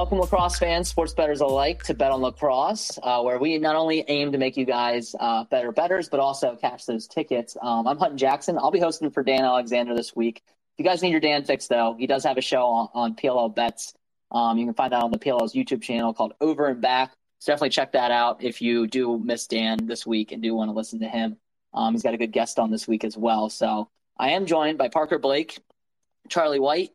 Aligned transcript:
welcome 0.00 0.18
lacrosse 0.18 0.58
fans, 0.58 0.88
sports 0.88 1.12
bettors 1.12 1.42
alike, 1.42 1.82
to 1.82 1.92
Bet 1.92 2.10
on 2.10 2.22
Lacrosse, 2.22 2.98
uh, 3.02 3.20
where 3.20 3.38
we 3.38 3.58
not 3.58 3.76
only 3.76 4.02
aim 4.08 4.32
to 4.32 4.38
make 4.38 4.56
you 4.56 4.64
guys 4.64 5.14
uh, 5.20 5.44
better 5.50 5.72
bettors, 5.72 6.08
but 6.08 6.18
also 6.18 6.56
cash 6.56 6.86
those 6.86 7.06
tickets. 7.06 7.54
Um, 7.60 7.86
I'm 7.86 7.98
Hutton 7.98 8.16
Jackson. 8.16 8.56
I'll 8.56 8.70
be 8.70 8.80
hosting 8.80 9.10
for 9.10 9.22
Dan 9.22 9.44
Alexander 9.44 9.94
this 9.94 10.16
week. 10.16 10.40
If 10.46 10.52
you 10.78 10.86
guys 10.86 11.02
need 11.02 11.10
your 11.10 11.20
Dan 11.20 11.44
fix, 11.44 11.66
though, 11.66 11.96
he 11.98 12.06
does 12.06 12.24
have 12.24 12.38
a 12.38 12.40
show 12.40 12.64
on, 12.64 12.88
on 12.94 13.14
PLL 13.14 13.54
Bets. 13.54 13.92
Um, 14.32 14.56
you 14.56 14.64
can 14.64 14.72
find 14.72 14.90
that 14.94 15.02
on 15.02 15.10
the 15.10 15.18
PLL's 15.18 15.52
YouTube 15.52 15.82
channel 15.82 16.14
called 16.14 16.32
Over 16.40 16.68
and 16.68 16.80
Back. 16.80 17.12
So 17.38 17.52
definitely 17.52 17.68
check 17.68 17.92
that 17.92 18.10
out 18.10 18.42
if 18.42 18.62
you 18.62 18.86
do 18.86 19.18
miss 19.18 19.46
Dan 19.48 19.86
this 19.86 20.06
week 20.06 20.32
and 20.32 20.42
do 20.42 20.54
want 20.54 20.70
to 20.70 20.74
listen 20.74 21.00
to 21.00 21.08
him. 21.08 21.36
Um, 21.74 21.92
he's 21.92 22.02
got 22.02 22.14
a 22.14 22.18
good 22.18 22.32
guest 22.32 22.58
on 22.58 22.70
this 22.70 22.88
week 22.88 23.04
as 23.04 23.18
well. 23.18 23.50
So 23.50 23.90
I 24.18 24.30
am 24.30 24.46
joined 24.46 24.78
by 24.78 24.88
Parker 24.88 25.18
Blake, 25.18 25.58
Charlie 26.30 26.58
White, 26.58 26.92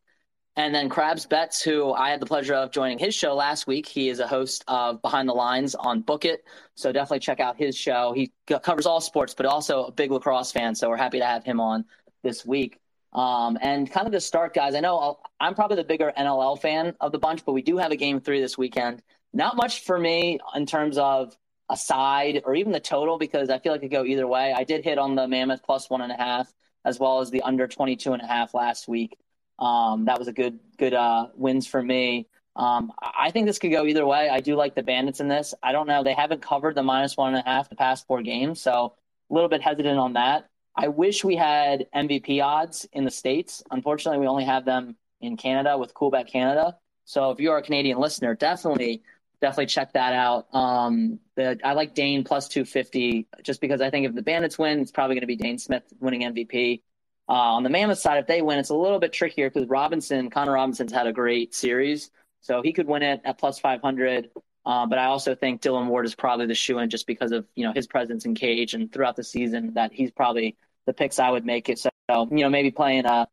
and 0.56 0.74
then 0.74 0.88
Krabs 0.88 1.28
Betts, 1.28 1.60
who 1.62 1.92
I 1.92 2.10
had 2.10 2.20
the 2.20 2.26
pleasure 2.26 2.54
of 2.54 2.70
joining 2.70 2.98
his 2.98 3.14
show 3.14 3.34
last 3.34 3.66
week. 3.66 3.86
He 3.86 4.08
is 4.08 4.20
a 4.20 4.26
host 4.26 4.64
of 4.68 5.02
Behind 5.02 5.28
the 5.28 5.34
Lines 5.34 5.74
on 5.74 6.00
Book 6.00 6.24
It. 6.24 6.44
So 6.74 6.92
definitely 6.92 7.20
check 7.20 7.40
out 7.40 7.58
his 7.58 7.76
show. 7.76 8.14
He 8.14 8.32
covers 8.62 8.86
all 8.86 9.02
sports, 9.02 9.34
but 9.34 9.44
also 9.44 9.84
a 9.84 9.92
big 9.92 10.10
lacrosse 10.10 10.52
fan. 10.52 10.74
So 10.74 10.88
we're 10.88 10.96
happy 10.96 11.18
to 11.18 11.26
have 11.26 11.44
him 11.44 11.60
on 11.60 11.84
this 12.22 12.46
week. 12.46 12.80
Um, 13.12 13.58
and 13.60 13.90
kind 13.90 14.06
of 14.06 14.12
to 14.14 14.20
start, 14.20 14.54
guys, 14.54 14.74
I 14.74 14.80
know 14.80 14.98
I'll, 14.98 15.20
I'm 15.40 15.54
probably 15.54 15.76
the 15.76 15.84
bigger 15.84 16.12
NLL 16.16 16.60
fan 16.60 16.94
of 17.00 17.12
the 17.12 17.18
bunch, 17.18 17.44
but 17.44 17.52
we 17.52 17.62
do 17.62 17.76
have 17.76 17.92
a 17.92 17.96
game 17.96 18.20
three 18.20 18.40
this 18.40 18.56
weekend. 18.56 19.02
Not 19.34 19.56
much 19.56 19.84
for 19.84 19.98
me 19.98 20.38
in 20.54 20.64
terms 20.64 20.96
of 20.96 21.36
a 21.68 21.76
side 21.76 22.42
or 22.44 22.54
even 22.54 22.72
the 22.72 22.80
total 22.80 23.18
because 23.18 23.50
I 23.50 23.58
feel 23.58 23.72
like 23.72 23.82
it 23.82 23.88
could 23.88 23.90
go 23.90 24.04
either 24.04 24.26
way. 24.26 24.54
I 24.56 24.64
did 24.64 24.84
hit 24.84 24.98
on 24.98 25.14
the 25.16 25.28
Mammoth 25.28 25.62
plus 25.64 25.90
one 25.90 26.00
and 26.00 26.12
a 26.12 26.16
half 26.16 26.50
as 26.84 26.98
well 26.98 27.20
as 27.20 27.30
the 27.30 27.42
under 27.42 27.66
22 27.66 28.12
and 28.12 28.22
a 28.22 28.26
half 28.26 28.54
last 28.54 28.86
week. 28.86 29.18
Um, 29.58 30.04
that 30.06 30.18
was 30.18 30.28
a 30.28 30.32
good 30.32 30.58
good 30.78 30.94
uh, 30.94 31.28
wins 31.34 31.66
for 31.66 31.82
me. 31.82 32.26
Um, 32.56 32.92
I 33.00 33.30
think 33.30 33.46
this 33.46 33.58
could 33.58 33.70
go 33.70 33.84
either 33.84 34.06
way. 34.06 34.30
I 34.30 34.40
do 34.40 34.56
like 34.56 34.74
the 34.74 34.82
Bandits 34.82 35.20
in 35.20 35.28
this. 35.28 35.54
I 35.62 35.72
don't 35.72 35.86
know. 35.86 36.02
They 36.02 36.14
haven't 36.14 36.40
covered 36.40 36.74
the 36.74 36.82
minus 36.82 37.16
one 37.16 37.34
and 37.34 37.46
a 37.46 37.48
half 37.48 37.68
the 37.68 37.76
past 37.76 38.06
four 38.06 38.22
games, 38.22 38.62
so 38.62 38.94
a 39.30 39.34
little 39.34 39.48
bit 39.48 39.60
hesitant 39.60 39.98
on 39.98 40.14
that. 40.14 40.48
I 40.74 40.88
wish 40.88 41.24
we 41.24 41.36
had 41.36 41.86
MVP 41.94 42.42
odds 42.42 42.86
in 42.92 43.04
the 43.04 43.10
States. 43.10 43.62
Unfortunately, 43.70 44.20
we 44.20 44.26
only 44.26 44.44
have 44.44 44.64
them 44.64 44.96
in 45.20 45.36
Canada 45.36 45.76
with 45.78 45.94
Coolbet 45.94 46.30
Canada. 46.30 46.76
So 47.04 47.30
if 47.30 47.40
you're 47.40 47.56
a 47.56 47.62
Canadian 47.62 47.98
listener, 47.98 48.34
definitely, 48.34 49.02
definitely 49.40 49.66
check 49.66 49.92
that 49.92 50.12
out. 50.12 50.54
Um, 50.54 51.18
the, 51.34 51.58
I 51.64 51.72
like 51.72 51.94
Dane 51.94 52.24
plus 52.24 52.48
250 52.48 53.26
just 53.42 53.60
because 53.60 53.80
I 53.80 53.90
think 53.90 54.06
if 54.06 54.14
the 54.14 54.22
Bandits 54.22 54.58
win, 54.58 54.80
it's 54.80 54.90
probably 54.90 55.14
going 55.14 55.22
to 55.22 55.26
be 55.26 55.36
Dane 55.36 55.58
Smith 55.58 55.84
winning 56.00 56.22
MVP. 56.22 56.82
Uh, 57.28 57.32
on 57.32 57.64
the 57.64 57.70
Mammoth 57.70 57.98
side, 57.98 58.18
if 58.18 58.26
they 58.26 58.40
win, 58.40 58.58
it's 58.58 58.70
a 58.70 58.74
little 58.74 59.00
bit 59.00 59.12
trickier 59.12 59.50
because 59.50 59.68
Robinson, 59.68 60.30
Connor 60.30 60.52
Robinson's 60.52 60.92
had 60.92 61.06
a 61.06 61.12
great 61.12 61.54
series, 61.54 62.10
so 62.40 62.62
he 62.62 62.72
could 62.72 62.86
win 62.86 63.02
it 63.02 63.20
at 63.24 63.38
plus 63.38 63.58
500. 63.58 64.30
Uh, 64.64 64.86
but 64.86 64.98
I 64.98 65.06
also 65.06 65.34
think 65.34 65.60
Dillon 65.60 65.88
Ward 65.88 66.06
is 66.06 66.14
probably 66.14 66.46
the 66.46 66.54
shoe 66.54 66.78
in 66.78 66.90
just 66.90 67.06
because 67.06 67.32
of 67.32 67.46
you 67.54 67.64
know 67.64 67.72
his 67.72 67.86
presence 67.86 68.24
in 68.24 68.34
cage 68.34 68.74
and 68.74 68.92
throughout 68.92 69.16
the 69.16 69.24
season 69.24 69.74
that 69.74 69.92
he's 69.92 70.10
probably 70.10 70.56
the 70.86 70.92
picks 70.92 71.18
I 71.18 71.30
would 71.30 71.44
make 71.44 71.68
it. 71.68 71.78
So 71.78 71.90
you 72.10 72.26
know 72.30 72.48
maybe 72.48 72.70
playing 72.70 73.06
uh, 73.06 73.26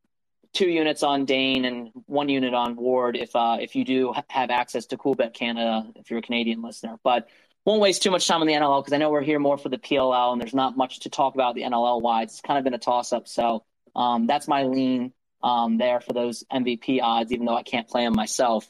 two 0.53 0.69
units 0.69 1.03
on 1.03 1.25
Dane 1.25 1.65
and 1.65 1.89
one 2.05 2.29
unit 2.29 2.53
on 2.53 2.75
Ward 2.75 3.15
if 3.15 3.35
uh, 3.35 3.57
if 3.59 3.75
you 3.75 3.83
do 3.83 4.13
have 4.29 4.51
access 4.51 4.87
to 4.87 4.97
Coolbet 4.97 5.33
Canada 5.33 5.87
if 5.95 6.09
you're 6.09 6.19
a 6.19 6.23
Canadian 6.23 6.61
listener. 6.61 6.97
But 7.03 7.27
won't 7.65 7.81
waste 7.81 8.03
too 8.03 8.11
much 8.11 8.27
time 8.27 8.41
on 8.41 8.47
the 8.47 8.53
NLL 8.53 8.81
because 8.81 8.93
I 8.93 8.97
know 8.97 9.09
we're 9.09 9.21
here 9.21 9.39
more 9.39 9.57
for 9.57 9.69
the 9.69 9.77
PLL 9.77 10.33
and 10.33 10.41
there's 10.41 10.53
not 10.53 10.77
much 10.77 11.01
to 11.01 11.09
talk 11.09 11.33
about 11.33 11.55
the 11.55 11.61
NLL 11.61 12.01
wise. 12.01 12.31
It's 12.31 12.41
kind 12.41 12.57
of 12.57 12.63
been 12.63 12.73
a 12.73 12.79
toss 12.79 13.13
up. 13.13 13.27
So 13.27 13.63
um, 13.95 14.27
that's 14.27 14.47
my 14.47 14.63
lean 14.63 15.13
um, 15.41 15.77
there 15.77 15.99
for 15.99 16.13
those 16.13 16.43
MVP 16.51 17.01
odds, 17.01 17.31
even 17.31 17.45
though 17.45 17.55
I 17.55 17.63
can't 17.63 17.87
play 17.87 18.05
them 18.05 18.13
myself. 18.15 18.69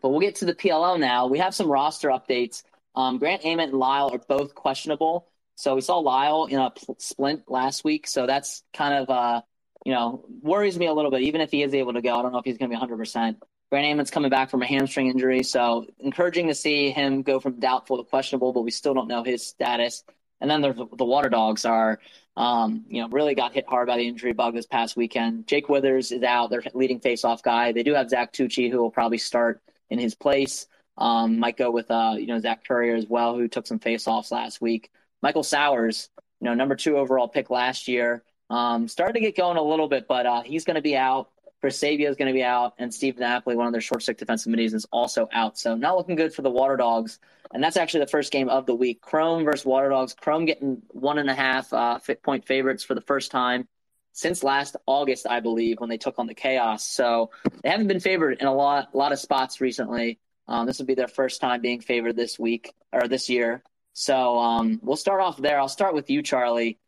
But 0.00 0.10
we'll 0.10 0.20
get 0.20 0.36
to 0.36 0.44
the 0.44 0.54
PLL 0.54 0.98
now. 0.98 1.26
We 1.26 1.38
have 1.38 1.54
some 1.54 1.68
roster 1.68 2.08
updates. 2.08 2.62
Um, 2.94 3.18
Grant 3.18 3.44
Ament 3.44 3.70
and 3.70 3.78
Lyle 3.78 4.10
are 4.12 4.18
both 4.18 4.54
questionable. 4.54 5.28
So 5.54 5.74
we 5.74 5.80
saw 5.80 5.98
Lyle 5.98 6.46
in 6.46 6.58
a 6.58 6.70
pl- 6.70 6.96
splint 6.98 7.50
last 7.50 7.84
week. 7.84 8.06
So 8.06 8.26
that's 8.26 8.62
kind 8.72 8.94
of, 8.94 9.10
uh, 9.10 9.42
you 9.84 9.92
know, 9.92 10.24
worries 10.40 10.78
me 10.78 10.86
a 10.86 10.92
little 10.92 11.10
bit. 11.10 11.22
Even 11.22 11.40
if 11.40 11.50
he 11.50 11.62
is 11.62 11.74
able 11.74 11.94
to 11.94 12.02
go, 12.02 12.16
I 12.18 12.22
don't 12.22 12.32
know 12.32 12.38
if 12.38 12.44
he's 12.44 12.58
going 12.58 12.70
to 12.70 12.76
be 12.76 12.80
100%. 12.80 13.36
Grant 13.70 13.86
Ament's 13.86 14.10
coming 14.10 14.30
back 14.30 14.50
from 14.50 14.62
a 14.62 14.66
hamstring 14.66 15.08
injury. 15.08 15.42
So 15.42 15.86
encouraging 15.98 16.48
to 16.48 16.54
see 16.54 16.90
him 16.90 17.22
go 17.22 17.38
from 17.38 17.60
doubtful 17.60 17.98
to 17.98 18.04
questionable, 18.04 18.52
but 18.52 18.62
we 18.62 18.70
still 18.70 18.94
don't 18.94 19.08
know 19.08 19.24
his 19.24 19.46
status. 19.46 20.04
And 20.40 20.50
then 20.50 20.62
the, 20.62 20.86
the 20.96 21.04
Water 21.04 21.28
Dogs 21.28 21.64
are 21.64 21.98
um, 22.38 22.84
you 22.88 23.02
know, 23.02 23.08
really 23.08 23.34
got 23.34 23.52
hit 23.52 23.66
hard 23.68 23.88
by 23.88 23.96
the 23.96 24.06
injury 24.06 24.32
bug 24.32 24.54
this 24.54 24.64
past 24.64 24.96
weekend. 24.96 25.48
Jake 25.48 25.68
Withers 25.68 26.12
is 26.12 26.22
out, 26.22 26.50
their 26.50 26.62
leading 26.72 27.00
faceoff 27.00 27.42
guy. 27.42 27.72
They 27.72 27.82
do 27.82 27.94
have 27.94 28.08
Zach 28.08 28.32
Tucci, 28.32 28.70
who 28.70 28.78
will 28.78 28.92
probably 28.92 29.18
start 29.18 29.60
in 29.90 29.98
his 29.98 30.14
place. 30.14 30.68
Um, 30.96 31.40
might 31.40 31.56
go 31.56 31.72
with 31.72 31.90
uh, 31.90 32.14
you 32.16 32.26
know 32.26 32.38
Zach 32.38 32.64
Currier 32.64 32.94
as 32.94 33.06
well, 33.08 33.34
who 33.34 33.48
took 33.48 33.66
some 33.66 33.80
faceoffs 33.80 34.30
last 34.30 34.60
week. 34.60 34.92
Michael 35.20 35.42
Sowers, 35.42 36.10
you 36.40 36.44
know, 36.44 36.54
number 36.54 36.76
two 36.76 36.96
overall 36.96 37.26
pick 37.26 37.50
last 37.50 37.88
year, 37.88 38.22
um, 38.50 38.86
started 38.86 39.14
to 39.14 39.20
get 39.20 39.36
going 39.36 39.56
a 39.56 39.62
little 39.62 39.88
bit, 39.88 40.06
but 40.06 40.24
uh, 40.24 40.42
he's 40.42 40.64
going 40.64 40.76
to 40.76 40.82
be 40.82 40.96
out. 40.96 41.30
Chris 41.60 41.80
Sabia 41.80 42.08
is 42.08 42.16
going 42.16 42.28
to 42.28 42.32
be 42.32 42.44
out, 42.44 42.74
and 42.78 42.94
Steve 42.94 43.18
Napoli, 43.18 43.56
one 43.56 43.66
of 43.66 43.72
their 43.72 43.80
short 43.80 44.02
stick 44.02 44.16
defensive 44.18 44.50
middies, 44.50 44.74
is 44.74 44.86
also 44.92 45.28
out. 45.32 45.58
So 45.58 45.74
not 45.74 45.96
looking 45.96 46.14
good 46.14 46.32
for 46.32 46.42
the 46.42 46.50
Water 46.50 46.76
Dogs. 46.76 47.18
And 47.52 47.62
that's 47.62 47.76
actually 47.76 48.00
the 48.00 48.08
first 48.10 48.30
game 48.30 48.48
of 48.48 48.66
the 48.66 48.74
week. 48.74 49.00
Chrome 49.00 49.44
versus 49.44 49.66
Water 49.66 49.88
Dogs. 49.88 50.14
Chrome 50.14 50.44
getting 50.44 50.82
one 50.88 51.18
and 51.18 51.28
a 51.28 51.34
half 51.34 51.72
uh, 51.72 51.98
point 52.22 52.46
favorites 52.46 52.84
for 52.84 52.94
the 52.94 53.00
first 53.00 53.30
time 53.30 53.66
since 54.12 54.44
last 54.44 54.76
August, 54.86 55.26
I 55.28 55.40
believe, 55.40 55.80
when 55.80 55.88
they 55.88 55.96
took 55.96 56.18
on 56.18 56.26
the 56.26 56.34
Chaos. 56.34 56.84
So 56.84 57.30
they 57.62 57.70
haven't 57.70 57.88
been 57.88 58.00
favored 58.00 58.38
in 58.40 58.46
a 58.46 58.54
lot, 58.54 58.90
a 58.92 58.96
lot 58.96 59.12
of 59.12 59.18
spots 59.18 59.60
recently. 59.60 60.18
Um, 60.46 60.66
this 60.66 60.78
will 60.78 60.86
be 60.86 60.94
their 60.94 61.08
first 61.08 61.40
time 61.40 61.60
being 61.60 61.80
favored 61.80 62.16
this 62.16 62.38
week 62.38 62.72
or 62.92 63.08
this 63.08 63.28
year. 63.28 63.62
So 63.94 64.38
um, 64.38 64.80
we'll 64.82 64.96
start 64.96 65.20
off 65.20 65.38
there. 65.38 65.58
I'll 65.58 65.68
start 65.68 65.94
with 65.94 66.08
you, 66.10 66.22
Charlie 66.22 66.78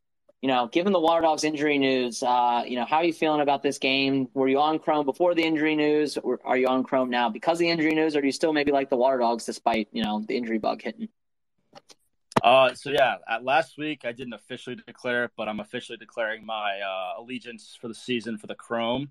you 0.42 0.48
know, 0.48 0.68
given 0.68 0.92
the 0.92 1.00
Water 1.00 1.20
Dogs 1.20 1.44
injury 1.44 1.76
news, 1.76 2.22
uh, 2.22 2.62
you 2.66 2.76
know, 2.76 2.86
how 2.86 2.98
are 2.98 3.04
you 3.04 3.12
feeling 3.12 3.42
about 3.42 3.62
this 3.62 3.78
game? 3.78 4.28
Were 4.32 4.48
you 4.48 4.58
on 4.58 4.78
Chrome 4.78 5.04
before 5.04 5.34
the 5.34 5.42
injury 5.42 5.76
news, 5.76 6.16
or 6.16 6.40
are 6.44 6.56
you 6.56 6.66
on 6.66 6.82
Chrome 6.82 7.10
now 7.10 7.28
because 7.28 7.56
of 7.56 7.60
the 7.60 7.68
injury 7.68 7.94
news, 7.94 8.16
or 8.16 8.22
do 8.22 8.26
you 8.26 8.32
still 8.32 8.52
maybe 8.52 8.72
like 8.72 8.88
the 8.88 8.96
Water 8.96 9.18
Dogs 9.18 9.44
despite 9.44 9.88
you 9.92 10.02
know 10.02 10.24
the 10.26 10.36
injury 10.36 10.58
bug 10.58 10.80
hitting? 10.82 11.08
Uh, 12.42 12.72
so 12.72 12.90
yeah, 12.90 13.16
at 13.28 13.44
last 13.44 13.76
week 13.76 14.06
I 14.06 14.12
didn't 14.12 14.32
officially 14.32 14.76
declare 14.86 15.24
it, 15.24 15.32
but 15.36 15.46
I'm 15.46 15.60
officially 15.60 15.98
declaring 15.98 16.46
my 16.46 16.80
uh, 16.80 17.20
allegiance 17.20 17.76
for 17.78 17.88
the 17.88 17.94
season 17.94 18.38
for 18.38 18.46
the 18.46 18.54
Chrome. 18.54 19.10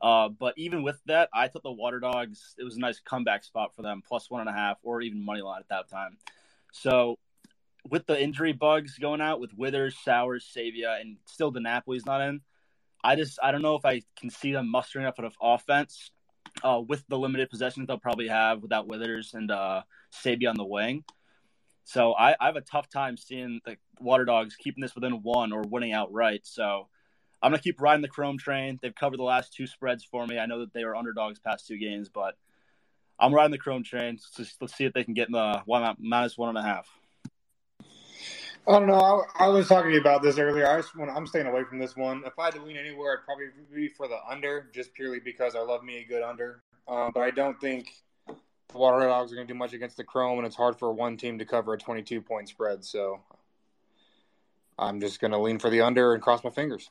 Uh, 0.00 0.30
but 0.30 0.54
even 0.56 0.82
with 0.82 0.98
that, 1.04 1.28
I 1.34 1.48
thought 1.48 1.62
the 1.62 1.70
Water 1.70 2.00
Dogs 2.00 2.54
it 2.58 2.64
was 2.64 2.76
a 2.76 2.80
nice 2.80 3.00
comeback 3.00 3.44
spot 3.44 3.74
for 3.76 3.82
them, 3.82 4.02
plus 4.06 4.30
one 4.30 4.40
and 4.40 4.48
a 4.48 4.54
half, 4.54 4.78
or 4.82 5.02
even 5.02 5.22
money 5.22 5.42
line 5.42 5.60
at 5.60 5.68
that 5.68 5.90
time. 5.90 6.16
So 6.72 7.18
with 7.88 8.06
the 8.06 8.20
injury 8.20 8.52
bugs 8.52 8.98
going 8.98 9.20
out 9.20 9.40
with 9.40 9.52
Withers, 9.56 9.96
Sowers, 10.04 10.50
Sabia, 10.54 11.00
and 11.00 11.16
still 11.24 11.50
the 11.50 11.60
Napoli's 11.60 12.06
not 12.06 12.20
in. 12.20 12.40
I 13.02 13.16
just 13.16 13.38
I 13.42 13.52
don't 13.52 13.62
know 13.62 13.76
if 13.76 13.84
I 13.84 14.02
can 14.18 14.30
see 14.30 14.52
them 14.52 14.70
mustering 14.70 15.06
up 15.06 15.18
enough 15.18 15.36
offense 15.40 16.10
uh, 16.62 16.82
with 16.86 17.04
the 17.08 17.18
limited 17.18 17.48
possessions 17.48 17.86
they'll 17.86 17.98
probably 17.98 18.28
have 18.28 18.62
without 18.62 18.88
Withers 18.88 19.32
and 19.34 19.50
uh, 19.50 19.82
Sabia 20.12 20.50
on 20.50 20.56
the 20.56 20.64
wing. 20.64 21.04
So 21.84 22.12
I, 22.12 22.36
I 22.38 22.46
have 22.46 22.56
a 22.56 22.60
tough 22.60 22.88
time 22.88 23.16
seeing 23.16 23.60
the 23.64 23.76
Water 24.00 24.24
Dogs 24.24 24.56
keeping 24.56 24.82
this 24.82 24.94
within 24.94 25.22
one 25.22 25.52
or 25.52 25.62
winning 25.62 25.92
outright. 25.92 26.42
So 26.44 26.88
I'm 27.42 27.50
gonna 27.50 27.62
keep 27.62 27.80
riding 27.80 28.02
the 28.02 28.08
Chrome 28.08 28.38
train. 28.38 28.78
They've 28.82 28.94
covered 28.94 29.18
the 29.18 29.24
last 29.24 29.54
two 29.54 29.66
spreads 29.66 30.04
for 30.04 30.26
me. 30.26 30.38
I 30.38 30.46
know 30.46 30.60
that 30.60 30.74
they 30.74 30.84
were 30.84 30.94
underdogs 30.94 31.38
past 31.38 31.66
two 31.66 31.78
games, 31.78 32.10
but 32.10 32.36
I'm 33.18 33.34
riding 33.34 33.50
the 33.50 33.58
Chrome 33.58 33.82
train. 33.82 34.18
Just 34.36 34.60
let's 34.60 34.74
see 34.74 34.84
if 34.84 34.92
they 34.92 35.04
can 35.04 35.14
get 35.14 35.28
in 35.28 35.32
the 35.32 35.62
one 35.64 35.96
minus 35.98 36.36
one 36.36 36.50
and 36.50 36.58
a 36.58 36.62
half. 36.62 36.86
I 38.70 38.78
don't 38.78 38.86
know. 38.86 39.24
I, 39.34 39.46
I, 39.46 39.48
was 39.48 39.66
talking 39.66 39.90
to 39.90 39.94
you 39.94 40.00
about 40.00 40.22
this 40.22 40.38
earlier. 40.38 40.68
I 40.68 40.76
just 40.76 40.94
want, 40.96 41.10
I'm 41.10 41.26
staying 41.26 41.46
away 41.46 41.64
from 41.64 41.80
this 41.80 41.96
one. 41.96 42.22
If 42.24 42.38
I 42.38 42.44
had 42.46 42.54
to 42.54 42.62
lean 42.62 42.76
anywhere, 42.76 43.18
I'd 43.18 43.24
probably 43.24 43.46
be 43.74 43.88
for 43.88 44.06
the 44.06 44.18
under, 44.28 44.70
just 44.72 44.94
purely 44.94 45.18
because 45.18 45.56
I 45.56 45.60
love 45.60 45.82
me 45.82 45.98
a 45.98 46.04
good 46.04 46.22
under. 46.22 46.62
Um, 46.86 47.10
but 47.12 47.22
I 47.22 47.32
don't 47.32 47.60
think 47.60 47.90
the 48.28 48.78
Water 48.78 49.04
Dogs 49.06 49.32
are 49.32 49.34
going 49.34 49.48
to 49.48 49.52
do 49.52 49.58
much 49.58 49.72
against 49.72 49.96
the 49.96 50.04
Chrome, 50.04 50.38
and 50.38 50.46
it's 50.46 50.54
hard 50.54 50.78
for 50.78 50.92
one 50.92 51.16
team 51.16 51.36
to 51.40 51.44
cover 51.44 51.74
a 51.74 51.78
22 51.78 52.22
point 52.22 52.48
spread. 52.48 52.84
So 52.84 53.18
I'm 54.78 55.00
just 55.00 55.20
going 55.20 55.32
to 55.32 55.38
lean 55.38 55.58
for 55.58 55.68
the 55.68 55.80
under 55.80 56.14
and 56.14 56.22
cross 56.22 56.44
my 56.44 56.50
fingers. 56.50 56.90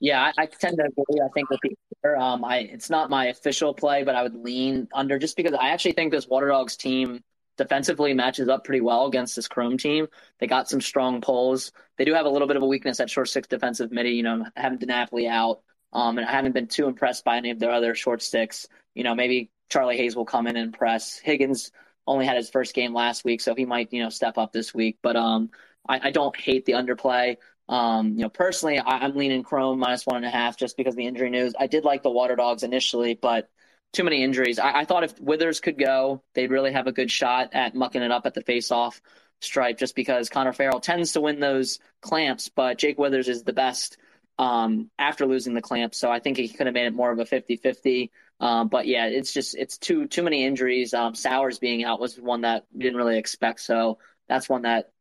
Yeah, 0.00 0.20
I, 0.20 0.42
I 0.42 0.46
tend 0.46 0.76
to 0.76 0.84
agree. 0.84 1.22
I 1.24 1.28
think 1.32 1.48
with 1.48 1.60
the 1.62 2.20
um, 2.20 2.44
I 2.44 2.58
it's 2.58 2.90
not 2.90 3.08
my 3.08 3.28
official 3.28 3.72
play, 3.72 4.04
but 4.04 4.14
I 4.14 4.22
would 4.22 4.34
lean 4.34 4.86
under 4.92 5.18
just 5.18 5.34
because 5.34 5.54
I 5.54 5.70
actually 5.70 5.92
think 5.92 6.12
this 6.12 6.28
Water 6.28 6.48
Dogs 6.48 6.76
team 6.76 7.22
defensively 7.58 8.14
matches 8.14 8.48
up 8.48 8.64
pretty 8.64 8.80
well 8.80 9.06
against 9.06 9.36
this 9.36 9.48
Chrome 9.48 9.76
team. 9.76 10.06
They 10.38 10.46
got 10.46 10.70
some 10.70 10.80
strong 10.80 11.20
pulls. 11.20 11.72
They 11.98 12.06
do 12.06 12.14
have 12.14 12.24
a 12.24 12.30
little 12.30 12.48
bit 12.48 12.56
of 12.56 12.62
a 12.62 12.66
weakness 12.66 13.00
at 13.00 13.10
short 13.10 13.28
stick 13.28 13.48
defensive 13.48 13.92
middie. 13.92 14.12
You 14.12 14.22
know, 14.22 14.46
having 14.56 14.78
DeNapoli 14.78 15.28
out, 15.28 15.60
um, 15.92 16.16
and 16.16 16.26
I 16.26 16.30
haven't 16.30 16.52
been 16.52 16.68
too 16.68 16.86
impressed 16.86 17.24
by 17.24 17.36
any 17.36 17.50
of 17.50 17.58
their 17.58 17.72
other 17.72 17.94
short 17.94 18.22
sticks. 18.22 18.66
You 18.94 19.04
know, 19.04 19.14
maybe 19.14 19.50
Charlie 19.68 19.98
Hayes 19.98 20.16
will 20.16 20.24
come 20.24 20.46
in 20.46 20.56
and 20.56 20.72
press. 20.72 21.18
Higgins 21.18 21.70
only 22.06 22.24
had 22.24 22.36
his 22.36 22.48
first 22.48 22.74
game 22.74 22.94
last 22.94 23.24
week, 23.24 23.42
so 23.42 23.54
he 23.54 23.66
might 23.66 23.92
you 23.92 24.02
know 24.02 24.08
step 24.08 24.38
up 24.38 24.52
this 24.52 24.72
week. 24.72 24.98
But 25.02 25.16
um, 25.16 25.50
I, 25.86 26.08
I 26.08 26.10
don't 26.10 26.38
hate 26.38 26.64
the 26.64 26.72
underplay. 26.72 27.36
Um, 27.68 28.12
you 28.12 28.22
know, 28.22 28.30
personally, 28.30 28.78
I, 28.78 29.04
am 29.04 29.14
leaning 29.14 29.42
Chrome 29.42 29.78
minus 29.78 30.06
one 30.06 30.16
and 30.16 30.24
a 30.24 30.30
half 30.30 30.56
just 30.56 30.76
because 30.76 30.94
of 30.94 30.98
the 30.98 31.06
injury 31.06 31.28
news. 31.28 31.54
I 31.58 31.66
did 31.66 31.84
like 31.84 32.02
the 32.02 32.10
Water 32.10 32.34
Dogs 32.34 32.62
initially, 32.62 33.14
but 33.14 33.50
too 33.92 34.04
many 34.04 34.22
injuries. 34.22 34.58
I, 34.58 34.80
I, 34.80 34.84
thought 34.84 35.04
if 35.04 35.18
Withers 35.20 35.60
could 35.60 35.78
go, 35.78 36.22
they'd 36.34 36.50
really 36.50 36.72
have 36.72 36.86
a 36.86 36.92
good 36.92 37.10
shot 37.10 37.50
at 37.52 37.74
mucking 37.74 38.02
it 38.02 38.10
up 38.10 38.26
at 38.26 38.34
the 38.34 38.42
face-off 38.42 39.00
stripe, 39.40 39.78
just 39.78 39.94
because 39.94 40.28
Connor 40.28 40.52
Farrell 40.52 40.80
tends 40.80 41.12
to 41.12 41.20
win 41.20 41.40
those 41.40 41.78
clamps, 42.00 42.48
but 42.48 42.78
Jake 42.78 42.98
Withers 42.98 43.28
is 43.28 43.44
the 43.44 43.52
best 43.52 43.96
um, 44.38 44.90
after 44.98 45.26
losing 45.26 45.54
the 45.54 45.62
clamps. 45.62 45.98
So 45.98 46.10
I 46.10 46.20
think 46.20 46.36
he 46.36 46.48
could 46.48 46.66
have 46.66 46.74
made 46.74 46.86
it 46.86 46.94
more 46.94 47.10
of 47.10 47.18
a 47.18 47.24
50-50. 47.24 48.10
Um, 48.40 48.68
but 48.68 48.86
yeah, 48.86 49.06
it's 49.06 49.32
just 49.32 49.56
it's 49.56 49.78
too 49.78 50.06
too 50.06 50.22
many 50.22 50.44
injuries. 50.44 50.94
Um, 50.94 51.14
Sowers 51.16 51.58
being 51.58 51.84
out 51.84 51.98
was 51.98 52.20
one 52.20 52.42
that 52.42 52.66
we 52.72 52.84
didn't 52.84 52.98
really 52.98 53.18
expect. 53.18 53.60
So 53.60 53.98
that's 54.28 54.48
one 54.48 54.62
that 54.62 54.92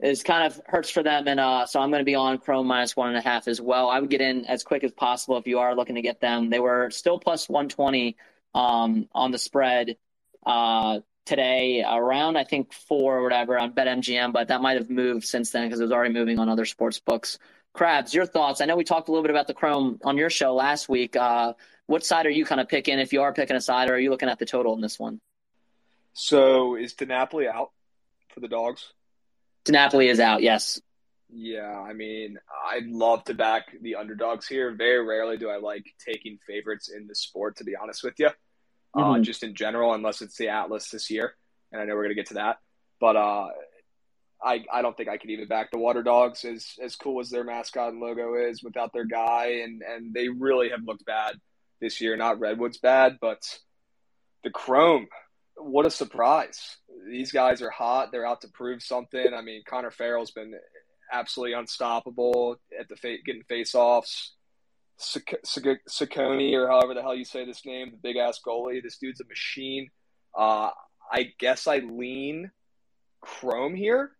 is 0.00 0.22
kind 0.22 0.46
of 0.46 0.60
hurts 0.66 0.90
for 0.90 1.02
them. 1.02 1.26
And 1.26 1.40
uh, 1.40 1.66
so 1.66 1.80
I'm 1.80 1.90
going 1.90 2.00
to 2.00 2.04
be 2.04 2.14
on 2.14 2.38
Chrome 2.38 2.66
minus 2.66 2.96
one 2.96 3.08
and 3.08 3.16
a 3.16 3.20
half 3.20 3.48
as 3.48 3.60
well. 3.60 3.90
I 3.90 3.98
would 3.98 4.10
get 4.10 4.20
in 4.20 4.44
as 4.44 4.62
quick 4.62 4.84
as 4.84 4.92
possible 4.92 5.36
if 5.38 5.46
you 5.46 5.58
are 5.58 5.74
looking 5.74 5.96
to 5.96 6.02
get 6.02 6.20
them. 6.20 6.50
They 6.50 6.60
were 6.60 6.90
still 6.90 7.18
plus 7.18 7.48
120 7.48 8.16
um, 8.54 9.08
on 9.12 9.32
the 9.32 9.38
spread 9.38 9.96
uh, 10.46 11.00
today, 11.26 11.84
around 11.86 12.36
I 12.36 12.44
think 12.44 12.72
four 12.72 13.18
or 13.18 13.22
whatever 13.22 13.58
on 13.58 13.72
BetMGM, 13.72 14.32
but 14.32 14.48
that 14.48 14.62
might 14.62 14.78
have 14.78 14.88
moved 14.88 15.26
since 15.26 15.50
then 15.50 15.66
because 15.66 15.80
it 15.80 15.84
was 15.84 15.92
already 15.92 16.14
moving 16.14 16.38
on 16.38 16.48
other 16.48 16.64
sports 16.64 17.00
books. 17.00 17.38
Krabs, 17.74 18.14
your 18.14 18.26
thoughts? 18.26 18.60
I 18.60 18.64
know 18.64 18.76
we 18.76 18.84
talked 18.84 19.08
a 19.08 19.12
little 19.12 19.22
bit 19.22 19.30
about 19.30 19.46
the 19.46 19.54
Chrome 19.54 20.00
on 20.04 20.16
your 20.16 20.30
show 20.30 20.54
last 20.54 20.88
week. 20.88 21.16
Uh, 21.16 21.52
what 21.86 22.04
side 22.04 22.26
are 22.26 22.30
you 22.30 22.44
kind 22.44 22.60
of 22.60 22.68
picking? 22.68 22.98
If 22.98 23.12
you 23.12 23.22
are 23.22 23.32
picking 23.32 23.56
a 23.56 23.60
side, 23.60 23.90
or 23.90 23.94
are 23.94 23.98
you 23.98 24.10
looking 24.10 24.28
at 24.28 24.38
the 24.38 24.46
total 24.46 24.74
in 24.74 24.80
this 24.80 24.98
one? 24.98 25.20
So 26.12 26.76
is 26.76 26.94
DeNapoli 26.94 27.46
out 27.46 27.70
for 28.30 28.40
the 28.40 28.48
dogs? 28.48 28.92
DeNapoli 29.68 30.08
is 30.08 30.20
out. 30.20 30.42
Yes. 30.42 30.80
Yeah, 31.30 31.78
I 31.78 31.92
mean, 31.92 32.38
I'd 32.70 32.86
love 32.86 33.24
to 33.24 33.34
back 33.34 33.66
the 33.82 33.96
underdogs 33.96 34.48
here. 34.48 34.74
Very 34.74 35.04
rarely 35.04 35.36
do 35.36 35.50
I 35.50 35.58
like 35.58 35.84
taking 36.04 36.38
favorites 36.46 36.88
in 36.88 37.06
the 37.06 37.14
sport, 37.14 37.56
to 37.56 37.64
be 37.64 37.76
honest 37.76 38.02
with 38.02 38.14
you. 38.18 38.28
Uh, 38.94 39.00
mm-hmm. 39.00 39.10
Uh, 39.10 39.18
just 39.20 39.42
in 39.42 39.54
general, 39.54 39.92
unless 39.92 40.22
it's 40.22 40.36
the 40.38 40.48
Atlas 40.48 40.88
this 40.88 41.10
year, 41.10 41.34
and 41.70 41.82
I 41.82 41.84
know 41.84 41.94
we're 41.94 42.04
gonna 42.04 42.14
get 42.14 42.28
to 42.28 42.34
that. 42.34 42.56
But 42.98 43.16
uh, 43.16 43.48
I 44.42 44.64
I 44.72 44.80
don't 44.80 44.96
think 44.96 45.10
I 45.10 45.18
could 45.18 45.28
even 45.30 45.48
back 45.48 45.70
the 45.70 45.78
Water 45.78 46.02
Dogs 46.02 46.46
as 46.46 46.66
as 46.82 46.96
cool 46.96 47.20
as 47.20 47.28
their 47.28 47.44
mascot 47.44 47.92
and 47.92 48.00
logo 48.00 48.34
is 48.34 48.62
without 48.62 48.94
their 48.94 49.04
guy, 49.04 49.60
and 49.64 49.82
and 49.82 50.14
they 50.14 50.28
really 50.28 50.70
have 50.70 50.84
looked 50.84 51.04
bad 51.04 51.34
this 51.80 52.00
year. 52.00 52.16
Not 52.16 52.40
Redwood's 52.40 52.78
bad, 52.78 53.18
but 53.20 53.42
the 54.44 54.50
Chrome 54.50 55.08
what 55.58 55.86
a 55.86 55.90
surprise. 55.90 56.76
These 57.08 57.32
guys 57.32 57.62
are 57.62 57.70
hot. 57.70 58.10
They're 58.12 58.26
out 58.26 58.40
to 58.42 58.48
prove 58.48 58.82
something. 58.82 59.34
I 59.34 59.42
mean, 59.42 59.62
Connor 59.68 59.90
Farrell's 59.90 60.30
been 60.30 60.54
absolutely 61.12 61.54
unstoppable 61.54 62.56
at 62.78 62.88
the 62.88 62.96
fa- 62.96 63.16
getting 63.24 63.42
face-offs. 63.44 64.34
Saccone, 64.98 66.54
or 66.54 66.66
however 66.66 66.92
the 66.92 67.02
hell 67.02 67.14
you 67.14 67.24
say 67.24 67.44
this 67.44 67.64
name, 67.64 67.90
the 67.92 67.96
big 67.96 68.16
ass 68.16 68.40
goalie. 68.44 68.82
This 68.82 68.98
dude's 68.98 69.20
a 69.20 69.24
machine. 69.26 69.90
Uh, 70.36 70.70
I 71.10 71.32
guess 71.38 71.68
I 71.68 71.78
lean 71.78 72.50
Chrome 73.20 73.76
here, 73.76 74.10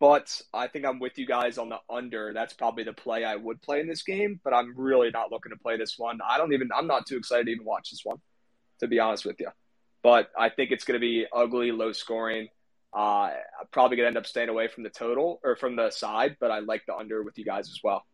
but 0.00 0.40
I 0.54 0.68
think 0.68 0.86
I'm 0.86 1.00
with 1.00 1.18
you 1.18 1.26
guys 1.26 1.58
on 1.58 1.68
the 1.68 1.80
under. 1.90 2.32
That's 2.32 2.54
probably 2.54 2.84
the 2.84 2.94
play 2.94 3.24
I 3.24 3.36
would 3.36 3.60
play 3.60 3.80
in 3.80 3.88
this 3.88 4.02
game, 4.02 4.40
but 4.42 4.54
I'm 4.54 4.72
really 4.74 5.10
not 5.10 5.30
looking 5.30 5.50
to 5.50 5.58
play 5.58 5.76
this 5.76 5.98
one. 5.98 6.20
I 6.26 6.38
don't 6.38 6.54
even, 6.54 6.70
I'm 6.74 6.86
not 6.86 7.06
too 7.06 7.18
excited 7.18 7.44
to 7.44 7.52
even 7.52 7.66
watch 7.66 7.90
this 7.90 8.00
one, 8.02 8.16
to 8.80 8.88
be 8.88 8.98
honest 8.98 9.26
with 9.26 9.38
you 9.38 9.48
but 10.02 10.30
I 10.38 10.48
think 10.48 10.70
it's 10.70 10.84
going 10.84 11.00
to 11.00 11.00
be 11.00 11.26
ugly, 11.32 11.72
low 11.72 11.92
scoring. 11.92 12.48
Uh, 12.92 13.30
probably 13.70 13.96
going 13.96 14.04
to 14.04 14.08
end 14.08 14.18
up 14.18 14.26
staying 14.26 14.50
away 14.50 14.68
from 14.68 14.82
the 14.82 14.90
total 14.90 15.40
or 15.42 15.56
from 15.56 15.76
the 15.76 15.90
side, 15.90 16.36
but 16.40 16.50
I 16.50 16.58
like 16.58 16.84
the 16.86 16.94
under 16.94 17.22
with 17.22 17.38
you 17.38 17.44
guys 17.44 17.68
as 17.68 17.80
well. 17.82 18.04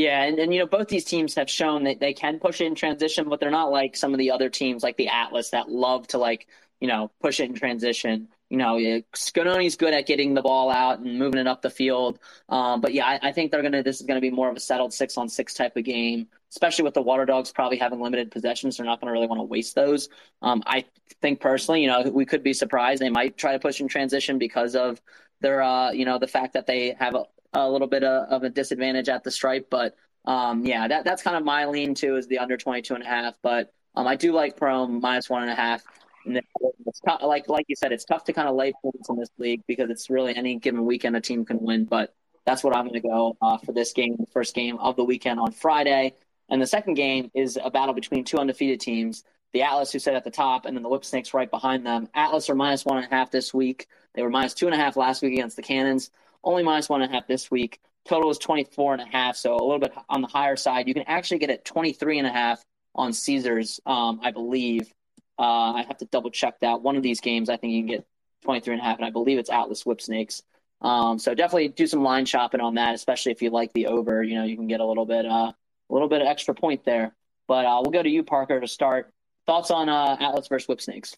Yeah, 0.00 0.22
and, 0.22 0.38
and 0.38 0.52
you 0.54 0.60
know 0.60 0.66
both 0.66 0.88
these 0.88 1.04
teams 1.04 1.34
have 1.34 1.50
shown 1.50 1.84
that 1.84 2.00
they 2.00 2.14
can 2.14 2.38
push 2.38 2.60
it 2.60 2.66
in 2.66 2.74
transition, 2.74 3.28
but 3.28 3.40
they're 3.40 3.50
not 3.50 3.70
like 3.70 3.96
some 3.96 4.14
of 4.14 4.18
the 4.18 4.30
other 4.30 4.48
teams 4.48 4.82
like 4.82 4.96
the 4.96 5.08
Atlas 5.08 5.50
that 5.50 5.68
love 5.68 6.06
to 6.08 6.18
like 6.18 6.46
you 6.80 6.88
know 6.88 7.10
push 7.20 7.40
it 7.40 7.50
in 7.50 7.54
transition 7.54 8.28
you 8.50 8.56
know, 8.56 9.00
Sconone's 9.14 9.76
good 9.76 9.94
at 9.94 10.06
getting 10.06 10.34
the 10.34 10.42
ball 10.42 10.70
out 10.70 10.98
and 10.98 11.18
moving 11.18 11.38
it 11.38 11.46
up 11.46 11.62
the 11.62 11.70
field. 11.70 12.18
Um, 12.48 12.80
but 12.80 12.92
yeah, 12.92 13.06
I, 13.06 13.28
I, 13.28 13.32
think 13.32 13.52
they're 13.52 13.62
gonna. 13.62 13.84
This 13.84 14.00
is 14.00 14.06
gonna 14.06 14.20
be 14.20 14.30
more 14.30 14.50
of 14.50 14.56
a 14.56 14.60
settled 14.60 14.92
six 14.92 15.16
on 15.16 15.28
six 15.28 15.54
type 15.54 15.76
of 15.76 15.84
game, 15.84 16.26
especially 16.50 16.82
with 16.82 16.94
the 16.94 17.00
Water 17.00 17.24
Dogs 17.24 17.52
probably 17.52 17.78
having 17.78 18.00
limited 18.00 18.32
possessions. 18.32 18.76
They're 18.76 18.86
not 18.86 19.00
gonna 19.00 19.12
really 19.12 19.28
want 19.28 19.38
to 19.38 19.44
waste 19.44 19.76
those. 19.76 20.08
Um, 20.42 20.64
I 20.66 20.84
think 21.22 21.40
personally, 21.40 21.82
you 21.82 21.86
know, 21.86 22.02
we 22.10 22.26
could 22.26 22.42
be 22.42 22.52
surprised. 22.52 23.00
They 23.00 23.08
might 23.08 23.36
try 23.36 23.52
to 23.52 23.60
push 23.60 23.80
in 23.80 23.86
transition 23.86 24.36
because 24.36 24.74
of 24.74 25.00
their, 25.40 25.62
uh, 25.62 25.92
you 25.92 26.04
know, 26.04 26.18
the 26.18 26.26
fact 26.26 26.54
that 26.54 26.66
they 26.66 26.96
have 26.98 27.14
a, 27.14 27.26
a 27.52 27.68
little 27.68 27.88
bit 27.88 28.04
of, 28.04 28.28
of, 28.28 28.42
a 28.44 28.50
disadvantage 28.50 29.08
at 29.08 29.24
the 29.24 29.30
stripe. 29.30 29.68
But 29.70 29.96
um, 30.24 30.64
yeah, 30.64 30.88
that 30.88 31.04
that's 31.04 31.22
kind 31.22 31.36
of 31.36 31.44
my 31.44 31.66
lean 31.66 31.94
too 31.94 32.16
is 32.16 32.26
the 32.26 32.38
under 32.38 32.56
22 32.56 32.94
and 32.94 33.02
a 33.02 33.06
half. 33.06 33.34
But 33.42 33.72
um, 33.94 34.06
I 34.06 34.16
do 34.16 34.32
like 34.32 34.58
Chrome 34.58 35.00
minus 35.00 35.28
one 35.28 35.42
and 35.42 35.50
a 35.50 35.54
half. 35.54 35.82
And 36.26 36.36
it's 36.36 37.00
like 37.22 37.48
like 37.48 37.64
you 37.68 37.76
said, 37.76 37.92
it's 37.92 38.04
tough 38.04 38.24
to 38.24 38.32
kind 38.32 38.48
of 38.48 38.54
lay 38.54 38.72
points 38.82 39.08
in 39.08 39.16
this 39.16 39.30
league 39.38 39.62
because 39.66 39.90
it's 39.90 40.10
really 40.10 40.36
any 40.36 40.56
given 40.56 40.84
weekend 40.84 41.16
a 41.16 41.20
team 41.20 41.44
can 41.44 41.60
win. 41.60 41.86
But 41.86 42.14
that's 42.44 42.62
what 42.62 42.76
I'm 42.76 42.84
going 42.84 43.00
to 43.00 43.08
go 43.08 43.36
uh, 43.40 43.58
for 43.58 43.72
this 43.72 43.92
game, 43.92 44.16
the 44.18 44.26
first 44.32 44.54
game 44.54 44.78
of 44.78 44.96
the 44.96 45.04
weekend 45.04 45.40
on 45.40 45.52
Friday. 45.52 46.14
And 46.48 46.60
the 46.60 46.66
second 46.66 46.94
game 46.94 47.30
is 47.34 47.58
a 47.62 47.70
battle 47.70 47.94
between 47.94 48.24
two 48.24 48.38
undefeated 48.38 48.80
teams. 48.80 49.24
The 49.52 49.62
Atlas, 49.62 49.92
who 49.92 49.98
sit 49.98 50.14
at 50.14 50.24
the 50.24 50.30
top, 50.30 50.64
and 50.64 50.76
then 50.76 50.82
the 50.82 50.88
Whip 50.88 51.04
Snakes 51.04 51.34
right 51.34 51.50
behind 51.50 51.84
them. 51.84 52.08
Atlas 52.14 52.48
are 52.50 52.54
minus 52.54 52.84
one 52.84 52.98
and 52.98 53.06
a 53.06 53.14
half 53.14 53.30
this 53.30 53.52
week. 53.52 53.88
They 54.14 54.22
were 54.22 54.30
minus 54.30 54.54
two 54.54 54.66
and 54.66 54.74
a 54.74 54.78
half 54.78 54.96
last 54.96 55.22
week 55.22 55.32
against 55.32 55.56
the 55.56 55.62
Cannons. 55.62 56.10
Only 56.42 56.62
minus 56.62 56.88
one 56.88 57.02
and 57.02 57.10
a 57.10 57.14
half 57.14 57.26
this 57.26 57.50
week. 57.50 57.80
Total 58.06 58.30
is 58.30 58.38
24 58.38 58.94
and 58.94 59.02
a 59.02 59.06
half, 59.06 59.36
so 59.36 59.52
a 59.54 59.62
little 59.62 59.78
bit 59.78 59.92
on 60.08 60.22
the 60.22 60.28
higher 60.28 60.56
side. 60.56 60.88
You 60.88 60.94
can 60.94 61.04
actually 61.06 61.38
get 61.38 61.50
it 61.50 61.64
23 61.64 62.18
and 62.18 62.26
a 62.26 62.32
half 62.32 62.62
on 62.94 63.12
Caesars, 63.12 63.80
um, 63.86 64.20
I 64.22 64.30
believe. 64.30 64.92
Uh, 65.38 65.74
I 65.74 65.84
have 65.86 65.98
to 65.98 66.06
double 66.06 66.30
check 66.30 66.60
that. 66.60 66.80
One 66.80 66.96
of 66.96 67.02
these 67.02 67.20
games, 67.20 67.48
I 67.48 67.56
think 67.56 67.72
you 67.72 67.80
can 67.80 67.88
get 67.88 68.06
23 68.42 68.74
and 68.74 68.82
a 68.82 68.84
half, 68.84 68.96
and 68.96 69.04
I 69.04 69.10
believe 69.10 69.38
it's 69.38 69.50
Atlas 69.50 69.84
Whip 69.84 70.00
Snakes. 70.00 70.42
Um, 70.82 71.18
so 71.18 71.34
definitely 71.34 71.68
do 71.68 71.86
some 71.86 72.02
line 72.02 72.24
shopping 72.24 72.60
on 72.60 72.74
that, 72.76 72.94
especially 72.94 73.32
if 73.32 73.42
you 73.42 73.50
like 73.50 73.72
the 73.72 73.86
over. 73.86 74.22
You 74.22 74.36
know, 74.36 74.44
you 74.44 74.56
can 74.56 74.66
get 74.66 74.80
a 74.80 74.86
little 74.86 75.06
bit, 75.06 75.26
uh, 75.26 75.52
a 75.52 75.92
little 75.92 76.08
bit 76.08 76.22
of 76.22 76.26
extra 76.26 76.54
point 76.54 76.84
there. 76.84 77.14
But 77.46 77.66
uh, 77.66 77.80
we'll 77.82 77.92
go 77.92 78.02
to 78.02 78.08
you, 78.08 78.22
Parker, 78.22 78.60
to 78.60 78.68
start. 78.68 79.10
Thoughts 79.46 79.70
on 79.70 79.88
uh, 79.88 80.16
Atlas 80.20 80.48
versus 80.48 80.68
Whip 80.68 80.80
Snakes? 80.80 81.16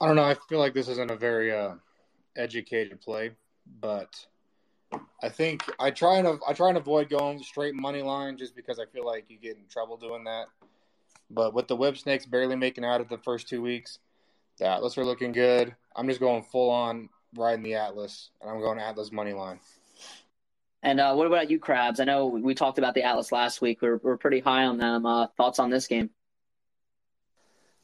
I 0.00 0.06
don't 0.06 0.16
know. 0.16 0.24
I 0.24 0.36
feel 0.48 0.58
like 0.58 0.74
this 0.74 0.88
isn't 0.88 1.10
a 1.10 1.16
very 1.16 1.52
uh, 1.52 1.74
educated 2.36 3.00
play, 3.00 3.30
but 3.80 4.14
I 5.22 5.28
think 5.28 5.64
I 5.78 5.90
try 5.90 6.18
and 6.18 6.38
I 6.46 6.52
try 6.52 6.68
and 6.68 6.78
avoid 6.78 7.08
going 7.08 7.42
straight 7.42 7.74
money 7.74 8.02
line 8.02 8.36
just 8.36 8.54
because 8.54 8.78
I 8.78 8.86
feel 8.86 9.04
like 9.04 9.24
you 9.28 9.38
get 9.38 9.56
in 9.56 9.66
trouble 9.68 9.96
doing 9.96 10.24
that. 10.24 10.46
But 11.30 11.54
with 11.54 11.68
the 11.68 11.76
Whip 11.76 11.96
Snakes 11.96 12.26
barely 12.26 12.56
making 12.56 12.84
out 12.84 13.00
of 13.00 13.08
the 13.08 13.18
first 13.18 13.48
two 13.48 13.60
weeks, 13.60 13.98
the 14.58 14.66
Atlas 14.66 14.96
are 14.96 15.04
looking 15.04 15.32
good. 15.32 15.74
I'm 15.94 16.06
just 16.06 16.20
going 16.20 16.42
full 16.42 16.70
on 16.70 17.08
riding 17.34 17.64
the 17.64 17.74
Atlas, 17.74 18.30
and 18.40 18.50
I'm 18.50 18.60
going 18.60 18.78
Atlas 18.78 19.10
money 19.10 19.32
line. 19.32 19.58
And 20.82 21.00
uh, 21.00 21.14
what 21.14 21.26
about 21.26 21.50
you, 21.50 21.58
Krabs? 21.58 21.98
I 21.98 22.04
know 22.04 22.26
we 22.26 22.54
talked 22.54 22.78
about 22.78 22.94
the 22.94 23.02
Atlas 23.02 23.32
last 23.32 23.60
week. 23.60 23.82
We're, 23.82 23.96
we're 23.96 24.16
pretty 24.16 24.38
high 24.40 24.66
on 24.66 24.78
them. 24.78 25.04
Uh, 25.04 25.26
thoughts 25.36 25.58
on 25.58 25.70
this 25.70 25.88
game? 25.88 26.10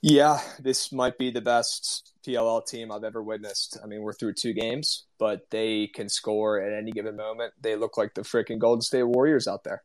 Yeah, 0.00 0.40
this 0.60 0.92
might 0.92 1.18
be 1.18 1.30
the 1.30 1.40
best 1.40 2.11
PLL 2.26 2.66
team 2.66 2.92
I've 2.92 3.04
ever 3.04 3.22
witnessed. 3.22 3.78
I 3.82 3.86
mean, 3.86 4.02
we're 4.02 4.12
through 4.12 4.34
two 4.34 4.52
games, 4.52 5.04
but 5.18 5.50
they 5.50 5.88
can 5.88 6.08
score 6.08 6.60
at 6.60 6.72
any 6.72 6.92
given 6.92 7.16
moment. 7.16 7.52
They 7.60 7.76
look 7.76 7.96
like 7.96 8.14
the 8.14 8.22
freaking 8.22 8.58
Golden 8.58 8.82
State 8.82 9.02
Warriors 9.02 9.48
out 9.48 9.64
there. 9.64 9.82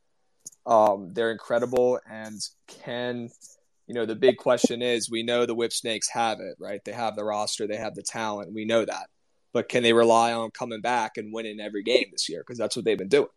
Um, 0.66 1.14
they're 1.14 1.32
incredible, 1.32 2.00
and 2.10 2.40
can 2.68 3.30
you 3.88 3.94
know 3.94 4.06
the 4.06 4.16
big 4.16 4.38
question 4.38 4.82
is 4.82 5.10
we 5.10 5.24
know 5.24 5.46
the 5.46 5.56
Whip 5.56 5.72
Snakes 5.72 6.10
have 6.10 6.40
it 6.40 6.56
right. 6.60 6.82
They 6.84 6.92
have 6.92 7.16
the 7.16 7.24
roster, 7.24 7.68
they 7.68 7.78
have 7.78 7.96
the 7.96 8.04
talent. 8.04 8.54
We 8.54 8.66
know 8.66 8.84
that, 8.84 9.08
but 9.54 9.70
can 9.70 9.84
they 9.84 9.94
rely 9.94 10.34
on 10.34 10.52
coming 10.52 10.82
back 10.82 11.18
and 11.18 11.34
winning 11.34 11.60
every 11.60 11.84
game 11.84 12.08
this 12.12 12.28
year? 12.28 12.42
Because 12.42 12.58
that's 12.58 12.76
what 12.76 12.84
they've 12.86 12.98
been 12.98 13.08
doing. 13.08 13.30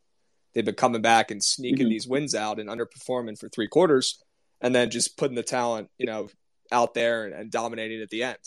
They've 0.55 0.65
been 0.65 0.75
coming 0.75 1.03
back 1.03 1.31
and 1.31 1.43
sneaking 1.43 1.87
mm-hmm. 1.87 1.91
these 1.91 2.09
wins 2.09 2.35
out 2.35 2.59
and 2.59 2.69
underperforming 2.69 3.39
for 3.39 3.49
three 3.49 3.69
quarters, 3.69 4.23
and 4.61 4.75
then 4.75 4.91
just 4.91 5.17
putting 5.17 5.37
the 5.37 5.45
talent, 5.45 5.89
you 5.99 6.07
know, 6.07 6.29
out 6.73 6.95
there 6.95 7.25
and, 7.25 7.35
and 7.35 7.51
dominating 7.51 8.03
at 8.03 8.11
the 8.11 8.25
end, 8.25 8.39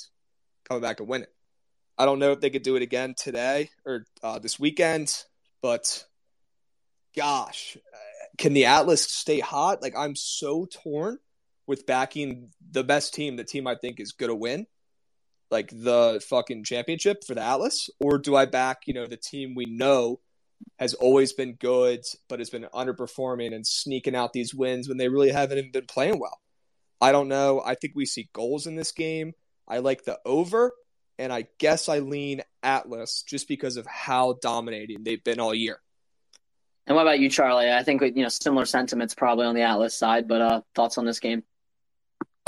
coming 0.68 0.82
back 0.82 1.00
and 1.00 1.10
winning. 1.10 1.28
I 1.98 2.06
don't 2.06 2.20
know 2.20 2.32
if 2.32 2.40
they 2.40 2.50
could 2.50 2.64
do 2.64 2.76
it 2.76 2.82
again 2.82 3.14
today 3.18 3.70
or 3.86 4.06
uh, 4.24 4.40
this 4.40 4.60
weekend, 4.60 5.16
but 5.62 6.06
gosh, 7.16 7.78
can 8.38 8.54
the 8.54 8.66
Atlas 8.66 9.04
stay 9.04 9.40
hot? 9.40 9.82
Like 9.82 9.94
I'm 9.96 10.16
so 10.16 10.68
torn 10.84 11.20
with 11.68 11.86
backing 11.86 12.50
the 12.72 12.84
best 12.84 13.14
team, 13.14 13.36
the 13.36 13.44
team 13.44 13.68
I 13.68 13.76
think 13.76 14.00
is 14.00 14.12
going 14.12 14.30
to 14.30 14.36
win, 14.36 14.66
like 15.52 15.70
the 15.70 16.22
fucking 16.28 16.64
championship 16.64 17.24
for 17.26 17.36
the 17.36 17.44
Atlas, 17.44 17.90
or 18.00 18.18
do 18.18 18.36
I 18.36 18.46
back 18.46 18.82
you 18.88 18.94
know 18.94 19.06
the 19.06 19.18
team 19.18 19.54
we 19.56 19.66
know 19.66 20.20
has 20.80 20.94
always 20.94 21.34
been 21.34 21.56
good 21.56 22.02
but 22.30 22.40
has 22.40 22.50
been 22.50 22.68
underperforming 22.74 23.54
and 23.54 23.68
sneaking 23.68 24.16
out 24.16 24.34
these 24.34 24.54
wins 24.54 24.88
when 24.88 24.98
they 24.98 25.10
really 25.10 25.32
haven't 25.32 25.58
even 25.60 25.72
been 25.72 25.86
playing 25.86 26.20
well? 26.20 26.40
I 27.00 27.12
don't 27.12 27.28
know. 27.28 27.62
I 27.64 27.76
think 27.76 27.94
we 27.96 28.06
see 28.06 28.30
goals 28.34 28.66
in 28.66 28.76
this 28.76 28.94
game. 28.94 29.34
I 29.68 29.80
like 29.80 30.04
the 30.04 30.20
over, 30.26 30.74
and 31.18 31.32
I 31.32 31.48
guess 31.60 31.90
I 31.90 32.00
lean 32.00 32.42
Atlas 32.62 33.24
just 33.24 33.48
because 33.48 33.78
of 33.78 33.86
how 33.86 34.34
dominating 34.42 35.04
they've 35.04 35.24
been 35.24 35.40
all 35.40 35.54
year. 35.54 35.80
And 36.86 36.96
what 36.96 37.04
about 37.04 37.20
you, 37.20 37.30
Charlie? 37.30 37.72
I 37.72 37.84
think 37.84 38.02
you 38.02 38.24
know 38.24 38.30
similar 38.30 38.66
sentiments 38.66 39.16
probably 39.16 39.46
on 39.46 39.56
the 39.56 39.62
Atlas 39.62 39.98
side, 39.98 40.28
but 40.28 40.42
uh, 40.42 40.62
thoughts 40.76 40.98
on 40.98 41.06
this 41.06 41.20
game? 41.20 41.44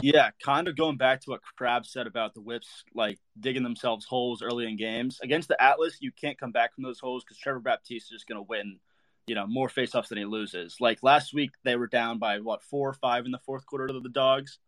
Yeah, 0.01 0.29
kind 0.43 0.67
of 0.67 0.75
going 0.75 0.97
back 0.97 1.21
to 1.21 1.31
what 1.31 1.41
Crab 1.57 1.85
said 1.85 2.05
about 2.05 2.33
the 2.33 2.41
Whips, 2.41 2.83
like 2.93 3.17
digging 3.39 3.63
themselves 3.63 4.05
holes 4.05 4.41
early 4.41 4.67
in 4.67 4.75
games. 4.75 5.19
Against 5.23 5.47
the 5.47 5.61
Atlas, 5.61 5.97
you 6.01 6.11
can't 6.11 6.37
come 6.37 6.51
back 6.51 6.75
from 6.75 6.83
those 6.83 6.99
holes 6.99 7.23
because 7.23 7.37
Trevor 7.37 7.61
Baptiste 7.61 8.07
is 8.07 8.09
just 8.09 8.27
going 8.27 8.37
to 8.37 8.47
win, 8.47 8.79
you 9.25 9.35
know, 9.35 9.47
more 9.47 9.69
faceoffs 9.69 10.09
than 10.09 10.17
he 10.17 10.25
loses. 10.25 10.75
Like 10.81 11.01
last 11.01 11.33
week, 11.33 11.51
they 11.63 11.77
were 11.77 11.87
down 11.87 12.19
by 12.19 12.39
what 12.39 12.61
four 12.61 12.89
or 12.89 12.93
five 12.93 13.25
in 13.25 13.31
the 13.31 13.39
fourth 13.39 13.65
quarter 13.65 13.87
to 13.87 14.01
the 14.01 14.09
Dogs, 14.09 14.59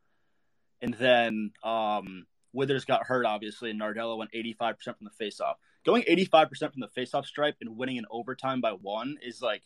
and 0.82 0.94
then 0.94 1.52
um, 1.62 2.26
Withers 2.54 2.86
got 2.86 3.06
hurt, 3.06 3.26
obviously, 3.26 3.70
and 3.70 3.80
Nardella 3.80 4.18
went 4.18 4.32
85% 4.32 4.78
from 4.84 4.96
the 5.02 5.26
faceoff. 5.26 5.56
Going 5.86 6.04
85% 6.04 6.58
from 6.60 6.82
the 6.82 6.88
faceoff 6.88 7.26
stripe 7.26 7.56
and 7.62 7.78
winning 7.78 7.98
in 7.98 8.06
overtime 8.10 8.62
by 8.62 8.72
one 8.72 9.18
is 9.22 9.42
like 9.42 9.64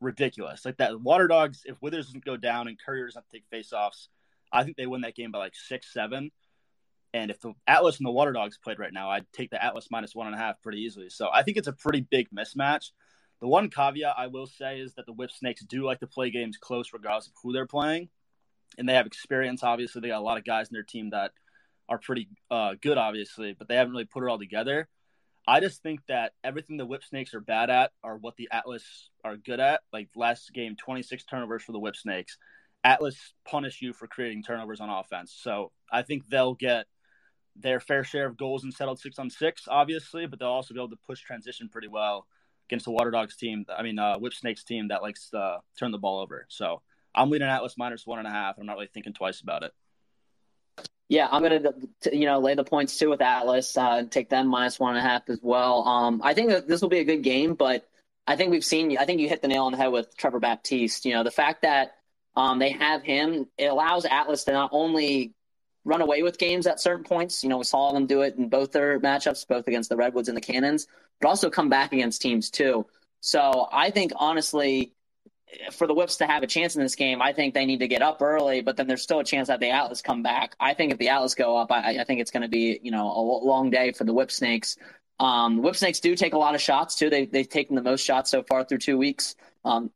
ridiculous. 0.00 0.64
Like 0.64 0.78
that, 0.78 1.00
Water 1.00 1.26
Dogs, 1.26 1.62
if 1.64 1.80
Withers 1.80 2.06
doesn't 2.06 2.24
go 2.24 2.36
down 2.36 2.68
and 2.68 2.78
Currier 2.78 3.06
doesn't 3.06 3.24
take 3.32 3.44
faceoffs, 3.52 4.08
I 4.52 4.64
think 4.64 4.76
they 4.76 4.86
win 4.86 5.02
that 5.02 5.14
game 5.14 5.32
by 5.32 5.38
like 5.38 5.56
six, 5.56 5.92
seven. 5.92 6.30
And 7.14 7.30
if 7.30 7.40
the 7.40 7.54
Atlas 7.66 7.98
and 7.98 8.06
the 8.06 8.12
Water 8.12 8.32
Dogs 8.32 8.58
played 8.58 8.78
right 8.78 8.92
now, 8.92 9.10
I'd 9.10 9.30
take 9.32 9.50
the 9.50 9.62
Atlas 9.62 9.88
minus 9.90 10.14
one 10.14 10.26
and 10.26 10.36
a 10.36 10.38
half 10.38 10.60
pretty 10.62 10.82
easily. 10.82 11.08
So 11.08 11.28
I 11.32 11.42
think 11.42 11.56
it's 11.56 11.68
a 11.68 11.72
pretty 11.72 12.02
big 12.02 12.28
mismatch. 12.30 12.90
The 13.40 13.48
one 13.48 13.70
caveat 13.70 14.14
I 14.18 14.26
will 14.26 14.46
say 14.46 14.80
is 14.80 14.94
that 14.94 15.06
the 15.06 15.12
Whip 15.12 15.30
Snakes 15.30 15.64
do 15.64 15.84
like 15.84 16.00
to 16.00 16.06
play 16.06 16.30
games 16.30 16.58
close 16.58 16.92
regardless 16.92 17.28
of 17.28 17.32
who 17.42 17.52
they're 17.52 17.66
playing. 17.66 18.10
And 18.76 18.88
they 18.88 18.94
have 18.94 19.06
experience, 19.06 19.62
obviously. 19.62 20.00
They 20.00 20.08
got 20.08 20.18
a 20.18 20.20
lot 20.20 20.38
of 20.38 20.44
guys 20.44 20.68
in 20.68 20.74
their 20.74 20.82
team 20.82 21.10
that– 21.10 21.32
are 21.88 21.98
pretty 21.98 22.28
uh, 22.50 22.74
good, 22.80 22.98
obviously, 22.98 23.54
but 23.58 23.68
they 23.68 23.76
haven't 23.76 23.92
really 23.92 24.04
put 24.04 24.22
it 24.22 24.28
all 24.28 24.38
together. 24.38 24.88
I 25.46 25.60
just 25.60 25.82
think 25.82 26.00
that 26.08 26.32
everything 26.44 26.76
the 26.76 26.84
Whip 26.84 27.02
Snakes 27.02 27.32
are 27.32 27.40
bad 27.40 27.70
at 27.70 27.92
are 28.04 28.18
what 28.18 28.36
the 28.36 28.48
Atlas 28.52 29.08
are 29.24 29.36
good 29.36 29.60
at. 29.60 29.80
Like 29.92 30.10
last 30.14 30.52
game, 30.52 30.76
26 30.76 31.24
turnovers 31.24 31.62
for 31.62 31.72
the 31.72 31.78
Whip 31.78 31.96
Snakes. 31.96 32.36
Atlas 32.84 33.32
punish 33.46 33.80
you 33.80 33.92
for 33.92 34.06
creating 34.06 34.42
turnovers 34.42 34.80
on 34.80 34.90
offense. 34.90 35.34
So 35.40 35.72
I 35.90 36.02
think 36.02 36.28
they'll 36.28 36.54
get 36.54 36.86
their 37.56 37.80
fair 37.80 38.04
share 38.04 38.26
of 38.26 38.36
goals 38.36 38.62
and 38.62 38.72
settled 38.74 39.00
six 39.00 39.18
on 39.18 39.30
six, 39.30 39.64
obviously, 39.66 40.26
but 40.26 40.38
they'll 40.38 40.48
also 40.48 40.74
be 40.74 40.80
able 40.80 40.90
to 40.90 40.98
push 41.06 41.20
transition 41.20 41.68
pretty 41.70 41.88
well 41.88 42.26
against 42.68 42.84
the 42.84 42.92
Water 42.92 43.10
Dogs 43.10 43.36
team. 43.36 43.64
I 43.74 43.82
mean, 43.82 43.98
uh, 43.98 44.18
Whip 44.18 44.34
Snakes 44.34 44.64
team 44.64 44.88
that 44.88 45.02
likes 45.02 45.30
to 45.30 45.60
turn 45.78 45.92
the 45.92 45.98
ball 45.98 46.20
over. 46.20 46.44
So 46.50 46.82
I'm 47.14 47.30
leading 47.30 47.48
Atlas 47.48 47.76
minus 47.78 48.06
one 48.06 48.18
and 48.18 48.28
a 48.28 48.30
half. 48.30 48.58
I'm 48.58 48.66
not 48.66 48.74
really 48.74 48.90
thinking 48.92 49.14
twice 49.14 49.40
about 49.40 49.62
it. 49.62 49.72
Yeah, 51.08 51.26
I'm 51.30 51.42
gonna 51.42 51.72
you 52.12 52.26
know 52.26 52.38
lay 52.40 52.54
the 52.54 52.64
points 52.64 52.98
too 52.98 53.10
with 53.10 53.22
Atlas. 53.22 53.76
Uh, 53.76 54.04
take 54.08 54.28
them 54.28 54.46
minus 54.48 54.78
one 54.78 54.96
and 54.96 55.04
a 55.04 55.08
half 55.08 55.28
as 55.30 55.40
well. 55.42 55.86
Um, 55.88 56.20
I 56.22 56.34
think 56.34 56.66
this 56.66 56.82
will 56.82 56.90
be 56.90 56.98
a 56.98 57.04
good 57.04 57.22
game, 57.22 57.54
but 57.54 57.88
I 58.26 58.36
think 58.36 58.50
we've 58.50 58.64
seen. 58.64 58.96
I 58.98 59.06
think 59.06 59.20
you 59.20 59.28
hit 59.28 59.40
the 59.40 59.48
nail 59.48 59.64
on 59.64 59.72
the 59.72 59.78
head 59.78 59.92
with 59.92 60.16
Trevor 60.16 60.40
Baptiste. 60.40 61.06
You 61.06 61.14
know 61.14 61.22
the 61.22 61.30
fact 61.30 61.62
that 61.62 61.94
um, 62.36 62.58
they 62.58 62.70
have 62.70 63.02
him, 63.02 63.48
it 63.56 63.66
allows 63.66 64.04
Atlas 64.04 64.44
to 64.44 64.52
not 64.52 64.70
only 64.72 65.34
run 65.84 66.02
away 66.02 66.22
with 66.22 66.38
games 66.38 66.66
at 66.66 66.78
certain 66.78 67.04
points. 67.04 67.42
You 67.42 67.48
know, 67.48 67.58
we 67.58 67.64
saw 67.64 67.92
them 67.92 68.06
do 68.06 68.22
it 68.22 68.36
in 68.36 68.48
both 68.48 68.72
their 68.72 69.00
matchups, 69.00 69.48
both 69.48 69.66
against 69.66 69.88
the 69.88 69.96
Redwoods 69.96 70.28
and 70.28 70.36
the 70.36 70.42
Cannons, 70.42 70.86
but 71.20 71.28
also 71.28 71.50
come 71.50 71.68
back 71.68 71.92
against 71.92 72.20
teams 72.22 72.50
too. 72.50 72.86
So 73.20 73.66
I 73.72 73.90
think 73.90 74.12
honestly, 74.14 74.92
for 75.72 75.86
the 75.86 75.94
Whips 75.94 76.16
to 76.16 76.26
have 76.26 76.42
a 76.42 76.46
chance 76.46 76.76
in 76.76 76.82
this 76.82 76.94
game, 76.94 77.22
I 77.22 77.32
think 77.32 77.54
they 77.54 77.66
need 77.66 77.80
to 77.80 77.88
get 77.88 78.02
up 78.02 78.20
early, 78.20 78.60
but 78.60 78.76
then 78.76 78.86
there's 78.86 79.02
still 79.02 79.20
a 79.20 79.24
chance 79.24 79.48
that 79.48 79.60
the 79.60 79.70
Atlas 79.70 80.02
come 80.02 80.22
back. 80.22 80.54
I 80.60 80.74
think 80.74 80.92
if 80.92 80.98
the 80.98 81.08
Atlas 81.08 81.34
go 81.34 81.56
up, 81.56 81.72
I, 81.72 82.00
I 82.00 82.04
think 82.04 82.20
it's 82.20 82.30
going 82.30 82.42
to 82.42 82.48
be 82.48 82.78
you 82.82 82.90
know 82.90 83.06
a 83.06 83.22
long 83.44 83.70
day 83.70 83.92
for 83.92 84.04
the 84.04 84.12
Whip 84.12 84.30
Snakes. 84.30 84.76
Um, 85.20 85.62
Whip 85.62 85.76
Snakes 85.76 86.00
do 86.00 86.14
take 86.14 86.34
a 86.34 86.38
lot 86.38 86.54
of 86.54 86.60
shots 86.60 86.94
too. 86.94 87.10
They 87.10 87.26
they've 87.26 87.48
taken 87.48 87.76
the 87.76 87.82
most 87.82 88.04
shots 88.04 88.30
so 88.30 88.42
far 88.42 88.64
through 88.64 88.78
two 88.78 88.98
weeks. 88.98 89.36
Um, 89.64 89.90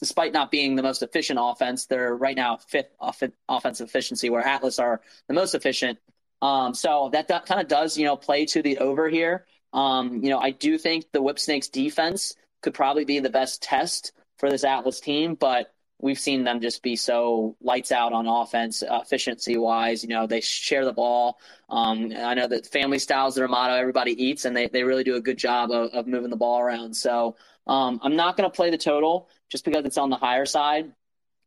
despite 0.00 0.32
not 0.32 0.50
being 0.50 0.76
the 0.76 0.82
most 0.82 1.02
efficient 1.02 1.38
offense, 1.42 1.86
they're 1.86 2.14
right 2.14 2.36
now 2.36 2.56
fifth 2.56 2.90
off- 3.00 3.22
offensive 3.48 3.88
efficiency, 3.88 4.30
where 4.30 4.46
Atlas 4.46 4.78
are 4.78 5.00
the 5.26 5.34
most 5.34 5.54
efficient. 5.54 5.98
Um, 6.40 6.72
so 6.72 7.10
that, 7.12 7.28
that 7.28 7.46
kind 7.46 7.60
of 7.60 7.68
does 7.68 7.98
you 7.98 8.04
know 8.04 8.16
play 8.16 8.46
to 8.46 8.62
the 8.62 8.78
over 8.78 9.08
here. 9.08 9.46
Um, 9.72 10.22
you 10.22 10.30
know, 10.30 10.38
I 10.38 10.50
do 10.50 10.78
think 10.78 11.06
the 11.12 11.20
Whip 11.20 11.38
Snakes 11.38 11.68
defense 11.68 12.34
could 12.62 12.74
probably 12.74 13.04
be 13.04 13.20
the 13.20 13.30
best 13.30 13.62
test 13.62 14.12
for 14.38 14.50
this 14.50 14.64
Atlas 14.64 15.00
team, 15.00 15.34
but 15.34 15.72
we've 16.00 16.18
seen 16.18 16.44
them 16.44 16.60
just 16.60 16.82
be 16.82 16.96
so 16.96 17.56
lights 17.60 17.92
out 17.92 18.12
on 18.12 18.26
offense, 18.26 18.82
efficiency 18.88 19.56
wise. 19.56 20.02
You 20.02 20.10
know, 20.10 20.26
they 20.26 20.40
share 20.40 20.84
the 20.84 20.92
ball. 20.92 21.38
Um, 21.68 22.12
I 22.16 22.34
know 22.34 22.46
that 22.46 22.66
family 22.66 22.98
styles 22.98 23.34
their 23.34 23.48
motto. 23.48 23.74
Everybody 23.74 24.12
eats, 24.12 24.44
and 24.44 24.56
they, 24.56 24.68
they 24.68 24.84
really 24.84 25.04
do 25.04 25.16
a 25.16 25.20
good 25.20 25.38
job 25.38 25.70
of, 25.70 25.90
of 25.90 26.06
moving 26.06 26.30
the 26.30 26.36
ball 26.36 26.60
around. 26.60 26.94
So 26.94 27.36
um, 27.66 28.00
I'm 28.02 28.16
not 28.16 28.36
going 28.36 28.48
to 28.48 28.54
play 28.54 28.70
the 28.70 28.78
total 28.78 29.28
just 29.50 29.64
because 29.64 29.84
it's 29.84 29.98
on 29.98 30.10
the 30.10 30.16
higher 30.16 30.46
side. 30.46 30.92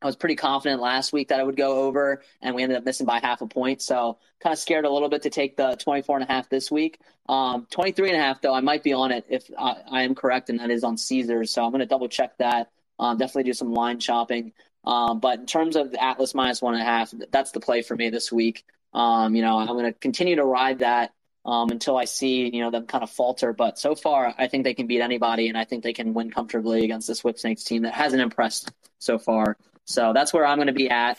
I 0.01 0.07
was 0.07 0.15
pretty 0.15 0.35
confident 0.35 0.81
last 0.81 1.13
week 1.13 1.27
that 1.27 1.39
I 1.39 1.43
would 1.43 1.55
go 1.55 1.83
over, 1.83 2.23
and 2.41 2.55
we 2.55 2.63
ended 2.63 2.77
up 2.77 2.83
missing 2.83 3.05
by 3.05 3.19
half 3.19 3.41
a 3.41 3.47
point. 3.47 3.83
So 3.83 4.17
kind 4.41 4.51
of 4.51 4.57
scared 4.57 4.85
a 4.85 4.89
little 4.89 5.09
bit 5.09 5.21
to 5.23 5.29
take 5.29 5.57
the 5.57 5.75
24 5.75 6.17
and 6.17 6.29
a 6.29 6.31
half 6.31 6.49
this 6.49 6.71
week. 6.71 6.99
Um, 7.29 7.67
23 7.69 8.09
and 8.09 8.17
a 8.17 8.21
half, 8.21 8.41
though, 8.41 8.53
I 8.53 8.61
might 8.61 8.83
be 8.83 8.93
on 8.93 9.11
it 9.11 9.25
if 9.29 9.49
I, 9.57 9.75
I 9.91 10.01
am 10.01 10.15
correct, 10.15 10.49
and 10.49 10.59
that 10.59 10.71
is 10.71 10.83
on 10.83 10.97
Caesars. 10.97 11.51
So 11.51 11.63
I'm 11.63 11.69
going 11.69 11.81
to 11.81 11.85
double 11.85 12.09
check 12.09 12.35
that. 12.39 12.71
Um, 13.01 13.17
definitely 13.17 13.43
do 13.43 13.53
some 13.53 13.73
line 13.73 13.99
shopping. 13.99 14.53
Um, 14.85 15.19
but 15.19 15.39
in 15.39 15.45
terms 15.45 15.75
of 15.75 15.91
the 15.91 16.01
Atlas 16.01 16.33
minus 16.33 16.61
one 16.61 16.75
and 16.75 16.81
a 16.81 16.85
half, 16.85 17.13
that's 17.31 17.51
the 17.51 17.59
play 17.59 17.81
for 17.81 17.95
me 17.95 18.09
this 18.09 18.31
week. 18.31 18.63
Um, 18.93 19.35
you 19.35 19.41
know, 19.41 19.57
I'm 19.57 19.67
going 19.67 19.85
to 19.85 19.93
continue 19.93 20.35
to 20.35 20.45
ride 20.45 20.79
that 20.79 21.13
um, 21.43 21.69
until 21.71 21.97
I 21.97 22.05
see 22.05 22.53
you 22.53 22.61
know 22.61 22.71
them 22.71 22.85
kind 22.85 23.03
of 23.03 23.09
falter. 23.09 23.53
But 23.53 23.79
so 23.79 23.95
far, 23.95 24.33
I 24.37 24.47
think 24.47 24.63
they 24.63 24.73
can 24.73 24.87
beat 24.87 25.01
anybody, 25.01 25.49
and 25.49 25.57
I 25.57 25.65
think 25.65 25.83
they 25.83 25.93
can 25.93 26.13
win 26.13 26.29
comfortably 26.31 26.83
against 26.83 27.07
this 27.07 27.23
Whip 27.23 27.39
Snakes 27.39 27.63
team 27.63 27.83
that 27.83 27.93
hasn't 27.93 28.21
impressed 28.21 28.71
so 28.99 29.17
far. 29.17 29.57
So 29.85 30.13
that's 30.13 30.31
where 30.31 30.45
I'm 30.45 30.57
going 30.57 30.67
to 30.67 30.73
be 30.73 30.89
at. 30.89 31.17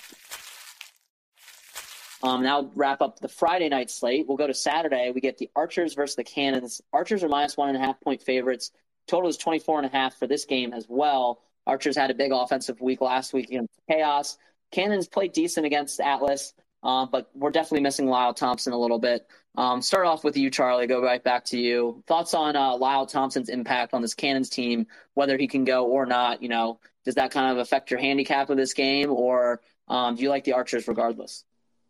Um, 2.22 2.44
now 2.44 2.70
wrap 2.76 3.02
up 3.02 3.18
the 3.18 3.28
Friday 3.28 3.68
night 3.68 3.90
slate. 3.90 4.28
We'll 4.28 4.36
go 4.36 4.46
to 4.46 4.54
Saturday. 4.54 5.10
We 5.12 5.20
get 5.20 5.38
the 5.38 5.50
Archers 5.56 5.94
versus 5.94 6.14
the 6.14 6.22
Cannons. 6.22 6.80
Archers 6.92 7.24
are 7.24 7.28
minus 7.28 7.56
one 7.56 7.68
and 7.68 7.76
a 7.76 7.80
half 7.80 8.00
point 8.00 8.22
favorites. 8.22 8.70
Total 9.08 9.28
is 9.28 9.36
24 9.36 9.78
and 9.78 9.86
a 9.86 9.90
half 9.90 10.16
for 10.16 10.28
this 10.28 10.44
game 10.44 10.72
as 10.72 10.86
well. 10.88 11.42
Archers 11.66 11.96
had 11.96 12.10
a 12.10 12.14
big 12.14 12.32
offensive 12.32 12.80
week 12.80 13.00
last 13.00 13.32
week 13.32 13.48
against 13.48 13.72
Chaos. 13.88 14.38
Cannons 14.70 15.06
played 15.06 15.32
decent 15.32 15.66
against 15.66 16.00
Atlas, 16.00 16.54
uh, 16.82 17.06
but 17.06 17.30
we're 17.34 17.50
definitely 17.50 17.82
missing 17.82 18.06
Lyle 18.06 18.34
Thompson 18.34 18.72
a 18.72 18.78
little 18.78 18.98
bit. 18.98 19.26
Um, 19.56 19.82
start 19.82 20.06
off 20.06 20.24
with 20.24 20.36
you, 20.36 20.50
Charlie. 20.50 20.86
Go 20.86 21.02
right 21.02 21.22
back 21.22 21.44
to 21.46 21.58
you. 21.58 22.02
Thoughts 22.06 22.32
on 22.34 22.56
uh, 22.56 22.76
Lyle 22.76 23.06
Thompson's 23.06 23.50
impact 23.50 23.92
on 23.92 24.00
this 24.00 24.14
Cannons 24.14 24.48
team, 24.48 24.86
whether 25.14 25.36
he 25.36 25.46
can 25.46 25.64
go 25.64 25.86
or 25.86 26.06
not? 26.06 26.42
You 26.42 26.48
know, 26.48 26.80
does 27.04 27.16
that 27.16 27.30
kind 27.30 27.52
of 27.52 27.58
affect 27.58 27.90
your 27.90 28.00
handicap 28.00 28.48
of 28.48 28.56
this 28.56 28.72
game, 28.72 29.12
or 29.12 29.60
um, 29.88 30.16
do 30.16 30.22
you 30.22 30.30
like 30.30 30.44
the 30.44 30.54
Archers 30.54 30.88
regardless? 30.88 31.44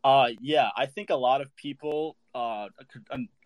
Uh, 0.04 0.28
yeah, 0.40 0.68
I 0.76 0.86
think 0.86 1.10
a 1.10 1.16
lot 1.16 1.40
of 1.40 1.54
people 1.54 2.16
uh, 2.34 2.66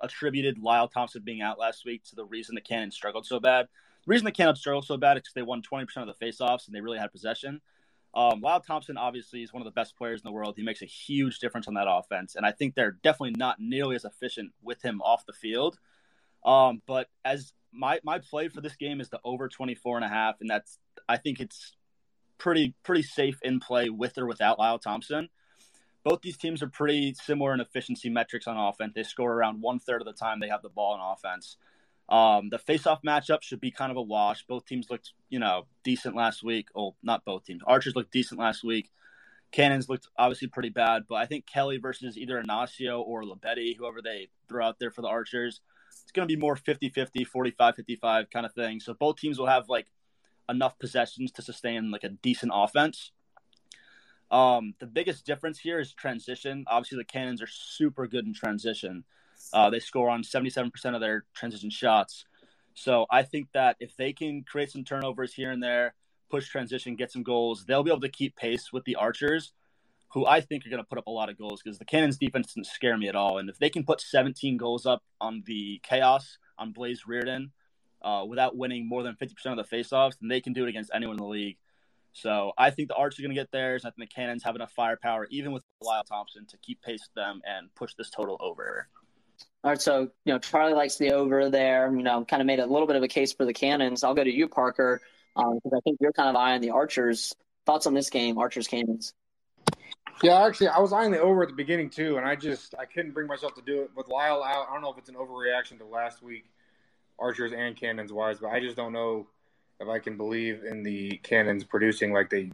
attributed 0.01 0.59
Lyle 0.59 0.89
Thompson 0.89 1.23
being 1.23 1.43
out 1.43 1.59
last 1.59 1.85
week 1.85 2.05
to 2.05 2.17
the 2.17 2.25
reason 2.25 2.55
the 2.55 2.63
Cannons 2.63 2.95
struggled 2.95 3.27
so 3.27 3.39
bad. 3.39 3.69
Reason 4.07 4.25
the 4.25 4.33
Cannons 4.33 4.61
struggle 4.61 4.83
so 4.83 4.97
bad 4.97 5.17
is 5.17 5.23
because 5.23 5.35
they 5.35 5.43
won 5.43 5.63
20% 5.63 5.87
of 5.97 6.07
the 6.07 6.25
faceoffs 6.25 6.67
and 6.67 6.75
they 6.75 6.81
really 6.81 6.99
had 6.99 7.13
possession. 7.13 7.61
Um, 8.15 8.41
Lyle 8.41 8.61
Thompson 8.61 8.97
obviously 8.97 9.43
is 9.43 9.53
one 9.53 9.61
of 9.61 9.67
the 9.67 9.73
best 9.73 9.97
players 9.97 10.23
in 10.23 10.29
the 10.29 10.33
world. 10.33 10.55
He 10.57 10.63
makes 10.63 10.81
a 10.81 10.87
huge 10.87 11.39
difference 11.39 11.69
on 11.69 11.75
that 11.75 11.87
offense, 11.87 12.35
and 12.35 12.47
I 12.47 12.53
think 12.53 12.75
they're 12.75 12.97
definitely 13.03 13.35
not 13.37 13.57
nearly 13.61 13.95
as 13.95 14.07
efficient 14.07 14.53
with 14.63 14.81
him 14.83 15.03
off 15.03 15.27
the 15.27 15.35
field. 15.35 15.79
Um, 16.43 16.81
but 16.87 17.09
as 17.27 17.53
my 17.73 18.01
my 18.05 18.19
play 18.19 18.49
for 18.49 18.63
this 18.63 18.77
game 18.77 19.01
is 19.01 19.11
the 19.11 19.21
over 19.23 19.49
24 19.49 19.97
and 19.97 20.05
a 20.05 20.09
half, 20.09 20.37
and 20.41 20.49
that's 20.49 20.79
I 21.09 21.19
think 21.19 21.41
it's 21.41 21.75
pretty 22.39 22.75
pretty 22.85 23.03
safe 23.03 23.39
in 23.43 23.61
play 23.61 23.91
with 23.91 24.17
or 24.17 24.27
without 24.27 24.59
Lyle 24.59 24.79
Thompson. 24.79 25.29
Both 26.03 26.23
these 26.23 26.39
teams 26.39 26.63
are 26.63 26.69
pretty 26.69 27.15
similar 27.15 27.53
in 27.53 27.61
efficiency 27.61 28.09
metrics 28.09 28.47
on 28.47 28.57
offense. 28.57 28.93
They 28.95 29.03
score 29.03 29.33
around 29.33 29.61
one 29.61 29.81
third 29.81 30.01
of 30.01 30.07
the 30.07 30.13
time 30.13 30.41
they 30.41 30.49
have 30.49 30.63
the 30.63 30.69
ball 30.69 30.95
in 30.95 31.01
offense. 31.01 31.57
Um, 32.09 32.51
the 32.51 32.59
face-off 32.59 33.03
matchup 33.03 33.43
should 33.43 33.61
be 33.61 33.71
kind 33.71 33.91
of 33.91 33.97
a 33.97 34.03
wash. 34.03 34.47
Both 34.47 34.67
teams 34.67 34.89
looked, 34.91 35.13
you 35.29 35.39
know, 35.39 35.67
decent 35.83 36.15
last 36.15 36.45
week. 36.45 36.69
Oh, 36.75 36.95
not 37.03 37.25
both 37.25 37.45
teams. 37.45 37.63
Archers 37.67 37.97
looked 37.97 38.13
decent 38.13 38.39
last 38.39 38.63
week. 38.63 38.91
Cannons 39.51 39.89
looked 39.89 40.09
obviously 40.19 40.49
pretty 40.49 40.69
bad, 40.69 41.05
but 41.09 41.17
I 41.17 41.27
think 41.27 41.47
Kelly 41.47 41.79
versus 41.79 42.17
either 42.19 42.43
Inacio 42.43 43.01
or 43.01 43.23
Labetti, 43.23 43.77
whoever 43.77 44.03
they 44.03 44.29
throw 44.49 44.65
out 44.67 44.79
there 44.79 44.91
for 44.91 45.03
the 45.03 45.09
Archers, 45.09 45.61
it's 46.03 46.13
going 46.13 46.29
to 46.29 46.33
be 46.33 46.41
more 46.41 46.57
50-50, 46.57 47.27
45-55 47.27 48.31
kind 48.31 48.47
of 48.47 48.53
thing. 48.53 48.81
So 48.81 48.95
both 48.95 49.17
teams 49.17 49.39
will 49.39 49.47
have 49.47 49.69
like 49.69 49.87
enough 50.49 50.79
possessions 50.79 51.33
to 51.33 51.43
sustain 51.43 51.91
like 51.91 52.05
a 52.05 52.11
decent 52.11 52.53
offense. 52.55 53.13
Um, 54.31 54.75
the 54.79 54.87
biggest 54.87 55.25
difference 55.25 55.59
here 55.59 55.79
is 55.79 55.93
transition. 55.93 56.65
Obviously, 56.67 56.99
the 56.99 57.05
Cannons 57.05 57.43
are 57.43 57.47
super 57.47 58.07
good 58.07 58.27
in 58.27 58.35
transition. 58.35 59.05
Uh, 59.53 59.71
they 59.71 59.81
score 59.81 60.09
on 60.09 60.23
77% 60.23 60.71
of 60.95 61.01
their 61.01 61.25
transition 61.35 61.71
shots. 61.71 62.25
So 62.75 63.07
I 63.11 63.23
think 63.23 63.49
that 63.55 63.77
if 63.81 63.97
they 63.97 64.13
can 64.13 64.45
create 64.45 64.71
some 64.71 64.85
turnovers 64.85 65.33
here 65.33 65.51
and 65.51 65.63
there, 65.63 65.95
push 66.31 66.49
transition, 66.49 66.97
get 66.97 67.11
some 67.11 67.23
goals, 67.23 67.65
they'll 67.65 67.83
be 67.83 67.91
able 67.91 68.01
to 68.01 68.09
keep 68.09 68.37
pace 68.37 68.73
with 68.73 68.85
the 68.85 68.97
Archers, 68.97 69.53
who 70.13 70.27
I 70.27 70.41
think 70.41 70.67
are 70.67 70.71
going 70.71 70.83
to 70.83 70.89
put 70.89 70.99
up 70.99 71.07
a 71.07 71.11
lot 71.11 71.29
of 71.29 71.39
goals 71.39 71.63
because 71.63 71.79
the 71.79 71.85
Cannons 71.85 72.19
defense 72.19 72.49
doesn't 72.49 72.67
scare 72.67 72.97
me 72.97 73.09
at 73.09 73.17
all. 73.17 73.39
And 73.39 73.49
if 73.49 73.59
they 73.59 73.71
can 73.71 73.85
put 73.85 74.01
17 74.01 74.57
goals 74.57 74.87
up 74.87 75.03
on 75.21 75.43
the 75.47 75.81
Chaos 75.83 76.39
on 76.59 76.73
Blaze 76.73 77.07
Riordan 77.07 77.53
uh, 78.03 78.25
without 78.29 78.57
winning 78.57 78.89
more 78.89 79.03
than 79.03 79.15
50% 79.15 79.31
of 79.47 79.57
the 79.57 79.77
faceoffs, 79.77 80.15
then 80.21 80.29
they 80.29 80.41
can 80.41 80.53
do 80.53 80.65
it 80.65 80.69
against 80.69 80.91
anyone 80.95 81.17
in 81.17 81.23
the 81.23 81.29
league. 81.29 81.57
So 82.13 82.53
I 82.57 82.71
think 82.71 82.89
the 82.89 82.95
Archers 82.95 83.19
are 83.19 83.23
going 83.23 83.35
to 83.35 83.41
get 83.41 83.53
theirs. 83.53 83.85
I 83.85 83.91
think 83.91 84.09
the 84.09 84.15
Cannons 84.15 84.43
have 84.45 84.55
enough 84.55 84.73
firepower, 84.73 85.27
even 85.31 85.53
with 85.53 85.63
Lyle 85.83 86.05
Thompson, 86.05 86.47
to 86.47 86.57
keep 86.59 86.81
pace 86.81 87.01
with 87.01 87.15
them 87.15 87.43
and 87.45 87.75
push 87.75 87.93
this 87.95 88.09
total 88.09 88.39
over. 88.41 88.89
All 89.67 89.73
right, 89.73 89.83
so 89.83 90.03
you 90.25 90.33
know 90.33 90.39
Charlie 90.39 90.75
likes 90.75 90.95
the 90.95 91.11
over 91.11 91.51
there. 91.51 91.93
You 91.93 92.05
know, 92.05 92.25
kind 92.25 92.41
of 92.41 92.47
made 92.47 92.61
a 92.61 92.67
little 92.67 92.87
bit 92.87 92.95
of 92.95 93.03
a 93.03 93.09
case 93.09 93.33
for 93.33 93.45
the 93.45 93.53
Cannons. 93.53 94.05
I'll 94.05 94.15
go 94.15 94.23
to 94.23 94.33
you, 94.33 94.47
Parker, 94.47 95.03
because 95.35 95.61
um, 95.65 95.73
I 95.77 95.81
think 95.81 95.99
you're 96.01 96.13
kind 96.13 96.29
of 96.29 96.37
eyeing 96.37 96.61
the 96.61 96.71
Archers. 96.71 97.35
Thoughts 97.65 97.85
on 97.89 97.93
this 97.93 98.09
game, 98.09 98.39
Archers 98.39 98.69
Cannons? 98.69 99.13
Yeah, 100.23 100.47
actually, 100.47 100.69
I 100.69 100.79
was 100.79 100.93
eyeing 100.93 101.11
the 101.11 101.19
over 101.19 101.43
at 101.43 101.49
the 101.49 101.55
beginning 101.57 101.91
too, 101.91 102.17
and 102.17 102.25
I 102.25 102.37
just 102.37 102.77
I 102.79 102.85
couldn't 102.85 103.11
bring 103.11 103.27
myself 103.27 103.57
to 103.57 103.61
do 103.61 103.83
it 103.83 103.91
with 103.97 104.07
Lyle 104.07 104.41
out. 104.45 104.69
I 104.69 104.73
don't 104.73 104.83
know 104.83 104.93
if 104.93 104.99
it's 104.99 105.09
an 105.09 105.17
overreaction 105.17 105.79
to 105.79 105.85
last 105.85 106.23
week, 106.23 106.45
Archers 107.19 107.51
and 107.51 107.77
Cannons 107.77 108.13
wise, 108.13 108.39
but 108.39 108.51
I 108.51 108.61
just 108.61 108.77
don't 108.77 108.93
know 108.93 109.27
if 109.81 109.89
I 109.89 109.99
can 109.99 110.17
believe 110.17 110.63
in 110.63 110.85
the 110.85 111.17
Cannons 111.25 111.65
producing 111.65 112.13
like 112.13 112.31
they 112.31 112.53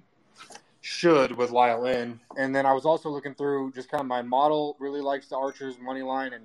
should 0.80 1.36
with 1.36 1.50
Lyle 1.50 1.84
in. 1.84 2.20
And 2.38 2.56
then 2.56 2.64
I 2.64 2.72
was 2.72 2.86
also 2.86 3.10
looking 3.10 3.34
through 3.34 3.72
just 3.72 3.90
kind 3.90 4.00
of 4.00 4.06
my 4.06 4.22
model 4.22 4.78
really 4.80 5.02
likes 5.02 5.28
the 5.28 5.36
Archers 5.36 5.76
money 5.78 6.00
line, 6.00 6.32
and 6.32 6.44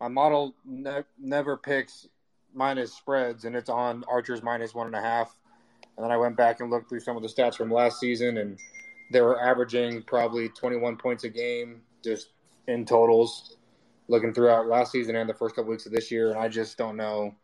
my 0.00 0.08
model 0.08 0.54
ne- 0.64 1.04
never 1.18 1.56
picks 1.56 2.08
minus 2.54 2.92
spreads, 2.92 3.44
and 3.44 3.54
it's 3.54 3.70
on 3.70 4.04
Archers 4.08 4.42
minus 4.42 4.74
one 4.74 4.86
and 4.86 4.96
a 4.96 5.00
half. 5.00 5.36
And 5.96 6.04
then 6.04 6.10
I 6.10 6.16
went 6.16 6.36
back 6.36 6.60
and 6.60 6.70
looked 6.70 6.88
through 6.88 7.00
some 7.00 7.16
of 7.16 7.22
the 7.22 7.28
stats 7.28 7.54
from 7.54 7.70
last 7.70 8.00
season, 8.00 8.38
and 8.38 8.58
they 9.10 9.20
were 9.20 9.40
averaging 9.40 10.02
probably 10.02 10.48
21 10.50 10.96
points 10.96 11.24
a 11.24 11.28
game 11.28 11.82
just 12.04 12.28
in 12.68 12.84
totals, 12.84 13.56
looking 14.08 14.32
throughout 14.32 14.66
last 14.66 14.92
season 14.92 15.16
and 15.16 15.28
the 15.28 15.34
first 15.34 15.54
couple 15.54 15.70
weeks 15.70 15.86
of 15.86 15.92
this 15.92 16.10
year. 16.10 16.30
And 16.30 16.38
I 16.38 16.48
just 16.48 16.76
don't 16.76 16.96
know 16.96 17.34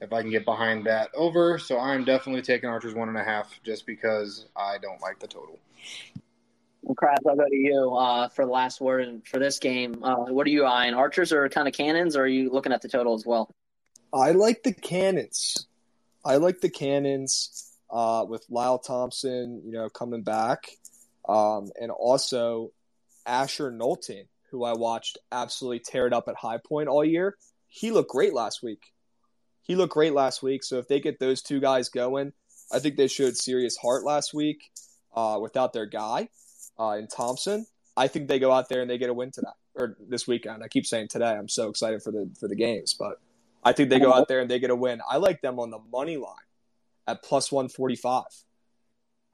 if 0.00 0.12
I 0.12 0.22
can 0.22 0.30
get 0.30 0.44
behind 0.44 0.84
that 0.86 1.10
over. 1.14 1.58
So 1.58 1.78
I'm 1.78 2.04
definitely 2.04 2.42
taking 2.42 2.68
Archers 2.68 2.94
one 2.94 3.08
and 3.08 3.16
a 3.16 3.24
half 3.24 3.60
just 3.62 3.86
because 3.86 4.46
I 4.56 4.78
don't 4.78 5.00
like 5.00 5.20
the 5.20 5.28
total. 5.28 5.58
Well, 6.82 6.94
Krabs, 6.96 7.28
I'll 7.28 7.36
go 7.36 7.44
to 7.48 7.56
you 7.56 7.94
uh, 7.94 8.28
for 8.28 8.44
the 8.44 8.50
last 8.50 8.80
word 8.80 9.22
for 9.26 9.38
this 9.38 9.58
game. 9.58 10.02
Uh, 10.02 10.16
what 10.16 10.46
are 10.46 10.50
you 10.50 10.64
eyeing? 10.64 10.94
Archers 10.94 11.32
or 11.32 11.48
kind 11.48 11.68
of 11.68 11.74
cannons, 11.74 12.16
or 12.16 12.22
are 12.22 12.26
you 12.26 12.50
looking 12.50 12.72
at 12.72 12.82
the 12.82 12.88
total 12.88 13.14
as 13.14 13.24
well? 13.24 13.54
I 14.12 14.32
like 14.32 14.62
the 14.62 14.72
cannons. 14.72 15.66
I 16.24 16.36
like 16.36 16.60
the 16.60 16.68
cannons 16.68 17.72
uh, 17.90 18.24
with 18.28 18.44
Lyle 18.50 18.78
Thompson, 18.78 19.62
you 19.64 19.72
know, 19.72 19.88
coming 19.88 20.22
back, 20.22 20.66
um, 21.28 21.70
and 21.80 21.90
also 21.90 22.72
Asher 23.26 23.70
Nolting, 23.70 24.26
who 24.50 24.64
I 24.64 24.74
watched 24.74 25.18
absolutely 25.30 25.80
tear 25.80 26.06
it 26.06 26.12
up 26.12 26.28
at 26.28 26.34
High 26.34 26.58
Point 26.58 26.88
all 26.88 27.04
year. 27.04 27.36
He 27.68 27.90
looked 27.90 28.10
great 28.10 28.34
last 28.34 28.62
week 28.62 28.92
he 29.62 29.76
looked 29.76 29.94
great 29.94 30.12
last 30.12 30.42
week. 30.42 30.64
So 30.64 30.78
if 30.78 30.88
they 30.88 31.00
get 31.00 31.18
those 31.18 31.42
two 31.42 31.60
guys 31.60 31.88
going, 31.88 32.32
I 32.72 32.78
think 32.78 32.96
they 32.96 33.06
showed 33.06 33.36
serious 33.36 33.76
heart 33.76 34.04
last 34.04 34.34
week 34.34 34.70
uh, 35.14 35.38
without 35.40 35.72
their 35.72 35.86
guy 35.86 36.28
uh, 36.78 36.96
in 36.98 37.06
Thompson. 37.08 37.66
I 37.96 38.08
think 38.08 38.28
they 38.28 38.38
go 38.38 38.52
out 38.52 38.68
there 38.68 38.80
and 38.80 38.90
they 38.90 38.98
get 38.98 39.10
a 39.10 39.14
win 39.14 39.30
tonight 39.30 39.54
or 39.74 39.96
this 40.08 40.26
weekend. 40.26 40.62
I 40.62 40.68
keep 40.68 40.86
saying 40.86 41.08
today. 41.08 41.30
I'm 41.30 41.48
so 41.48 41.68
excited 41.68 42.02
for 42.02 42.10
the 42.10 42.30
for 42.38 42.48
the 42.48 42.56
games, 42.56 42.94
but 42.98 43.20
I 43.62 43.72
think 43.72 43.90
they 43.90 43.98
go 43.98 44.12
out 44.12 44.28
there 44.28 44.40
and 44.40 44.50
they 44.50 44.58
get 44.58 44.70
a 44.70 44.76
win. 44.76 45.00
I 45.08 45.18
like 45.18 45.40
them 45.40 45.60
on 45.60 45.70
the 45.70 45.78
money 45.92 46.16
line 46.16 46.34
at 47.06 47.22
plus 47.22 47.52
one 47.52 47.68
forty 47.68 47.96
five. 47.96 48.24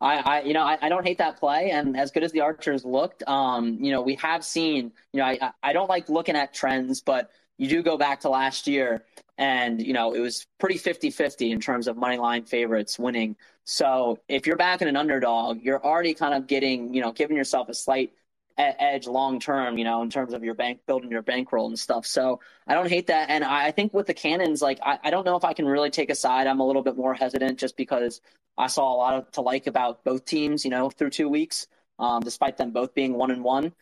I, 0.01 0.17
I, 0.19 0.43
you 0.43 0.55
know, 0.55 0.63
I, 0.63 0.79
I, 0.81 0.89
don't 0.89 1.05
hate 1.05 1.19
that 1.19 1.41
play. 1.41 1.73
And 1.73 1.99
as 1.99 2.13
good 2.13 2.23
as 2.23 2.31
the 2.31 2.43
Archers 2.43 2.85
looked, 2.85 3.25
um, 3.27 3.79
you 3.81 3.91
know, 3.91 4.01
we 4.01 4.15
have 4.15 4.45
seen, 4.45 4.93
you 5.13 5.19
know, 5.19 5.25
I, 5.25 5.51
I 5.61 5.73
don't 5.73 5.89
like 5.89 6.09
looking 6.09 6.37
at 6.37 6.55
trends, 6.55 7.01
but 7.01 7.33
you 7.57 7.69
do 7.69 7.83
go 7.83 7.99
back 7.99 8.21
to 8.21 8.29
last 8.29 8.69
year 8.69 9.05
and 9.39 9.81
you 9.81 9.93
know 9.93 10.15
it 10.15 10.21
was 10.21 10.47
pretty 10.59 10.79
50-50 10.79 11.51
in 11.51 11.61
terms 11.61 11.87
of 11.87 11.97
money 11.97 12.19
line 12.19 12.45
favorites 12.45 12.99
winning 12.99 13.37
so 13.71 14.19
if 14.29 14.47
you're 14.47 14.57
backing 14.57 14.89
an 14.89 14.97
underdog 14.97 15.61
you're 15.63 15.85
already 15.85 16.15
kind 16.15 16.33
of 16.33 16.47
getting 16.47 16.95
you 16.95 17.03
know 17.03 17.13
giving 17.13 17.37
yourself 17.37 17.69
a 17.69 17.75
slight 17.75 18.13
edge 18.57 19.07
long 19.07 19.39
term 19.39 19.79
you 19.79 19.85
know 19.85 20.03
in 20.03 20.11
terms 20.11 20.33
of 20.33 20.43
your 20.43 20.55
bank 20.55 20.81
building 20.87 21.11
your 21.11 21.23
bankroll 21.23 21.69
and 21.69 21.79
stuff. 21.79 22.05
So 22.07 22.41
i 22.67 22.75
don't 22.75 22.89
hate 22.89 23.07
that. 23.09 23.31
And 23.31 23.45
i 23.45 23.71
think 23.71 23.95
with 23.95 24.07
the 24.07 24.15
cannons 24.15 24.63
like 24.63 24.81
I, 24.83 24.99
I 25.05 25.11
don't 25.11 25.25
know 25.25 25.37
if 25.37 25.45
i 25.45 25.53
can 25.53 25.67
really 25.67 25.91
take 25.91 26.11
a 26.11 26.15
side. 26.15 26.47
I'm 26.47 26.61
a 26.61 26.67
little 26.67 26.83
bit 26.83 26.97
more 26.97 27.15
hesitant 27.15 27.59
just 27.59 27.77
because 27.77 28.21
i 28.57 28.67
saw 28.67 28.93
a 28.93 28.97
lot 28.97 29.15
of 29.15 29.31
to 29.33 29.43
like 29.43 29.67
about 29.67 30.03
both 30.03 30.25
teams 30.25 30.65
you 30.65 30.71
know 30.71 30.91
through 30.91 31.11
two 31.11 31.29
weeks 31.29 31.69
um, 31.99 32.23
despite 32.23 32.57
them 32.57 32.71
both 32.71 32.95
being 32.95 33.15
one 33.15 33.31
and 33.31 33.45
one. 33.45 33.73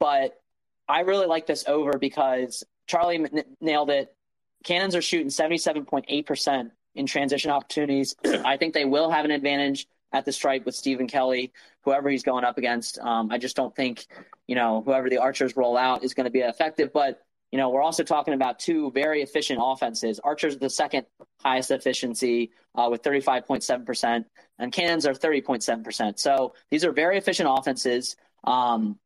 But 0.00 0.40
I 0.88 1.00
really 1.00 1.26
like 1.26 1.46
this 1.46 1.64
over 1.66 1.98
because 1.98 2.64
Charlie 2.86 3.16
n- 3.16 3.44
nailed 3.60 3.90
it. 3.90 4.14
Cannons 4.64 4.94
are 4.94 5.02
shooting 5.02 5.28
77.8% 5.28 6.70
in 6.96 7.06
transition 7.06 7.50
opportunities. 7.50 8.14
I 8.24 8.56
think 8.56 8.74
they 8.74 8.84
will 8.84 9.10
have 9.10 9.24
an 9.24 9.30
advantage 9.30 9.86
at 10.12 10.24
the 10.24 10.32
stripe 10.32 10.64
with 10.64 10.74
Stephen 10.74 11.06
Kelly, 11.06 11.52
whoever 11.82 12.08
he's 12.08 12.22
going 12.22 12.44
up 12.44 12.58
against. 12.58 12.98
Um, 12.98 13.30
I 13.30 13.38
just 13.38 13.56
don't 13.56 13.74
think, 13.74 14.06
you 14.46 14.54
know, 14.54 14.82
whoever 14.82 15.10
the 15.10 15.18
Archers 15.18 15.56
roll 15.56 15.76
out 15.76 16.04
is 16.04 16.14
going 16.14 16.24
to 16.24 16.30
be 16.30 16.40
effective. 16.40 16.92
But, 16.92 17.22
you 17.52 17.58
know, 17.58 17.70
we're 17.70 17.82
also 17.82 18.02
talking 18.02 18.34
about 18.34 18.58
two 18.58 18.90
very 18.92 19.22
efficient 19.22 19.60
offenses. 19.62 20.18
Archers 20.22 20.56
are 20.56 20.60
the 20.60 20.70
second 20.70 21.06
highest 21.40 21.70
efficiency 21.70 22.50
uh, 22.74 22.88
with 22.90 23.02
35.7%, 23.02 24.24
and 24.58 24.72
Cannons 24.72 25.06
are 25.06 25.12
30.7%. 25.12 26.18
So 26.18 26.54
these 26.70 26.84
are 26.84 26.92
very 26.92 27.18
efficient 27.18 27.48
offenses. 27.50 28.16
Um, 28.44 28.98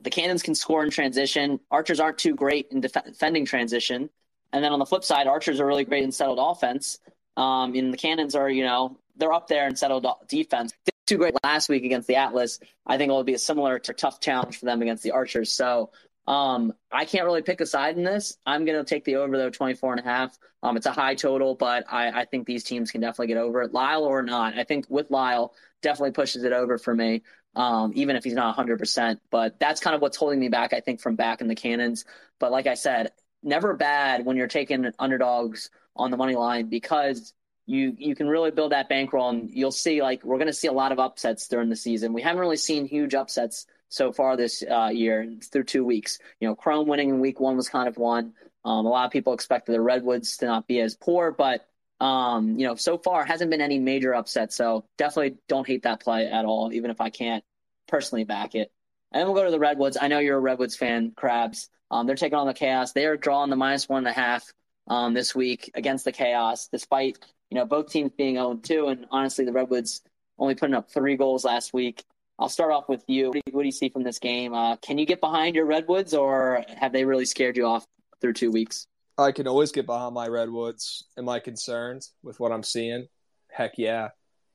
the 0.00 0.10
Cannons 0.10 0.42
can 0.42 0.54
score 0.54 0.84
in 0.84 0.90
transition. 0.90 1.60
Archers 1.70 2.00
aren't 2.00 2.18
too 2.18 2.34
great 2.34 2.68
in 2.70 2.80
def- 2.80 2.92
defending 2.92 3.44
transition. 3.44 4.10
And 4.52 4.62
then 4.62 4.72
on 4.72 4.78
the 4.78 4.86
flip 4.86 5.04
side, 5.04 5.26
Archers 5.26 5.60
are 5.60 5.66
really 5.66 5.84
great 5.84 6.04
in 6.04 6.12
settled 6.12 6.38
offense. 6.40 6.98
Um, 7.36 7.74
and 7.74 7.92
the 7.92 7.98
Cannons 7.98 8.34
are, 8.34 8.48
you 8.48 8.64
know, 8.64 8.98
they're 9.16 9.32
up 9.32 9.48
there 9.48 9.66
in 9.66 9.76
settled 9.76 10.06
defense. 10.28 10.72
Did 10.84 10.94
too 11.06 11.18
great 11.18 11.34
last 11.42 11.68
week 11.68 11.84
against 11.84 12.08
the 12.08 12.16
Atlas. 12.16 12.60
I 12.86 12.96
think 12.96 13.10
it 13.10 13.12
will 13.12 13.24
be 13.24 13.34
a 13.34 13.38
similar 13.38 13.78
to 13.78 13.92
tough 13.92 14.20
challenge 14.20 14.58
for 14.58 14.66
them 14.66 14.82
against 14.82 15.02
the 15.02 15.12
Archers. 15.12 15.52
So 15.52 15.90
um, 16.26 16.72
I 16.90 17.04
can't 17.04 17.24
really 17.24 17.42
pick 17.42 17.60
a 17.60 17.66
side 17.66 17.96
in 17.96 18.04
this. 18.04 18.36
I'm 18.46 18.64
going 18.64 18.78
to 18.78 18.84
take 18.84 19.04
the 19.04 19.16
over 19.16 19.36
though, 19.36 19.50
24 19.50 19.92
and 19.92 20.00
a 20.00 20.04
half. 20.04 20.38
Um, 20.62 20.76
it's 20.76 20.86
a 20.86 20.92
high 20.92 21.14
total, 21.14 21.54
but 21.54 21.84
I, 21.90 22.20
I 22.20 22.24
think 22.24 22.46
these 22.46 22.64
teams 22.64 22.90
can 22.90 23.00
definitely 23.00 23.28
get 23.28 23.38
over 23.38 23.62
it. 23.62 23.72
Lyle 23.72 24.04
or 24.04 24.22
not. 24.22 24.56
I 24.56 24.64
think 24.64 24.86
with 24.88 25.10
Lyle 25.10 25.54
definitely 25.82 26.12
pushes 26.12 26.44
it 26.44 26.52
over 26.52 26.78
for 26.78 26.94
me 26.94 27.22
um, 27.54 27.92
even 27.94 28.16
if 28.16 28.24
he's 28.24 28.34
not 28.34 28.56
100%. 28.56 29.18
But 29.30 29.58
that's 29.58 29.80
kind 29.80 29.94
of 29.94 30.02
what's 30.02 30.16
holding 30.16 30.40
me 30.40 30.48
back, 30.48 30.72
I 30.72 30.80
think, 30.80 31.00
from 31.00 31.16
back 31.16 31.40
in 31.40 31.48
the 31.48 31.54
cannons. 31.54 32.04
But 32.38 32.52
like 32.52 32.66
I 32.66 32.74
said, 32.74 33.12
never 33.42 33.74
bad 33.74 34.24
when 34.24 34.36
you're 34.36 34.46
taking 34.46 34.90
underdogs 34.98 35.70
on 35.96 36.10
the 36.10 36.16
money 36.16 36.34
line 36.34 36.68
because 36.68 37.32
you 37.66 37.94
you 37.96 38.14
can 38.14 38.28
really 38.28 38.50
build 38.50 38.72
that 38.72 38.88
bankroll 38.88 39.30
and 39.30 39.50
you'll 39.50 39.70
see 39.70 40.02
like 40.02 40.24
we're 40.24 40.38
going 40.38 40.46
to 40.46 40.52
see 40.52 40.68
a 40.68 40.72
lot 40.72 40.92
of 40.92 40.98
upsets 40.98 41.48
during 41.48 41.68
the 41.68 41.76
season. 41.76 42.12
We 42.12 42.22
haven't 42.22 42.40
really 42.40 42.56
seen 42.56 42.86
huge 42.86 43.14
upsets 43.14 43.66
so 43.88 44.12
far 44.12 44.36
this 44.36 44.62
uh, 44.68 44.88
year 44.92 45.34
through 45.50 45.64
two 45.64 45.84
weeks. 45.84 46.18
You 46.40 46.48
know, 46.48 46.54
Chrome 46.54 46.88
winning 46.88 47.10
in 47.10 47.20
week 47.20 47.40
one 47.40 47.56
was 47.56 47.68
kind 47.68 47.88
of 47.88 47.96
one. 47.96 48.32
Um, 48.64 48.86
a 48.86 48.88
lot 48.88 49.06
of 49.06 49.12
people 49.12 49.34
expected 49.34 49.72
the 49.72 49.80
Redwoods 49.80 50.38
to 50.38 50.46
not 50.46 50.66
be 50.66 50.80
as 50.80 50.94
poor, 50.94 51.30
but 51.30 51.66
um, 52.00 52.58
you 52.58 52.66
know, 52.66 52.74
so 52.74 52.98
far 52.98 53.24
hasn't 53.24 53.50
been 53.50 53.60
any 53.60 53.78
major 53.78 54.14
upsets. 54.14 54.56
So 54.56 54.84
definitely 54.98 55.38
don't 55.48 55.66
hate 55.66 55.84
that 55.84 56.00
play 56.00 56.26
at 56.26 56.44
all, 56.44 56.72
even 56.72 56.90
if 56.90 57.00
I 57.00 57.10
can't 57.10 57.44
personally 57.86 58.24
back 58.24 58.54
it. 58.54 58.72
And 59.12 59.20
then 59.20 59.26
we'll 59.26 59.36
go 59.36 59.44
to 59.44 59.50
the 59.50 59.58
Redwoods. 59.58 59.98
I 60.00 60.08
know 60.08 60.18
you're 60.18 60.38
a 60.38 60.40
Redwoods 60.40 60.74
fan, 60.74 61.12
Krabs. 61.12 61.68
Um, 61.90 62.06
they're 62.06 62.16
taking 62.16 62.38
on 62.38 62.46
the 62.46 62.54
Chaos. 62.54 62.92
They 62.92 63.04
are 63.04 63.16
drawing 63.16 63.50
the 63.50 63.56
minus 63.56 63.88
one 63.88 63.98
and 63.98 64.08
a 64.08 64.12
half 64.12 64.52
um, 64.88 65.14
this 65.14 65.34
week 65.34 65.70
against 65.74 66.04
the 66.04 66.12
Chaos, 66.12 66.68
despite 66.68 67.18
you 67.50 67.56
know 67.56 67.64
both 67.64 67.90
teams 67.90 68.12
being 68.16 68.34
0 68.34 68.60
2. 68.62 68.88
And 68.88 69.06
honestly, 69.10 69.44
the 69.44 69.52
Redwoods 69.52 70.02
only 70.38 70.54
putting 70.54 70.74
up 70.74 70.90
three 70.90 71.16
goals 71.16 71.44
last 71.44 71.72
week. 71.72 72.04
I'll 72.38 72.48
start 72.48 72.72
off 72.72 72.88
with 72.88 73.04
you. 73.06 73.26
What 73.26 73.34
do 73.34 73.40
you, 73.46 73.52
what 73.52 73.62
do 73.62 73.66
you 73.66 73.72
see 73.72 73.88
from 73.88 74.02
this 74.02 74.18
game? 74.18 74.54
Uh, 74.54 74.76
can 74.76 74.98
you 74.98 75.06
get 75.06 75.20
behind 75.20 75.54
your 75.54 75.66
Redwoods, 75.66 76.14
or 76.14 76.64
have 76.76 76.92
they 76.92 77.04
really 77.04 77.26
scared 77.26 77.56
you 77.56 77.66
off 77.66 77.86
through 78.20 78.32
two 78.32 78.50
weeks? 78.50 78.86
I 79.18 79.32
can 79.32 79.46
always 79.46 79.72
get 79.72 79.86
behind 79.86 80.14
my 80.14 80.26
Redwoods. 80.26 81.04
Am 81.18 81.28
I 81.28 81.38
concerned 81.38 82.02
with 82.22 82.40
what 82.40 82.50
I'm 82.50 82.62
seeing? 82.62 83.06
Heck 83.50 83.72
yeah. 83.76 84.08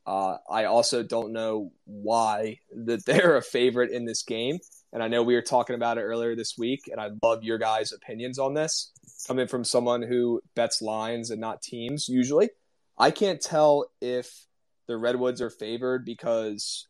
Uh, 0.06 0.38
I 0.50 0.66
also 0.66 1.04
don't 1.04 1.34
know 1.34 1.72
why 1.86 2.60
that 2.86 3.06
they're 3.06 3.38
a 3.38 3.42
favorite 3.42 3.92
in 3.92 4.06
this 4.06 4.24
game. 4.24 4.60
And 4.94 5.04
I 5.04 5.08
know 5.08 5.22
we 5.22 5.36
were 5.36 5.42
talking 5.42 5.76
about 5.76 5.98
it 5.98 6.02
earlier 6.02 6.36
this 6.36 6.58
week, 6.58 6.90
and 6.90 7.00
I'd 7.00 7.22
love 7.22 7.44
your 7.44 7.58
guys' 7.58 7.92
opinions 7.92 8.40
on 8.40 8.54
this. 8.54 8.92
Coming 9.28 9.48
from 9.48 9.64
someone 9.64 10.02
who 10.02 10.42
bets 10.56 10.82
lines 10.82 11.30
and 11.30 11.42
not 11.42 11.62
teams 11.62 12.08
usually, 12.08 12.50
I 12.98 13.12
can't 13.12 13.42
tell 13.42 13.92
if 14.02 14.46
the 14.88 14.98
Redwoods 14.98 15.42
are 15.42 15.50
favored 15.50 16.06
because 16.06 16.88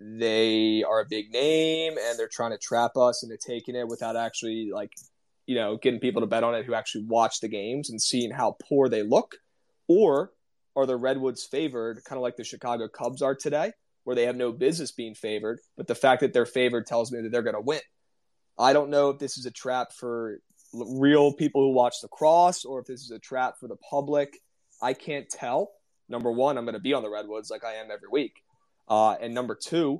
they 0.00 0.82
are 0.82 1.00
a 1.00 1.06
big 1.06 1.32
name 1.32 1.96
and 1.98 2.18
they're 2.18 2.28
trying 2.28 2.52
to 2.52 2.58
trap 2.58 2.96
us 2.96 3.22
into 3.22 3.36
taking 3.36 3.76
it 3.76 3.88
without 3.88 4.16
actually 4.16 4.70
like 4.72 4.92
you 5.46 5.54
know, 5.54 5.76
getting 5.76 6.00
people 6.00 6.20
to 6.20 6.26
bet 6.26 6.44
on 6.44 6.54
it 6.54 6.66
who 6.66 6.74
actually 6.74 7.04
watch 7.04 7.40
the 7.40 7.48
games 7.48 7.90
and 7.90 8.02
seeing 8.02 8.30
how 8.30 8.56
poor 8.68 8.88
they 8.88 9.02
look? 9.02 9.36
Or 9.88 10.32
are 10.74 10.86
the 10.86 10.96
Redwoods 10.96 11.44
favored, 11.44 12.02
kind 12.04 12.18
of 12.18 12.22
like 12.22 12.36
the 12.36 12.44
Chicago 12.44 12.88
Cubs 12.88 13.22
are 13.22 13.34
today, 13.34 13.72
where 14.06 14.14
they 14.14 14.26
have 14.26 14.36
no 14.36 14.52
business 14.52 14.92
being 14.92 15.16
favored, 15.16 15.58
but 15.76 15.88
the 15.88 15.94
fact 15.96 16.20
that 16.20 16.32
they're 16.32 16.46
favored 16.46 16.86
tells 16.86 17.10
me 17.10 17.20
that 17.20 17.32
they're 17.32 17.42
going 17.42 17.56
to 17.56 17.60
win? 17.60 17.80
I 18.56 18.72
don't 18.72 18.88
know 18.88 19.10
if 19.10 19.18
this 19.18 19.36
is 19.36 19.46
a 19.46 19.50
trap 19.50 19.92
for 19.92 20.38
real 20.72 21.32
people 21.32 21.60
who 21.60 21.72
watch 21.72 21.96
the 22.00 22.06
cross 22.06 22.64
or 22.64 22.78
if 22.78 22.86
this 22.86 23.00
is 23.00 23.10
a 23.10 23.18
trap 23.18 23.58
for 23.58 23.66
the 23.66 23.74
public. 23.74 24.38
I 24.80 24.92
can't 24.92 25.28
tell. 25.28 25.72
Number 26.08 26.30
one, 26.30 26.56
I'm 26.56 26.64
going 26.64 26.74
to 26.74 26.80
be 26.80 26.94
on 26.94 27.02
the 27.02 27.10
Redwoods 27.10 27.50
like 27.50 27.64
I 27.64 27.74
am 27.74 27.90
every 27.90 28.08
week. 28.08 28.44
Uh, 28.88 29.16
and 29.20 29.34
number 29.34 29.58
two, 29.60 29.98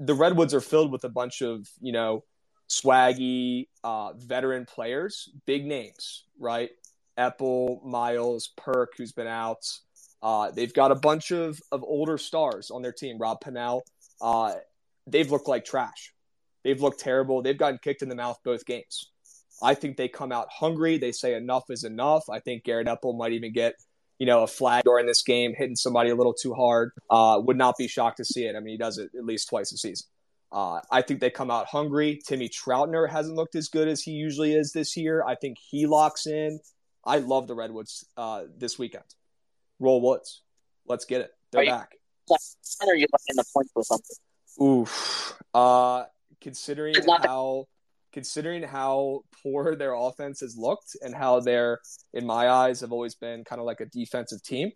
the 0.00 0.14
Redwoods 0.14 0.54
are 0.54 0.62
filled 0.62 0.90
with 0.90 1.04
a 1.04 1.10
bunch 1.10 1.42
of, 1.42 1.68
you 1.82 1.92
know, 1.92 2.24
swaggy 2.70 3.68
uh, 3.84 4.14
veteran 4.14 4.64
players, 4.64 5.28
big 5.44 5.66
names, 5.66 6.24
right? 6.40 6.70
Epple, 7.18 7.84
Miles, 7.84 8.48
Perk, 8.56 8.94
who's 8.96 9.12
been 9.12 9.26
out. 9.26 9.66
Uh, 10.24 10.50
they've 10.50 10.72
got 10.72 10.90
a 10.90 10.94
bunch 10.94 11.30
of, 11.32 11.60
of 11.70 11.84
older 11.84 12.16
stars 12.16 12.70
on 12.70 12.80
their 12.80 12.92
team. 12.92 13.18
Rob 13.18 13.42
Pannell. 13.42 13.82
Uh, 14.22 14.54
they've 15.06 15.30
looked 15.30 15.48
like 15.48 15.66
trash. 15.66 16.14
They've 16.64 16.80
looked 16.80 16.98
terrible. 16.98 17.42
They've 17.42 17.58
gotten 17.58 17.78
kicked 17.82 18.00
in 18.00 18.08
the 18.08 18.14
mouth 18.14 18.38
both 18.42 18.64
games. 18.64 19.10
I 19.62 19.74
think 19.74 19.98
they 19.98 20.08
come 20.08 20.32
out 20.32 20.48
hungry. 20.50 20.96
They 20.96 21.12
say 21.12 21.34
enough 21.34 21.64
is 21.68 21.84
enough. 21.84 22.24
I 22.30 22.40
think 22.40 22.64
Garrett 22.64 22.86
Epple 22.86 23.16
might 23.16 23.32
even 23.32 23.52
get, 23.52 23.74
you 24.18 24.26
know, 24.26 24.42
a 24.42 24.46
flag 24.46 24.84
during 24.84 25.04
this 25.04 25.22
game, 25.22 25.52
hitting 25.54 25.76
somebody 25.76 26.08
a 26.08 26.14
little 26.14 26.32
too 26.32 26.54
hard. 26.54 26.92
Uh, 27.10 27.38
would 27.44 27.58
not 27.58 27.76
be 27.76 27.86
shocked 27.86 28.16
to 28.16 28.24
see 28.24 28.46
it. 28.46 28.56
I 28.56 28.60
mean, 28.60 28.72
he 28.72 28.78
does 28.78 28.96
it 28.96 29.10
at 29.16 29.26
least 29.26 29.50
twice 29.50 29.72
a 29.72 29.76
season. 29.76 30.06
Uh, 30.50 30.80
I 30.90 31.02
think 31.02 31.20
they 31.20 31.30
come 31.30 31.50
out 31.50 31.66
hungry. 31.66 32.20
Timmy 32.26 32.48
Troutner 32.48 33.10
hasn't 33.10 33.36
looked 33.36 33.56
as 33.56 33.68
good 33.68 33.88
as 33.88 34.00
he 34.00 34.12
usually 34.12 34.54
is 34.54 34.72
this 34.72 34.96
year. 34.96 35.22
I 35.26 35.34
think 35.34 35.58
he 35.60 35.84
locks 35.86 36.26
in. 36.26 36.60
I 37.04 37.18
love 37.18 37.46
the 37.46 37.54
Redwoods 37.54 38.06
uh, 38.16 38.44
this 38.56 38.78
weekend. 38.78 39.04
Roll 39.78 40.00
Woods. 40.00 40.42
Let's 40.86 41.04
get 41.04 41.20
it. 41.20 41.30
They're 41.50 41.62
are 41.62 41.66
back. 41.66 41.92
You, 42.28 42.36
are 42.88 42.96
you 42.96 43.06
in 43.28 43.36
the 43.36 43.44
points 43.52 43.70
with 43.74 43.86
something? 43.86 44.16
Oof. 44.62 45.34
Uh, 45.52 46.04
considering 46.40 46.94
how 47.22 47.66
considering 48.14 48.62
how 48.62 49.22
poor 49.42 49.74
their 49.74 49.92
offense 49.92 50.40
has 50.40 50.56
looked 50.56 50.96
and 51.02 51.14
how 51.14 51.40
they're, 51.40 51.80
in 52.12 52.24
my 52.24 52.48
eyes, 52.48 52.80
have 52.80 52.92
always 52.92 53.16
been 53.16 53.42
kind 53.42 53.58
of 53.58 53.66
like 53.66 53.80
a 53.80 53.86
defensive 53.86 54.40
team. 54.42 54.70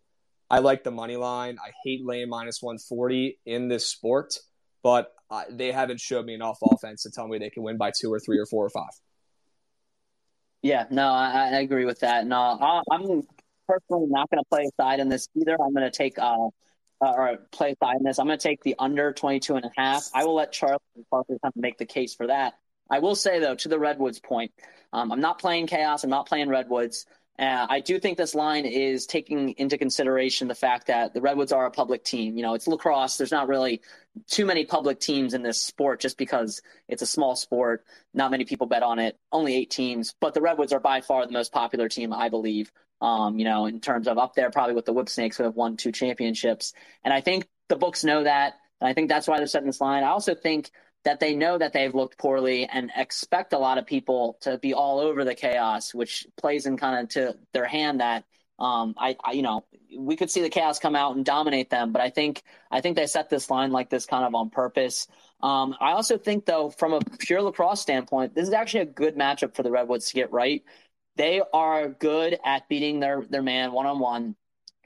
I 0.50 0.58
like 0.58 0.82
the 0.82 0.90
money 0.90 1.16
line. 1.16 1.56
I 1.64 1.70
hate 1.84 2.04
laying 2.04 2.28
minus 2.28 2.60
140 2.60 3.38
in 3.46 3.68
this 3.68 3.86
sport, 3.86 4.34
but 4.82 5.12
uh, 5.30 5.44
they 5.50 5.70
haven't 5.70 6.00
showed 6.00 6.26
me 6.26 6.34
enough 6.34 6.58
offense 6.62 7.04
to 7.04 7.10
tell 7.10 7.28
me 7.28 7.38
they 7.38 7.50
can 7.50 7.62
win 7.62 7.76
by 7.76 7.92
two 7.98 8.12
or 8.12 8.18
three 8.18 8.38
or 8.38 8.46
four 8.46 8.66
or 8.66 8.70
five. 8.70 8.90
Yeah, 10.60 10.86
no, 10.90 11.06
I, 11.08 11.50
I 11.52 11.60
agree 11.60 11.84
with 11.84 12.00
that. 12.00 12.26
No, 12.26 12.36
I, 12.36 12.82
am 12.92 13.22
personally 13.68 14.06
not 14.08 14.30
going 14.30 14.42
to 14.42 14.48
play 14.48 14.64
a 14.64 14.82
side 14.82 15.00
in 15.00 15.08
this 15.08 15.28
either. 15.36 15.52
I'm 15.52 15.74
going 15.74 15.90
to 15.90 15.96
take 15.96 16.18
uh, 16.18 16.48
uh, 17.00 17.12
or 17.12 17.38
play 17.52 17.74
side 17.82 17.96
in 17.98 18.04
this. 18.04 18.18
I'm 18.18 18.26
going 18.26 18.38
to 18.38 18.42
take 18.42 18.62
the 18.62 18.74
under 18.78 19.12
22 19.12 19.56
and 19.56 19.64
a 19.64 19.70
half. 19.76 20.08
I 20.14 20.24
will 20.24 20.34
let 20.34 20.52
Charlie 20.52 20.78
Parker 21.10 21.38
kind 21.42 21.52
of 21.54 21.56
make 21.56 21.78
the 21.78 21.86
case 21.86 22.14
for 22.14 22.26
that. 22.26 22.54
I 22.90 23.00
will 23.00 23.14
say 23.14 23.38
though, 23.38 23.54
to 23.54 23.68
the 23.68 23.78
Redwoods 23.78 24.18
point, 24.18 24.52
um, 24.92 25.12
I'm 25.12 25.20
not 25.20 25.38
playing 25.38 25.66
Chaos. 25.66 26.04
I'm 26.04 26.10
not 26.10 26.26
playing 26.26 26.48
Redwoods. 26.48 27.06
Uh, 27.38 27.66
I 27.70 27.80
do 27.80 28.00
think 28.00 28.18
this 28.18 28.34
line 28.34 28.66
is 28.66 29.06
taking 29.06 29.50
into 29.50 29.78
consideration 29.78 30.48
the 30.48 30.56
fact 30.56 30.88
that 30.88 31.14
the 31.14 31.20
Redwoods 31.20 31.52
are 31.52 31.66
a 31.66 31.70
public 31.70 32.02
team. 32.02 32.36
You 32.36 32.42
know, 32.42 32.54
it's 32.54 32.66
lacrosse. 32.66 33.16
There's 33.16 33.30
not 33.30 33.46
really 33.46 33.80
too 34.26 34.44
many 34.44 34.64
public 34.64 34.98
teams 34.98 35.34
in 35.34 35.42
this 35.42 35.62
sport 35.62 36.00
just 36.00 36.18
because 36.18 36.62
it's 36.88 37.02
a 37.02 37.06
small 37.06 37.36
sport. 37.36 37.84
Not 38.12 38.32
many 38.32 38.44
people 38.44 38.66
bet 38.66 38.82
on 38.82 38.98
it. 38.98 39.16
Only 39.30 39.54
eight 39.54 39.70
teams, 39.70 40.14
but 40.20 40.34
the 40.34 40.40
Redwoods 40.40 40.72
are 40.72 40.80
by 40.80 41.00
far 41.00 41.24
the 41.26 41.32
most 41.32 41.52
popular 41.52 41.88
team, 41.88 42.12
I 42.12 42.28
believe. 42.28 42.72
Um, 43.00 43.38
you 43.38 43.44
know, 43.44 43.66
in 43.66 43.80
terms 43.80 44.08
of 44.08 44.18
up 44.18 44.34
there, 44.34 44.50
probably 44.50 44.74
with 44.74 44.84
the 44.84 44.92
Whip 44.92 45.08
Snakes 45.08 45.36
who 45.36 45.44
have 45.44 45.54
won 45.54 45.76
two 45.76 45.92
championships. 45.92 46.72
And 47.04 47.14
I 47.14 47.20
think 47.20 47.46
the 47.68 47.76
books 47.76 48.02
know 48.02 48.24
that. 48.24 48.54
And 48.80 48.88
I 48.88 48.92
think 48.92 49.08
that's 49.08 49.28
why 49.28 49.38
they're 49.38 49.46
setting 49.46 49.68
this 49.68 49.80
line. 49.80 50.02
I 50.02 50.08
also 50.08 50.34
think 50.34 50.70
that 51.04 51.20
they 51.20 51.36
know 51.36 51.58
that 51.58 51.72
they've 51.72 51.94
looked 51.94 52.18
poorly 52.18 52.66
and 52.66 52.90
expect 52.96 53.52
a 53.52 53.58
lot 53.58 53.78
of 53.78 53.86
people 53.86 54.36
to 54.40 54.58
be 54.58 54.74
all 54.74 54.98
over 54.98 55.24
the 55.24 55.34
chaos, 55.34 55.94
which 55.94 56.26
plays 56.36 56.66
in 56.66 56.76
kind 56.76 57.04
of 57.04 57.08
to 57.10 57.38
their 57.52 57.66
hand 57.66 58.00
that 58.00 58.24
um, 58.58 58.94
I, 58.98 59.16
I, 59.24 59.32
you 59.32 59.42
know, 59.42 59.64
we 59.96 60.16
could 60.16 60.30
see 60.30 60.42
the 60.42 60.48
chaos 60.48 60.78
come 60.78 60.96
out 60.96 61.14
and 61.14 61.24
dominate 61.24 61.70
them, 61.70 61.92
but 61.92 62.02
I 62.02 62.10
think 62.10 62.42
I 62.70 62.80
think 62.80 62.96
they 62.96 63.06
set 63.06 63.30
this 63.30 63.48
line 63.50 63.70
like 63.70 63.88
this 63.88 64.04
kind 64.04 64.24
of 64.24 64.34
on 64.34 64.50
purpose. 64.50 65.06
Um, 65.40 65.76
I 65.80 65.92
also 65.92 66.18
think, 66.18 66.44
though, 66.44 66.68
from 66.70 66.92
a 66.92 67.00
pure 67.18 67.40
lacrosse 67.40 67.80
standpoint, 67.80 68.34
this 68.34 68.48
is 68.48 68.54
actually 68.54 68.80
a 68.80 68.86
good 68.86 69.16
matchup 69.16 69.54
for 69.54 69.62
the 69.62 69.70
Redwoods 69.70 70.08
to 70.08 70.14
get 70.14 70.32
right. 70.32 70.64
They 71.18 71.42
are 71.52 71.88
good 71.88 72.38
at 72.44 72.68
beating 72.68 73.00
their 73.00 73.22
their 73.28 73.42
man 73.42 73.72
one 73.72 73.86
on 73.86 73.98
one. 73.98 74.36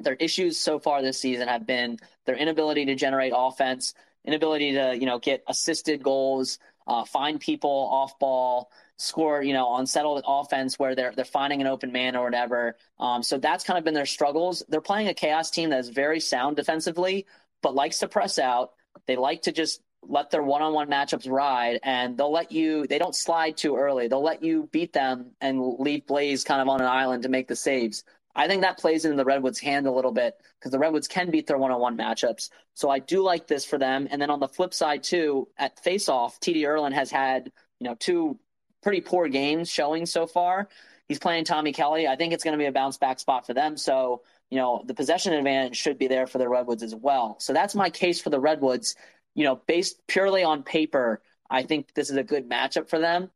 Their 0.00 0.14
issues 0.14 0.58
so 0.58 0.80
far 0.80 1.00
this 1.00 1.20
season 1.20 1.46
have 1.46 1.66
been 1.66 1.98
their 2.26 2.34
inability 2.34 2.86
to 2.86 2.96
generate 2.96 3.32
offense 3.36 3.94
inability 4.24 4.72
to 4.72 4.96
you 4.98 5.06
know 5.06 5.18
get 5.18 5.42
assisted 5.48 6.02
goals, 6.02 6.58
uh, 6.86 7.04
find 7.04 7.40
people 7.40 7.88
off 7.90 8.18
ball, 8.18 8.70
score 8.96 9.42
you 9.42 9.52
know 9.52 9.76
unsettled 9.76 10.22
offense 10.26 10.78
where 10.78 10.94
they're 10.94 11.12
they're 11.14 11.24
finding 11.24 11.60
an 11.60 11.66
open 11.66 11.92
man 11.92 12.16
or 12.16 12.24
whatever. 12.24 12.76
Um, 12.98 13.22
so 13.22 13.38
that's 13.38 13.64
kind 13.64 13.78
of 13.78 13.84
been 13.84 13.94
their 13.94 14.06
struggles. 14.06 14.62
They're 14.68 14.80
playing 14.80 15.08
a 15.08 15.14
chaos 15.14 15.50
team 15.50 15.70
that 15.70 15.80
is 15.80 15.88
very 15.88 16.20
sound 16.20 16.56
defensively, 16.56 17.26
but 17.62 17.74
likes 17.74 17.98
to 18.00 18.08
press 18.08 18.38
out. 18.38 18.72
They 19.06 19.16
like 19.16 19.42
to 19.42 19.52
just 19.52 19.80
let 20.02 20.30
their 20.30 20.42
one-on-one 20.42 20.88
matchups 20.88 21.30
ride 21.30 21.78
and 21.82 22.18
they'll 22.18 22.32
let 22.32 22.50
you 22.50 22.86
they 22.88 22.98
don't 22.98 23.14
slide 23.14 23.56
too 23.56 23.76
early 23.76 24.08
they'll 24.08 24.22
let 24.22 24.42
you 24.42 24.68
beat 24.72 24.92
them 24.92 25.30
and 25.40 25.60
leave 25.78 26.06
blaze 26.06 26.44
kind 26.44 26.60
of 26.60 26.68
on 26.68 26.80
an 26.80 26.86
island 26.86 27.22
to 27.22 27.28
make 27.28 27.48
the 27.48 27.56
saves 27.56 28.04
I 28.34 28.48
think 28.48 28.62
that 28.62 28.78
plays 28.78 29.04
into 29.04 29.16
the 29.16 29.24
Redwoods' 29.24 29.60
hand 29.60 29.86
a 29.86 29.92
little 29.92 30.12
bit 30.12 30.40
because 30.58 30.72
the 30.72 30.78
Redwoods 30.78 31.08
can 31.08 31.30
beat 31.30 31.46
their 31.46 31.58
one-on-one 31.58 31.98
matchups. 31.98 32.48
So 32.74 32.88
I 32.88 32.98
do 32.98 33.22
like 33.22 33.46
this 33.46 33.64
for 33.64 33.78
them. 33.78 34.08
And 34.10 34.20
then 34.20 34.30
on 34.30 34.40
the 34.40 34.48
flip 34.48 34.72
side 34.72 35.02
too, 35.02 35.48
at 35.58 35.78
face-off, 35.80 36.40
TD 36.40 36.62
Ierlan 36.62 36.92
has 36.92 37.10
had 37.10 37.52
you 37.78 37.88
know 37.88 37.94
two 37.94 38.38
pretty 38.82 39.00
poor 39.00 39.28
games 39.28 39.70
showing 39.70 40.06
so 40.06 40.26
far. 40.26 40.68
He's 41.08 41.18
playing 41.18 41.44
Tommy 41.44 41.72
Kelly. 41.72 42.08
I 42.08 42.16
think 42.16 42.32
it's 42.32 42.44
going 42.44 42.52
to 42.52 42.58
be 42.58 42.66
a 42.66 42.72
bounce 42.72 42.96
back 42.96 43.20
spot 43.20 43.46
for 43.46 43.54
them. 43.54 43.76
So 43.76 44.22
you 44.50 44.58
know 44.58 44.82
the 44.86 44.94
possession 44.94 45.34
advantage 45.34 45.76
should 45.76 45.98
be 45.98 46.08
there 46.08 46.26
for 46.26 46.38
the 46.38 46.48
Redwoods 46.48 46.82
as 46.82 46.94
well. 46.94 47.36
So 47.38 47.52
that's 47.52 47.74
my 47.74 47.90
case 47.90 48.20
for 48.20 48.30
the 48.30 48.40
Redwoods. 48.40 48.96
You 49.34 49.44
know, 49.44 49.56
based 49.66 50.06
purely 50.06 50.44
on 50.44 50.62
paper, 50.62 51.22
I 51.48 51.62
think 51.62 51.94
this 51.94 52.10
is 52.10 52.16
a 52.16 52.22
good 52.22 52.48
matchup 52.48 52.88
for 52.88 52.98
them 52.98 53.30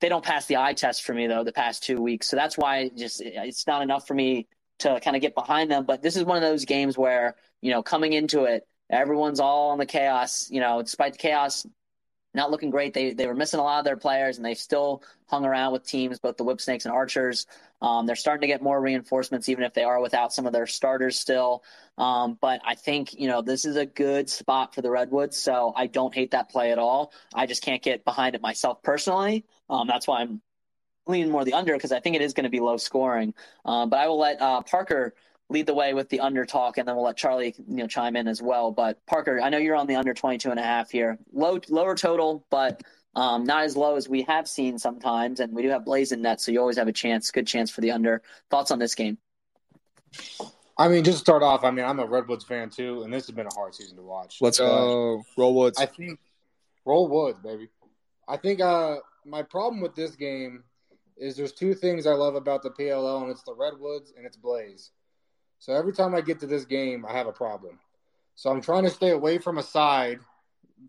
they 0.00 0.08
don't 0.08 0.24
pass 0.24 0.46
the 0.46 0.56
eye 0.56 0.74
test 0.74 1.04
for 1.04 1.14
me 1.14 1.26
though 1.26 1.44
the 1.44 1.52
past 1.52 1.82
two 1.82 2.00
weeks. 2.00 2.28
So 2.28 2.36
that's 2.36 2.58
why 2.58 2.90
just 2.96 3.22
it's 3.22 3.66
not 3.66 3.82
enough 3.82 4.06
for 4.06 4.14
me 4.14 4.46
to 4.80 5.00
kind 5.00 5.16
of 5.16 5.22
get 5.22 5.34
behind 5.34 5.70
them. 5.70 5.84
But 5.84 6.02
this 6.02 6.16
is 6.16 6.24
one 6.24 6.36
of 6.36 6.42
those 6.42 6.64
games 6.64 6.98
where 6.98 7.36
you 7.62 7.70
know 7.70 7.82
coming 7.82 8.12
into 8.12 8.44
it, 8.44 8.66
everyone's 8.90 9.40
all 9.40 9.70
on 9.70 9.78
the 9.78 9.86
chaos. 9.86 10.50
You 10.50 10.60
know, 10.60 10.82
despite 10.82 11.12
the 11.12 11.18
chaos 11.18 11.66
not 12.36 12.50
looking 12.50 12.70
great, 12.70 12.94
they 12.94 13.12
they 13.12 13.26
were 13.26 13.34
missing 13.34 13.58
a 13.58 13.62
lot 13.62 13.78
of 13.78 13.84
their 13.84 13.96
players, 13.96 14.36
and 14.36 14.46
they 14.46 14.54
still 14.54 15.02
hung 15.26 15.44
around 15.44 15.72
with 15.72 15.84
teams, 15.84 16.18
both 16.20 16.36
the 16.36 16.44
Whip 16.44 16.60
Snakes 16.60 16.84
and 16.84 16.94
Archers. 16.94 17.46
Um, 17.82 18.06
they're 18.06 18.14
starting 18.14 18.42
to 18.42 18.46
get 18.46 18.62
more 18.62 18.80
reinforcements, 18.80 19.48
even 19.48 19.64
if 19.64 19.74
they 19.74 19.82
are 19.82 20.00
without 20.00 20.32
some 20.32 20.46
of 20.46 20.52
their 20.52 20.66
starters 20.66 21.18
still. 21.18 21.64
Um, 21.98 22.38
but 22.40 22.60
I 22.64 22.74
think 22.74 23.18
you 23.18 23.26
know 23.26 23.42
this 23.42 23.64
is 23.64 23.76
a 23.76 23.86
good 23.86 24.30
spot 24.30 24.74
for 24.74 24.82
the 24.82 24.90
Redwoods, 24.90 25.36
so 25.36 25.72
I 25.74 25.86
don't 25.86 26.14
hate 26.14 26.30
that 26.30 26.50
play 26.50 26.70
at 26.70 26.78
all. 26.78 27.12
I 27.34 27.46
just 27.46 27.62
can't 27.62 27.82
get 27.82 28.04
behind 28.04 28.34
it 28.34 28.42
myself 28.42 28.82
personally. 28.82 29.44
Um, 29.68 29.88
that's 29.88 30.06
why 30.06 30.20
I'm 30.20 30.40
leaning 31.06 31.30
more 31.30 31.44
the 31.44 31.54
under 31.54 31.72
because 31.72 31.92
I 31.92 32.00
think 32.00 32.16
it 32.16 32.22
is 32.22 32.34
going 32.34 32.44
to 32.44 32.50
be 32.50 32.60
low 32.60 32.76
scoring. 32.76 33.34
Uh, 33.64 33.86
but 33.86 33.98
I 33.98 34.08
will 34.08 34.18
let 34.18 34.40
uh, 34.40 34.62
Parker 34.62 35.14
lead 35.48 35.66
the 35.66 35.74
way 35.74 35.94
with 35.94 36.08
the 36.08 36.20
under 36.20 36.44
talk, 36.44 36.78
and 36.78 36.86
then 36.86 36.96
we'll 36.96 37.04
let 37.04 37.16
Charlie 37.16 37.54
you 37.68 37.76
know 37.76 37.86
chime 37.86 38.16
in 38.16 38.28
as 38.28 38.42
well. 38.42 38.72
But 38.72 39.04
Parker, 39.06 39.40
I 39.40 39.48
know 39.48 39.58
you're 39.58 39.76
on 39.76 39.86
the 39.86 39.96
under 39.96 40.14
22 40.14 40.50
and 40.50 40.58
a 40.58 40.62
half 40.62 40.90
here, 40.90 41.18
low 41.32 41.60
lower 41.68 41.94
total, 41.94 42.44
but 42.50 42.82
um, 43.14 43.44
not 43.44 43.64
as 43.64 43.76
low 43.76 43.96
as 43.96 44.08
we 44.08 44.22
have 44.22 44.48
seen 44.48 44.78
sometimes, 44.78 45.40
and 45.40 45.52
we 45.52 45.62
do 45.62 45.70
have 45.70 45.84
Blaze 45.84 46.12
in 46.12 46.22
net, 46.22 46.40
so 46.40 46.52
you 46.52 46.60
always 46.60 46.76
have 46.76 46.88
a 46.88 46.92
chance, 46.92 47.30
good 47.30 47.46
chance 47.46 47.70
for 47.70 47.80
the 47.80 47.90
under. 47.90 48.22
Thoughts 48.50 48.70
on 48.70 48.78
this 48.78 48.94
game? 48.94 49.18
I 50.78 50.88
mean, 50.88 51.04
just 51.04 51.18
to 51.18 51.20
start 51.22 51.42
off, 51.42 51.64
I 51.64 51.70
mean, 51.70 51.86
I'm 51.86 51.98
a 51.98 52.06
Redwoods 52.06 52.44
fan 52.44 52.68
too, 52.68 53.02
and 53.02 53.12
this 53.12 53.26
has 53.26 53.34
been 53.34 53.46
a 53.46 53.54
hard 53.54 53.74
season 53.74 53.96
to 53.96 54.02
watch. 54.02 54.38
Let's 54.40 54.58
go, 54.58 55.24
roll 55.36 55.54
Woods. 55.54 55.78
I 55.80 55.86
think 55.86 56.18
roll 56.84 57.08
Woods, 57.08 57.38
baby. 57.42 57.68
I 58.28 58.36
think 58.36 58.60
uh, 58.60 58.96
my 59.24 59.42
problem 59.42 59.80
with 59.80 59.94
this 59.94 60.16
game 60.16 60.64
is 61.16 61.36
there's 61.36 61.52
two 61.52 61.72
things 61.72 62.06
I 62.06 62.12
love 62.12 62.34
about 62.34 62.62
the 62.62 62.70
PLL, 62.70 63.22
and 63.22 63.30
it's 63.30 63.42
the 63.44 63.54
Redwoods 63.54 64.12
and 64.16 64.26
it's 64.26 64.36
Blaze. 64.36 64.90
So 65.58 65.72
every 65.72 65.92
time 65.92 66.14
I 66.14 66.20
get 66.20 66.40
to 66.40 66.46
this 66.46 66.64
game, 66.64 67.04
I 67.06 67.12
have 67.12 67.26
a 67.26 67.32
problem. 67.32 67.78
So 68.34 68.50
I'm 68.50 68.60
trying 68.60 68.84
to 68.84 68.90
stay 68.90 69.10
away 69.10 69.38
from 69.38 69.58
a 69.58 69.62
side 69.62 70.20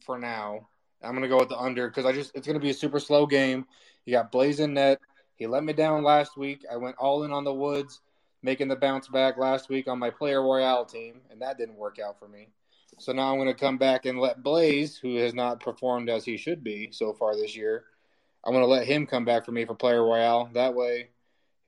for 0.05 0.17
now. 0.17 0.67
I'm 1.01 1.13
gonna 1.13 1.27
go 1.27 1.37
with 1.37 1.49
the 1.49 1.57
under 1.57 1.87
because 1.87 2.05
I 2.05 2.11
just 2.11 2.35
it's 2.35 2.47
gonna 2.47 2.59
be 2.59 2.71
a 2.71 2.73
super 2.73 2.99
slow 2.99 3.25
game. 3.25 3.65
You 4.05 4.13
got 4.13 4.31
Blaze 4.31 4.59
in 4.59 4.73
net. 4.73 4.99
He 5.35 5.47
let 5.47 5.63
me 5.63 5.73
down 5.73 6.03
last 6.03 6.37
week. 6.37 6.65
I 6.71 6.77
went 6.77 6.97
all 6.97 7.23
in 7.23 7.31
on 7.31 7.43
the 7.43 7.53
Woods, 7.53 8.01
making 8.41 8.67
the 8.67 8.75
bounce 8.75 9.07
back 9.07 9.37
last 9.37 9.69
week 9.69 9.87
on 9.87 9.99
my 9.99 10.09
Player 10.09 10.41
Royale 10.41 10.85
team, 10.85 11.21
and 11.29 11.41
that 11.41 11.57
didn't 11.57 11.77
work 11.77 11.99
out 11.99 12.17
for 12.17 12.27
me. 12.27 12.49
So 12.99 13.11
now 13.11 13.31
I'm 13.31 13.37
going 13.37 13.47
to 13.47 13.53
come 13.53 13.77
back 13.77 14.05
and 14.05 14.19
let 14.19 14.41
Blaze, 14.41 14.97
who 14.97 15.17
has 15.17 15.35
not 15.35 15.59
performed 15.59 16.09
as 16.09 16.25
he 16.25 16.37
should 16.37 16.63
be 16.63 16.89
so 16.91 17.13
far 17.13 17.35
this 17.35 17.55
year, 17.55 17.83
I'm 18.43 18.53
going 18.53 18.63
to 18.63 18.69
let 18.69 18.87
him 18.87 19.05
come 19.05 19.25
back 19.25 19.45
for 19.45 19.51
me 19.51 19.65
for 19.65 19.75
Player 19.75 20.03
Royale. 20.03 20.49
That 20.53 20.73
way, 20.73 21.09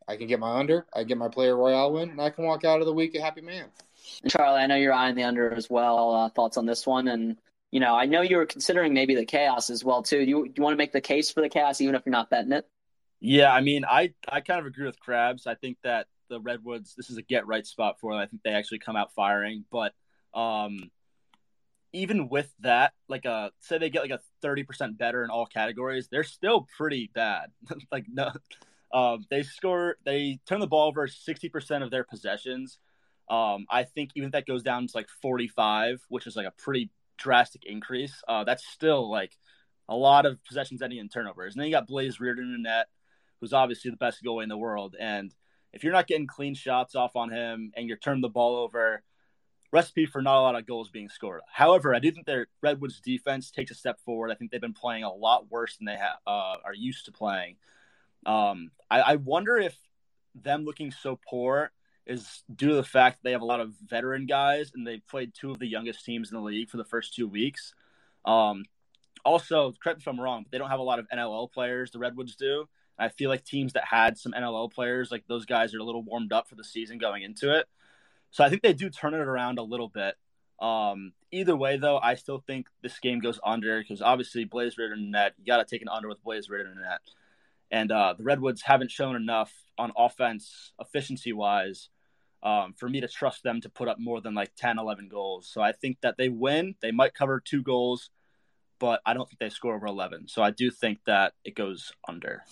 I 0.10 0.18
can 0.18 0.26
get 0.26 0.40
my 0.40 0.58
under, 0.58 0.88
I 0.92 1.04
get 1.04 1.20
my 1.20 1.28
Player 1.28 1.56
Royale 1.56 1.94
win, 1.94 2.10
and 2.10 2.20
I 2.20 2.32
can 2.32 2.44
walk 2.44 2.66
out 2.66 2.80
of 2.80 2.88
the 2.88 2.94
week 2.94 3.14
a 3.14 3.22
happy 3.22 3.42
man. 3.42 3.66
Charlie, 4.28 4.60
I 4.60 4.66
know 4.66 4.76
you're 4.76 4.92
eyeing 4.92 5.14
the 5.14 5.24
under 5.24 5.54
as 5.54 5.70
well. 5.70 6.16
Uh, 6.16 6.30
thoughts 6.30 6.58
on 6.58 6.66
this 6.66 6.88
one? 6.88 7.08
And 7.10 7.38
you 7.70 7.80
know, 7.80 7.96
I 7.96 8.06
know 8.06 8.22
you 8.22 8.38
were 8.38 8.48
considering 8.48 8.92
maybe 8.92 9.14
the 9.14 9.26
chaos 9.26 9.70
as 9.70 9.84
well 9.86 10.02
too. 10.02 10.26
Do 10.26 10.30
you, 10.30 10.46
do 10.48 10.54
you 10.58 10.64
want 10.64 10.74
to 10.74 10.78
make 10.78 10.92
the 10.92 11.00
case 11.00 11.30
for 11.30 11.42
the 11.42 11.50
chaos 11.50 11.80
even 11.80 11.94
if 11.94 12.02
you're 12.08 12.12
not 12.12 12.32
betting 12.32 12.52
it? 12.52 12.68
Yeah, 13.20 13.54
I 13.54 13.62
mean, 13.62 13.86
I 13.86 14.14
I 14.28 14.42
kind 14.42 14.60
of 14.60 14.66
agree 14.66 14.86
with 14.86 15.00
Krabs. 15.00 15.46
I 15.46 15.54
think 15.54 15.78
that 15.84 16.08
the 16.30 16.40
Redwoods 16.40 16.96
this 16.96 17.12
is 17.12 17.18
a 17.18 17.22
get 17.22 17.46
right 17.46 17.66
spot 17.66 18.00
for 18.00 18.14
them. 18.14 18.22
I 18.22 18.26
think 18.26 18.42
they 18.42 18.52
actually 18.52 18.80
come 18.80 18.96
out 18.96 19.14
firing, 19.14 19.66
but 19.70 19.94
um, 20.34 20.90
even 21.94 22.30
with 22.30 22.52
that, 22.62 22.94
like 23.08 23.26
a 23.26 23.32
uh, 23.32 23.50
say 23.60 23.78
they 23.78 23.92
get 23.92 24.02
like 24.02 24.12
a 24.12 24.22
thirty 24.42 24.64
percent 24.64 24.98
better 24.98 25.24
in 25.24 25.30
all 25.30 25.46
categories, 25.46 26.08
they're 26.10 26.24
still 26.24 26.68
pretty 26.78 27.12
bad. 27.14 27.52
like 27.92 28.06
no, 28.12 28.32
um, 28.94 29.26
they 29.30 29.44
score, 29.44 29.98
they 30.06 30.40
turn 30.46 30.60
the 30.60 30.68
ball 30.68 30.88
over 30.88 31.08
sixty 31.08 31.50
percent 31.50 31.84
of 31.84 31.92
their 31.92 32.04
possessions. 32.04 32.80
Um, 33.30 33.66
I 33.70 33.84
think 33.84 34.12
even 34.16 34.28
if 34.28 34.32
that 34.34 34.48
goes 34.48 34.64
down 34.64 34.88
to 34.88 34.98
like 34.98 35.10
forty 35.22 35.48
five, 35.48 36.02
which 36.10 36.28
is 36.28 36.36
like 36.36 36.48
a 36.48 36.54
pretty 36.64 36.90
drastic 37.18 37.66
increase, 37.66 38.24
uh, 38.28 38.44
that's 38.44 38.66
still 38.66 39.10
like 39.10 39.38
a 39.88 39.96
lot 39.96 40.26
of 40.26 40.44
possessions 40.44 40.82
ending 40.82 41.00
in 41.00 41.10
turnovers. 41.10 41.54
And 41.54 41.62
then 41.62 41.68
you 41.68 41.74
got 41.74 41.88
Blaze 41.88 42.20
Riordan 42.20 42.54
in 42.56 42.64
net, 42.64 42.88
who's 43.40 43.54
obviously 43.54 43.92
the 43.92 43.98
best 43.98 44.24
goalie 44.24 44.44
in 44.44 44.50
the 44.50 44.58
world. 44.58 44.96
And 45.00 45.34
if 45.74 45.84
you're 45.84 45.94
not 45.94 46.08
getting 46.08 46.28
clean 46.28 46.56
shots 46.56 46.96
off 46.96 47.16
on 47.16 47.30
him 47.30 47.72
and 47.76 47.88
you're 47.88 47.98
turning 47.98 48.22
the 48.22 48.30
ball 48.30 48.58
over, 48.58 49.04
recipe 49.72 50.06
for 50.06 50.22
not 50.22 50.40
a 50.40 50.42
lot 50.42 50.56
of 50.56 50.66
goals 50.66 50.90
being 50.90 51.10
scored. 51.10 51.42
However, 51.52 51.94
I 51.94 52.00
do 52.00 52.12
think 52.12 52.26
their 52.26 52.48
Redwoods 52.62 53.00
defense 53.00 53.52
takes 53.52 53.72
a 53.72 53.76
step 53.76 54.00
forward. 54.00 54.32
I 54.32 54.36
think 54.36 54.50
they've 54.50 54.60
been 54.60 54.74
playing 54.74 55.04
a 55.04 55.14
lot 55.14 55.52
worse 55.52 55.78
than 55.78 55.86
they 55.86 55.98
ha- 55.98 56.20
uh, 56.26 56.58
are 56.66 56.74
used 56.74 57.06
to 57.06 57.12
playing. 57.12 57.58
Um, 58.26 58.72
I, 58.90 59.02
I 59.02 59.16
wonder 59.16 59.58
if 59.58 59.78
them 60.36 60.66
looking 60.66 60.92
so 60.92 61.20
poor 61.28 61.72
is 62.06 62.44
due 62.54 62.70
to 62.70 62.76
the 62.76 62.84
fact 62.84 63.20
they 63.22 63.32
have 63.32 63.42
a 63.42 63.46
lot 63.46 63.60
of 63.60 63.74
veteran 63.86 64.26
guys 64.26 64.72
and 64.74 64.86
they've 64.86 65.06
played 65.08 65.34
two 65.34 65.52
of 65.52 65.60
the 65.60 65.68
youngest 65.68 66.04
teams 66.04 66.32
in 66.32 66.38
the 66.38 66.44
league 66.44 66.70
for 66.70 66.78
the 66.78 66.84
first 66.86 67.14
two 67.14 67.28
weeks. 67.28 67.74
Um, 68.26 68.66
also, 69.24 69.74
correct 69.82 70.00
me 70.00 70.04
if 70.04 70.08
I'm 70.08 70.20
wrong, 70.20 70.44
but 70.44 70.52
they 70.52 70.58
don't 70.58 70.70
have 70.70 70.80
a 70.80 70.84
lot 70.84 71.00
of 71.00 71.08
NLL 71.10 71.52
players. 71.52 71.92
The 71.92 72.00
Redwoods 72.00 72.36
do. 72.36 72.68
I 72.98 73.10
feel 73.10 73.30
like 73.30 73.46
teams 73.46 73.74
that 73.74 73.86
had 73.86 74.18
some 74.18 74.34
NLL 74.34 74.72
players, 74.74 75.12
like 75.12 75.24
those 75.28 75.46
guys, 75.46 75.74
are 75.74 75.80
a 75.80 75.84
little 75.84 76.04
warmed 76.04 76.34
up 76.34 76.50
for 76.50 76.56
the 76.56 76.64
season 76.64 76.98
going 76.98 77.24
into 77.24 77.58
it. 77.58 77.68
So 78.32 78.44
I 78.44 78.50
think 78.50 78.62
they 78.62 78.74
do 78.74 78.90
turn 78.90 79.14
it 79.14 79.20
around 79.20 79.58
a 79.58 79.64
little 79.64 79.88
bit. 79.88 80.16
Um, 80.60 81.14
either 81.32 81.56
way, 81.56 81.78
though, 81.78 81.98
I 81.98 82.16
still 82.16 82.44
think 82.46 82.68
this 82.82 83.00
game 83.00 83.20
goes 83.20 83.40
under 83.44 83.80
because 83.80 84.02
obviously 84.02 84.44
Blaze 84.44 84.78
Riordan 84.78 85.12
net, 85.12 85.34
you 85.38 85.46
got 85.46 85.58
to 85.58 85.66
take 85.66 85.82
an 85.82 85.88
under 85.90 86.10
with 86.10 86.24
Blaze 86.24 86.50
Riordan 86.50 86.82
net. 86.82 87.00
And 87.72 87.92
uh, 87.92 88.16
the 88.18 88.24
Redwoods 88.24 88.62
haven't 88.62 88.92
shown 88.92 89.16
enough 89.16 89.54
on 89.78 89.92
offense, 89.96 90.74
efficiency 90.80 91.34
wise, 91.34 91.90
um, 92.42 92.74
for 92.78 92.90
me 92.90 93.02
to 93.02 93.08
trust 93.08 93.44
them 93.44 93.62
to 93.62 93.70
put 93.70 93.88
up 93.88 94.00
more 94.00 94.22
than 94.22 94.34
like 94.34 94.56
10, 94.56 94.80
11 94.80 95.10
goals. 95.10 95.50
So 95.52 95.62
I 95.62 95.72
think 95.72 95.98
that 96.02 96.18
they 96.18 96.30
win. 96.30 96.76
They 96.82 96.92
might 96.92 97.14
cover 97.14 97.40
two 97.40 97.62
goals, 97.62 98.10
but 98.80 99.02
I 99.06 99.14
don't 99.14 99.28
think 99.28 99.40
they 99.40 99.50
score 99.50 99.76
over 99.76 99.88
11. 99.88 100.28
So 100.28 100.42
I 100.42 100.52
do 100.52 100.72
think 100.72 101.00
that 101.06 101.34
it 101.44 101.56
goes 101.56 101.92
under. 102.08 102.44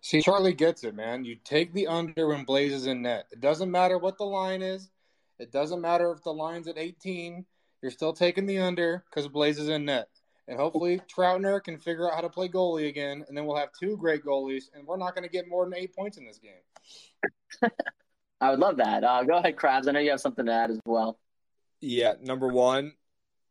See, 0.00 0.20
Charlie 0.20 0.52
gets 0.52 0.84
it, 0.84 0.94
man. 0.94 1.24
You 1.24 1.36
take 1.44 1.72
the 1.72 1.86
under 1.86 2.28
when 2.28 2.44
Blaze 2.44 2.74
is 2.74 2.86
in 2.86 3.02
net. 3.02 3.26
It 3.32 3.40
doesn't 3.40 3.70
matter 3.70 3.96
what 3.96 4.18
the 4.18 4.24
line 4.24 4.60
is. 4.60 4.90
It 5.38 5.50
doesn't 5.50 5.80
matter 5.80 6.12
if 6.12 6.22
the 6.22 6.32
line's 6.32 6.68
at 6.68 6.76
18. 6.76 7.44
You're 7.80 7.90
still 7.90 8.12
taking 8.12 8.44
the 8.44 8.58
under 8.58 9.04
because 9.08 9.28
Blaze 9.28 9.58
is 9.58 9.68
in 9.68 9.86
net. 9.86 10.08
And 10.46 10.58
hopefully 10.58 11.00
Troutner 11.14 11.62
can 11.62 11.78
figure 11.78 12.08
out 12.08 12.14
how 12.14 12.20
to 12.20 12.28
play 12.28 12.48
goalie 12.48 12.88
again, 12.88 13.24
and 13.26 13.36
then 13.36 13.46
we'll 13.46 13.56
have 13.56 13.70
two 13.78 13.96
great 13.96 14.24
goalies, 14.24 14.64
and 14.74 14.86
we're 14.86 14.98
not 14.98 15.14
going 15.14 15.22
to 15.22 15.30
get 15.30 15.48
more 15.48 15.64
than 15.64 15.74
eight 15.74 15.94
points 15.94 16.18
in 16.18 16.26
this 16.26 16.38
game. 16.38 17.70
I 18.40 18.50
would 18.50 18.58
love 18.58 18.76
that. 18.76 19.04
Uh, 19.04 19.24
go 19.24 19.38
ahead, 19.38 19.56
Krabs. 19.56 19.88
I 19.88 19.92
know 19.92 20.00
you 20.00 20.10
have 20.10 20.20
something 20.20 20.44
to 20.44 20.52
add 20.52 20.70
as 20.70 20.80
well. 20.84 21.18
Yeah, 21.80 22.14
number 22.20 22.48
one, 22.48 22.92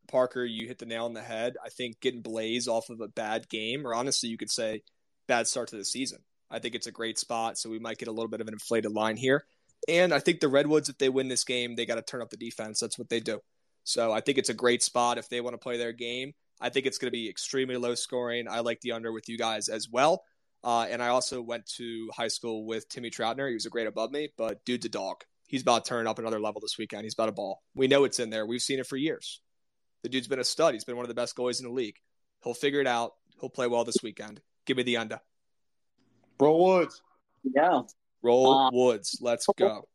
Parker, 0.07 0.45
you 0.45 0.67
hit 0.67 0.77
the 0.77 0.85
nail 0.85 1.05
on 1.05 1.13
the 1.13 1.21
head. 1.21 1.55
I 1.63 1.69
think 1.69 1.99
getting 1.99 2.21
Blaze 2.21 2.67
off 2.67 2.89
of 2.89 3.01
a 3.01 3.07
bad 3.07 3.49
game, 3.49 3.87
or 3.87 3.95
honestly, 3.95 4.29
you 4.29 4.37
could 4.37 4.51
say 4.51 4.83
bad 5.27 5.47
start 5.47 5.69
to 5.69 5.77
the 5.77 5.85
season. 5.85 6.19
I 6.51 6.59
think 6.59 6.75
it's 6.75 6.87
a 6.87 6.91
great 6.91 7.17
spot, 7.17 7.57
so 7.57 7.69
we 7.69 7.79
might 7.79 7.97
get 7.97 8.07
a 8.07 8.11
little 8.11 8.29
bit 8.29 8.41
of 8.41 8.47
an 8.47 8.53
inflated 8.53 8.91
line 8.91 9.17
here. 9.17 9.45
And 9.87 10.13
I 10.13 10.19
think 10.19 10.39
the 10.39 10.47
Redwoods, 10.47 10.89
if 10.89 10.97
they 10.97 11.09
win 11.09 11.27
this 11.27 11.43
game, 11.43 11.75
they 11.75 11.85
got 11.85 11.95
to 11.95 12.01
turn 12.01 12.21
up 12.21 12.29
the 12.29 12.37
defense. 12.37 12.79
That's 12.79 12.99
what 12.99 13.09
they 13.09 13.19
do. 13.19 13.39
So 13.83 14.11
I 14.11 14.21
think 14.21 14.37
it's 14.37 14.49
a 14.49 14.53
great 14.53 14.83
spot 14.83 15.17
if 15.17 15.27
they 15.27 15.41
want 15.41 15.55
to 15.55 15.57
play 15.57 15.77
their 15.77 15.91
game. 15.91 16.33
I 16.63 16.69
think 16.69 16.85
it's 16.85 16.97
going 16.97 17.09
to 17.09 17.11
be 17.11 17.29
extremely 17.29 17.75
low 17.75 17.93
scoring. 17.93 18.47
I 18.47 18.61
like 18.61 18.79
the 18.79 18.93
under 18.93 19.11
with 19.11 19.27
you 19.27 19.37
guys 19.37 19.67
as 19.67 19.89
well. 19.89 20.23
Uh, 20.63 20.87
and 20.89 21.03
I 21.03 21.09
also 21.09 21.41
went 21.41 21.65
to 21.75 22.09
high 22.15 22.29
school 22.29 22.65
with 22.65 22.87
Timmy 22.87 23.09
Troutner. 23.09 23.49
He 23.49 23.53
was 23.53 23.65
a 23.65 23.69
great 23.69 23.85
above 23.85 24.11
me, 24.11 24.29
but 24.37 24.63
dude's 24.63 24.85
a 24.85 24.89
dog. 24.89 25.25
He's 25.45 25.61
about 25.61 25.83
to 25.83 25.89
turn 25.89 26.07
up 26.07 26.19
another 26.19 26.39
level 26.39 26.61
this 26.61 26.77
weekend. 26.77 27.03
He's 27.03 27.15
about 27.15 27.27
a 27.27 27.33
ball. 27.33 27.61
We 27.75 27.87
know 27.87 28.05
it's 28.05 28.19
in 28.19 28.29
there. 28.29 28.45
We've 28.45 28.61
seen 28.61 28.79
it 28.79 28.87
for 28.87 28.95
years. 28.95 29.41
The 30.03 30.09
dude's 30.09 30.29
been 30.29 30.39
a 30.39 30.45
stud. 30.45 30.73
He's 30.73 30.85
been 30.85 30.95
one 30.95 31.03
of 31.03 31.09
the 31.09 31.15
best 31.15 31.35
goalies 31.35 31.59
in 31.59 31.67
the 31.67 31.73
league. 31.73 31.97
He'll 32.45 32.53
figure 32.53 32.79
it 32.79 32.87
out. 32.87 33.11
He'll 33.41 33.49
play 33.49 33.67
well 33.67 33.83
this 33.83 33.97
weekend. 34.01 34.39
Give 34.65 34.77
me 34.77 34.83
the 34.83 34.97
under. 34.97 35.19
Roll 36.39 36.63
Woods. 36.63 37.01
Yeah. 37.43 37.81
Roll 38.21 38.53
um, 38.53 38.73
Woods. 38.73 39.17
Let's 39.21 39.47
go. 39.57 39.85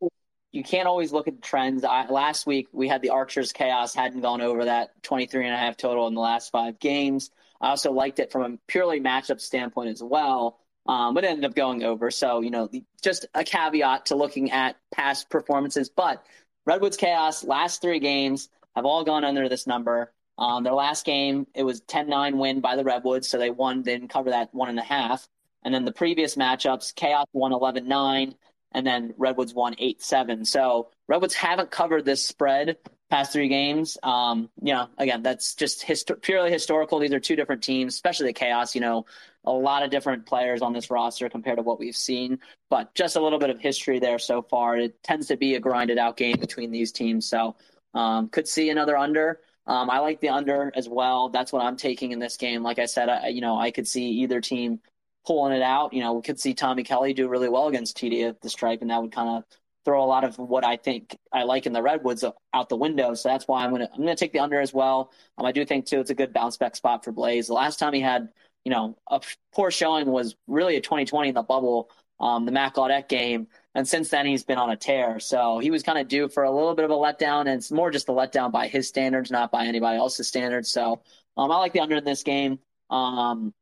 You 0.53 0.63
can't 0.63 0.89
always 0.89 1.13
look 1.13 1.29
at 1.29 1.37
the 1.37 1.43
trends. 1.43 1.85
I, 1.85 2.07
last 2.09 2.47
week 2.47 2.69
we 2.73 2.89
had 2.89 3.03
the 3.03 3.11
Archers 3.11 3.53
chaos 3.53 3.95
hadn't 3.95 4.21
gone 4.21 4.41
over 4.41 4.65
that 4.65 5.03
23 5.03 5.45
and 5.45 5.55
a 5.55 5.59
half 5.59 5.77
total 5.77 6.07
in 6.07 6.15
the 6.15 6.21
last 6.21 6.51
five 6.51 6.79
games. 6.79 7.31
I 7.61 7.71
also 7.71 7.93
liked 7.93 8.19
it 8.19 8.33
from 8.33 8.55
a 8.55 8.59
purely 8.67 9.01
matchup 9.01 9.41
standpoint 9.41 9.91
as 9.91 10.03
well. 10.03 10.59
Um, 10.87 11.13
but 11.13 11.23
ended 11.23 11.45
up 11.45 11.55
going 11.55 11.85
over. 11.85 12.11
So, 12.11 12.41
you 12.41 12.51
know, 12.51 12.71
just 13.03 13.27
a 13.35 13.45
caveat 13.45 14.07
to 14.07 14.17
looking 14.17 14.53
at 14.53 14.77
past 14.91 15.29
performances. 15.29 15.91
But 15.91 16.25
Redwoods 16.65 16.97
Chaos, 16.97 17.45
last 17.45 17.83
three 17.83 17.99
games 17.99 18.49
have 18.75 18.87
all 18.87 19.05
gone 19.05 19.23
under 19.23 19.51
this 19.51 19.67
number. 19.67 20.13
Um, 20.39 20.65
their 20.65 20.73
last 20.73 21.05
game, 21.05 21.47
it 21.55 21.63
was 21.63 21.81
10 21.81 22.09
9 22.09 22.39
win 22.39 22.61
by 22.61 22.75
the 22.75 22.85
Redwoods. 22.85 23.29
So 23.29 23.37
they 23.37 23.51
won, 23.51 23.83
didn't 23.83 24.09
cover 24.09 24.31
that 24.31 24.55
one 24.55 24.71
and 24.71 24.79
a 24.79 24.83
half. 24.83 25.29
And 25.63 25.75
then 25.75 25.85
the 25.85 25.93
previous 25.93 26.37
matchups, 26.37 26.95
Chaos 26.95 27.27
won 27.35 27.53
11 27.53 27.87
9, 27.87 28.35
and 28.73 28.87
then 28.87 29.15
Redwoods 29.17 29.55
won 29.55 29.75
8 29.79 30.03
7. 30.03 30.45
So 30.45 30.89
Redwoods 31.09 31.35
haven't 31.35 31.71
covered 31.71 32.05
this 32.05 32.23
spread 32.23 32.77
past 33.11 33.33
three 33.33 33.49
games. 33.49 33.97
Um, 34.03 34.51
you 34.63 34.75
know, 34.75 34.89
again, 34.99 35.23
that's 35.23 35.55
just 35.55 35.87
histo- 35.87 36.21
purely 36.21 36.51
historical. 36.51 36.99
These 36.99 37.13
are 37.13 37.21
two 37.21 37.37
different 37.37 37.63
teams, 37.63 37.95
especially 37.95 38.27
the 38.27 38.35
Chaos. 38.35 38.75
You 38.75 38.83
know, 38.83 39.07
a 39.45 39.53
lot 39.53 39.83
of 39.83 39.91
different 39.91 40.27
players 40.27 40.61
on 40.61 40.73
this 40.73 40.91
roster 40.91 41.29
compared 41.29 41.57
to 41.57 41.63
what 41.63 41.79
we've 41.79 41.97
seen, 41.97 42.39
but 42.69 42.95
just 42.95 43.17
a 43.17 43.21
little 43.21 43.39
bit 43.39 43.51
of 43.51 43.59
history 43.59 43.99
there 43.99 44.19
so 44.19 44.43
far. 44.43 44.77
It 44.77 45.03
tends 45.03 45.29
to 45.29 45.37
be 45.37 45.55
a 45.55 45.61
grinded 45.61 45.99
out 45.99 46.17
game 46.17 46.37
between 46.39 46.71
these 46.71 46.93
teams. 46.93 47.27
So 47.27 47.57
um, 47.95 48.29
could 48.29 48.47
see 48.47 48.69
another 48.71 48.97
under. 48.97 49.41
Um, 49.67 49.91
I 49.91 49.99
like 49.99 50.21
the 50.21 50.31
under 50.31 50.73
as 50.75 50.89
well. 50.89 51.29
That's 51.29 51.53
what 51.53 51.63
I'm 51.63 51.77
taking 51.77 52.13
in 52.13 52.19
this 52.19 52.37
game. 52.37 52.63
Like 52.63 52.79
I 52.79 52.87
said, 52.87 53.09
I, 53.09 53.29
you 53.29 53.41
know, 53.41 53.59
I 53.59 53.71
could 53.71 53.87
see 53.87 54.09
either 54.23 54.41
team 54.41 54.81
pulling 55.29 55.53
it 55.53 55.63
out. 55.63 55.93
You 55.93 56.01
know, 56.01 56.15
we 56.15 56.23
could 56.23 56.41
see 56.41 56.55
Tommy 56.55 56.83
Kelly 56.83 57.13
do 57.13 57.29
really 57.29 57.51
well 57.51 57.69
against 57.69 57.99
TD 57.99 58.27
at 58.27 58.41
the 58.41 58.49
stripe, 58.49 58.81
and 58.81 58.91
that 58.91 59.03
would 59.03 59.13
kind 59.13 59.29
of 59.29 59.45
throw 59.85 60.03
a 60.03 60.07
lot 60.07 60.25
of 60.25 60.39
what 60.39 60.65
I 60.65 60.79
think 60.79 61.19
I 61.31 61.43
like 61.43 61.67
in 61.67 61.75
the 61.75 61.83
Redwoods 61.83 62.25
out 62.55 62.69
the 62.71 62.77
window. 62.77 63.13
So 63.13 63.29
that's 63.29 63.47
why 63.47 63.63
I'm 63.63 63.71
gonna 63.71 63.91
I'm 63.93 64.01
gonna 64.01 64.17
take 64.17 64.33
the 64.33 64.39
under 64.39 64.59
as 64.59 64.73
well. 64.73 65.13
Um, 65.37 65.45
I 65.45 65.53
do 65.53 65.67
think 65.67 65.85
too 65.85 66.01
it's 66.01 66.09
a 66.09 66.15
good 66.15 66.33
bounce 66.33 66.57
back 66.57 66.77
spot 66.77 67.05
for 67.05 67.13
Blaze. 67.13 67.47
The 67.47 67.53
last 67.53 67.79
time 67.79 67.93
he 67.93 68.01
had 68.01 68.31
you 68.65 68.73
know 68.73 68.97
a 69.11 69.21
poor 69.55 69.71
showing 69.71 70.07
was 70.07 70.35
really 70.47 70.77
a 70.77 70.81
2020 70.81 71.29
in 71.29 71.35
the 71.35 71.43
bubble, 71.43 71.91
um, 72.21 72.47
the 72.47 72.53
Mac 72.53 72.77
Gaudette 72.77 73.09
game, 73.09 73.49
and 73.75 73.87
since 73.87 74.09
then 74.09 74.25
he's 74.25 74.45
been 74.45 74.59
on 74.59 74.71
a 74.71 74.77
tear. 74.77 75.21
So 75.21 75.59
he 75.59 75.71
was 75.71 75.83
kind 75.83 75.99
of 75.99 76.09
due 76.09 76.31
for 76.31 76.45
a 76.45 76.51
little 76.51 76.75
bit 76.75 76.87
of 76.87 76.91
a 76.91 76.95
letdown, 76.95 77.41
and 77.43 77.51
it's 77.51 77.71
more 77.71 77.91
just 77.91 78.09
a 78.09 78.13
letdown 78.13 78.51
by 78.51 78.67
his 78.67 78.89
standards, 78.89 79.31
not 79.31 79.53
by 79.53 79.67
anybody 79.67 79.99
else's 79.99 80.27
standards. 80.27 80.71
So 80.71 81.03
um, 81.37 81.51
I 81.51 81.59
like 81.59 81.75
the 81.75 81.81
under 81.81 81.97
in 81.97 82.05
this 82.05 82.23
game. 82.23 82.61
Um, 82.89 83.53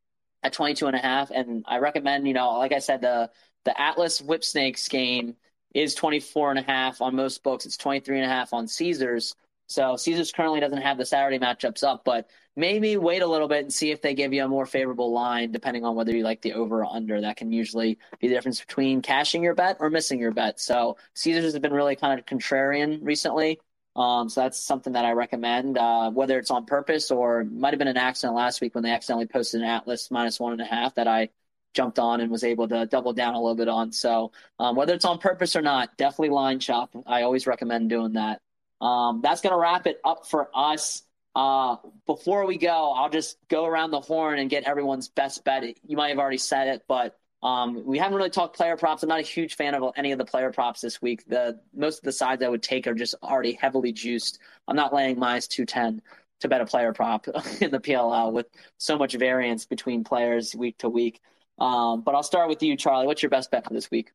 at 0.47 0.53
22 0.53 0.87
and 0.87 0.97
a 0.97 1.01
half. 1.01 1.31
And 1.31 1.65
I 1.67 1.79
recommend, 1.79 2.27
you 2.27 2.35
know, 2.35 2.53
like 2.59 2.73
I 2.73 2.79
said, 2.79 3.01
the, 3.01 3.31
the 3.65 3.79
Atlas 3.79 4.23
Whip 4.23 4.45
Snakes 4.45 4.89
game 4.89 5.35
is 5.75 5.95
24 5.95 6.51
and 6.51 6.59
a 6.61 6.63
half 6.63 7.03
on 7.03 7.17
most 7.17 7.43
books. 7.43 7.67
It's 7.67 7.77
23 7.77 8.21
and 8.21 8.25
a 8.25 8.35
half 8.35 8.53
on 8.53 8.69
Caesars. 8.69 9.35
So 9.67 9.97
Caesars 9.97 10.31
currently 10.31 10.61
doesn't 10.61 10.81
have 10.81 10.97
the 10.97 11.05
Saturday 11.05 11.41
matchups 11.41 11.83
up, 11.83 12.05
but 12.05 12.31
maybe 12.55 12.97
wait 12.97 13.23
a 13.23 13.27
little 13.27 13.49
bit 13.49 13.63
and 13.63 13.73
see 13.73 13.91
if 13.91 14.01
they 14.01 14.15
give 14.15 14.33
you 14.33 14.45
a 14.45 14.49
more 14.49 14.65
favorable 14.65 15.13
line, 15.13 15.51
depending 15.51 15.85
on 15.85 15.97
whether 15.97 16.17
you 16.17 16.23
like 16.23 16.41
the 16.41 16.53
over 16.53 16.85
or 16.85 16.87
under. 16.87 17.21
That 17.21 17.37
can 17.37 17.53
usually 17.53 17.99
be 18.21 18.29
the 18.29 18.35
difference 18.35 18.61
between 18.61 19.03
cashing 19.03 19.43
your 19.43 19.55
bet 19.55 19.79
or 19.81 19.91
missing 19.91 20.21
your 20.21 20.31
bet. 20.31 20.61
So 20.61 20.97
Caesars 21.15 21.53
has 21.53 21.59
been 21.59 21.73
really 21.73 21.97
kind 21.97 22.19
of 22.19 22.25
contrarian 22.25 23.01
recently. 23.03 23.61
Um, 23.97 24.29
so 24.29 24.43
that's 24.43 24.59
something 24.59 24.93
that 24.93 25.07
I 25.07 25.13
recommend, 25.13 25.79
uh, 25.79 26.11
whether 26.11 26.39
it's 26.39 26.51
on 26.51 26.67
purpose 26.67 27.11
or 27.11 27.45
might 27.45 27.73
have 27.73 27.79
been 27.79 27.89
an 27.89 27.97
accident 27.97 28.37
last 28.37 28.61
week 28.61 28.75
when 28.75 28.85
they 28.85 28.91
accidentally 28.91 29.27
posted 29.27 29.63
an 29.63 29.67
Atlas 29.67 30.11
minus 30.11 30.39
one 30.39 30.53
and 30.53 30.61
a 30.61 30.67
half 30.67 30.95
that 30.97 31.09
I 31.09 31.31
jumped 31.73 31.99
on 31.99 32.21
and 32.21 32.31
was 32.31 32.45
able 32.45 32.69
to 32.69 32.85
double 32.87 33.15
down 33.15 33.35
a 33.35 33.41
little 33.41 33.55
bit 33.55 33.69
on. 33.69 33.93
So 33.93 34.33
um, 34.59 34.77
whether 34.77 34.93
it's 34.93 35.07
on 35.07 35.19
purpose 35.19 35.57
or 35.57 35.63
not, 35.63 35.97
definitely 35.97 36.29
line 36.29 36.61
shop. 36.61 36.95
I 37.07 37.23
always 37.23 37.47
recommend 37.47 37.89
doing 37.89 38.15
that. 38.15 38.41
Um, 38.83 39.21
that's 39.23 39.41
going 39.41 39.55
to 39.55 39.59
wrap 39.59 39.87
it 39.87 39.99
up 40.05 40.27
for 40.27 40.51
us. 40.55 41.03
Uh, 41.35 41.77
before 42.07 42.47
we 42.47 42.59
go, 42.59 42.93
I'll 42.93 43.11
just 43.11 43.39
go 43.49 43.65
around 43.65 43.93
the 43.93 44.01
horn 44.01 44.39
and 44.39 44.51
get 44.51 44.65
everyone's 44.65 45.09
best 45.09 45.45
bet. 45.45 45.65
You 45.87 45.97
might 45.97 46.09
have 46.09 46.19
already 46.19 46.39
said 46.39 46.69
it, 46.69 46.85
but 46.87 47.19
um, 47.43 47.85
we 47.85 47.99
haven't 47.99 48.17
really 48.17 48.31
talked 48.31 48.57
player 48.57 48.77
props. 48.77 49.03
I'm 49.03 49.09
not 49.09 49.21
a 49.21 49.23
huge 49.23 49.57
fan 49.57 49.75
of 49.75 49.93
any 49.97 50.13
of 50.13 50.19
the 50.19 50.25
player 50.25 50.51
props 50.53 50.81
this 50.81 51.03
week. 51.03 51.25
The 51.29 51.61
most 51.75 51.99
of 51.99 52.05
the 52.05 52.13
sides 52.13 52.43
I 52.43 52.49
would 52.49 52.63
take 52.63 52.87
are 52.87 52.95
just 52.95 53.15
already 53.23 53.53
heavily 53.53 53.93
juiced. 53.93 54.39
I'm 54.67 54.77
not 54.77 54.95
laying 54.95 55.19
minus 55.19 55.47
two 55.47 55.67
ten 55.67 56.03
to 56.41 56.49
bet 56.49 56.61
a 56.61 56.67
player 56.67 56.93
prop 56.93 57.27
in 57.61 57.71
the 57.71 57.81
PLL 57.81 58.33
with 58.33 58.47
so 58.79 58.99
much 58.99 59.15
variance 59.15 59.67
between 59.67 60.05
players 60.05 60.55
week 60.55 60.79
to 60.79 60.89
week. 60.89 61.21
Um, 61.59 62.03
but 62.03 62.15
I'll 62.15 62.23
start 62.23 62.49
with 62.49 62.63
you, 62.63 62.77
Charlie. 62.77 63.07
What's 63.07 63.23
your 63.23 63.31
best 63.31 63.51
bet 63.51 63.67
for 63.67 63.73
this 63.73 63.91
week? 63.91 64.13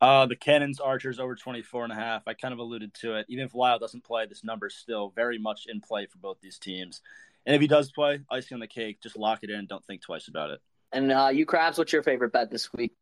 Uh, 0.00 0.26
the 0.26 0.36
Cannons 0.36 0.78
Archers 0.78 1.18
over 1.18 1.34
24 1.34 1.84
and 1.84 1.92
a 1.92 1.96
half. 1.96 2.22
I 2.26 2.34
kind 2.34 2.52
of 2.52 2.60
alluded 2.60 2.94
to 2.94 3.14
it. 3.14 3.26
Even 3.28 3.46
if 3.46 3.54
Lyle 3.54 3.78
doesn't 3.78 4.04
play, 4.04 4.26
this 4.26 4.44
number 4.44 4.66
is 4.66 4.76
still 4.76 5.12
very 5.16 5.38
much 5.38 5.66
in 5.66 5.80
play 5.80 6.06
for 6.06 6.18
both 6.18 6.38
these 6.40 6.58
teams. 6.58 7.00
And 7.46 7.54
if 7.54 7.60
he 7.60 7.66
does 7.66 7.90
play, 7.90 8.20
icing 8.30 8.56
on 8.56 8.60
the 8.60 8.66
cake, 8.66 9.00
just 9.00 9.16
lock 9.16 9.40
it 9.42 9.50
in. 9.50 9.66
Don't 9.66 9.84
think 9.84 10.02
twice 10.02 10.28
about 10.28 10.50
it. 10.50 10.60
And 10.96 11.12
uh, 11.12 11.28
you, 11.30 11.44
Krabs, 11.44 11.76
what's 11.76 11.92
your 11.92 12.02
favorite 12.02 12.32
bet 12.32 12.50
this 12.50 12.72
week? 12.72 12.94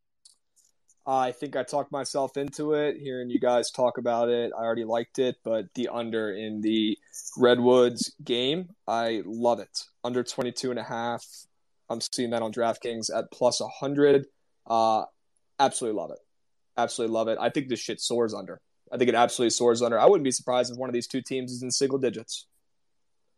I 1.07 1.31
think 1.31 1.55
I 1.55 1.63
talked 1.63 1.93
myself 1.93 2.37
into 2.37 2.73
it. 2.73 2.97
Hearing 2.97 3.31
you 3.31 3.39
guys 3.39 3.71
talk 3.71 3.99
about 3.99 4.29
it, 4.31 4.51
I 4.53 4.65
already 4.65 4.83
liked 4.83 5.21
it, 5.21 5.37
but 5.45 5.67
the 5.77 5.91
under 5.93 6.33
in 6.33 6.61
the 6.61 6.99
Redwoods 7.37 8.13
game, 8.25 8.71
I 8.89 9.23
love 9.25 9.61
it. 9.61 9.85
Under 10.03 10.25
22 10.25 10.71
and 10.71 10.81
a 10.81 10.83
half. 10.83 11.25
I'm 11.89 12.01
seeing 12.01 12.31
that 12.31 12.43
on 12.43 12.53
DraftKings 12.53 13.17
at 13.17 13.31
plus 13.31 13.61
100. 13.61 14.27
Uh, 14.67 15.05
absolutely 15.61 16.01
love 16.01 16.11
it. 16.11 16.19
Absolutely 16.77 17.15
love 17.15 17.29
it. 17.29 17.39
I 17.41 17.51
think 17.51 17.69
this 17.69 17.79
shit 17.79 18.01
soars 18.01 18.35
under. 18.35 18.61
I 18.91 18.97
think 18.97 19.09
it 19.09 19.15
absolutely 19.15 19.51
soars 19.51 19.83
under. 19.83 20.01
I 20.01 20.07
wouldn't 20.07 20.25
be 20.25 20.33
surprised 20.33 20.73
if 20.73 20.79
one 20.79 20.89
of 20.89 20.95
these 20.95 21.07
two 21.07 21.23
teams 21.23 21.53
is 21.53 21.63
in 21.63 21.71
single 21.71 21.99
digits. 21.99 22.49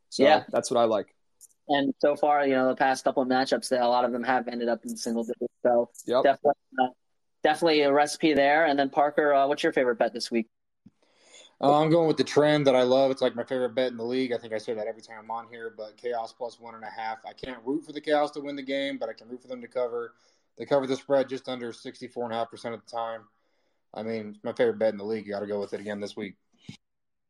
So 0.08 0.22
yeah. 0.22 0.44
that's 0.50 0.70
what 0.70 0.80
I 0.80 0.84
like. 0.84 1.15
And 1.68 1.92
so 2.00 2.16
far, 2.16 2.46
you 2.46 2.54
know, 2.54 2.68
the 2.68 2.76
past 2.76 3.04
couple 3.04 3.22
of 3.22 3.28
matchups, 3.28 3.68
that 3.70 3.82
a 3.82 3.88
lot 3.88 4.04
of 4.04 4.12
them 4.12 4.22
have 4.22 4.48
ended 4.48 4.68
up 4.68 4.84
in 4.84 4.96
single 4.96 5.24
digits. 5.24 5.52
So 5.62 5.90
yep. 6.06 6.22
definitely, 6.22 6.62
uh, 6.80 6.88
definitely 7.42 7.80
a 7.82 7.92
recipe 7.92 8.34
there. 8.34 8.66
And 8.66 8.78
then 8.78 8.90
Parker, 8.90 9.34
uh, 9.34 9.46
what's 9.48 9.62
your 9.62 9.72
favorite 9.72 9.96
bet 9.96 10.12
this 10.12 10.30
week? 10.30 10.48
Uh, 11.60 11.80
I'm 11.80 11.90
going 11.90 12.06
with 12.06 12.18
the 12.18 12.24
trend 12.24 12.66
that 12.66 12.76
I 12.76 12.82
love. 12.82 13.10
It's 13.10 13.22
like 13.22 13.34
my 13.34 13.44
favorite 13.44 13.74
bet 13.74 13.90
in 13.90 13.96
the 13.96 14.04
league. 14.04 14.32
I 14.32 14.38
think 14.38 14.52
I 14.52 14.58
say 14.58 14.74
that 14.74 14.86
every 14.86 15.00
time 15.00 15.16
I'm 15.18 15.30
on 15.30 15.46
here, 15.50 15.72
but 15.74 15.96
chaos 15.96 16.32
plus 16.32 16.60
one 16.60 16.74
and 16.74 16.84
a 16.84 16.90
half. 16.90 17.18
I 17.26 17.32
can't 17.32 17.60
root 17.64 17.84
for 17.84 17.92
the 17.92 18.00
chaos 18.00 18.30
to 18.32 18.40
win 18.40 18.56
the 18.56 18.62
game, 18.62 18.98
but 18.98 19.08
I 19.08 19.14
can 19.14 19.28
root 19.28 19.40
for 19.40 19.48
them 19.48 19.62
to 19.62 19.68
cover. 19.68 20.14
They 20.58 20.66
cover 20.66 20.86
the 20.86 20.96
spread 20.96 21.28
just 21.28 21.48
under 21.48 21.72
64.5% 21.72 22.74
of 22.74 22.80
the 22.84 22.90
time. 22.90 23.22
I 23.94 24.02
mean, 24.02 24.34
it's 24.34 24.44
my 24.44 24.52
favorite 24.52 24.78
bet 24.78 24.92
in 24.92 24.98
the 24.98 25.04
league. 25.04 25.26
You 25.26 25.32
got 25.32 25.40
to 25.40 25.46
go 25.46 25.58
with 25.58 25.72
it 25.72 25.80
again 25.80 26.00
this 26.00 26.16
week. 26.16 26.34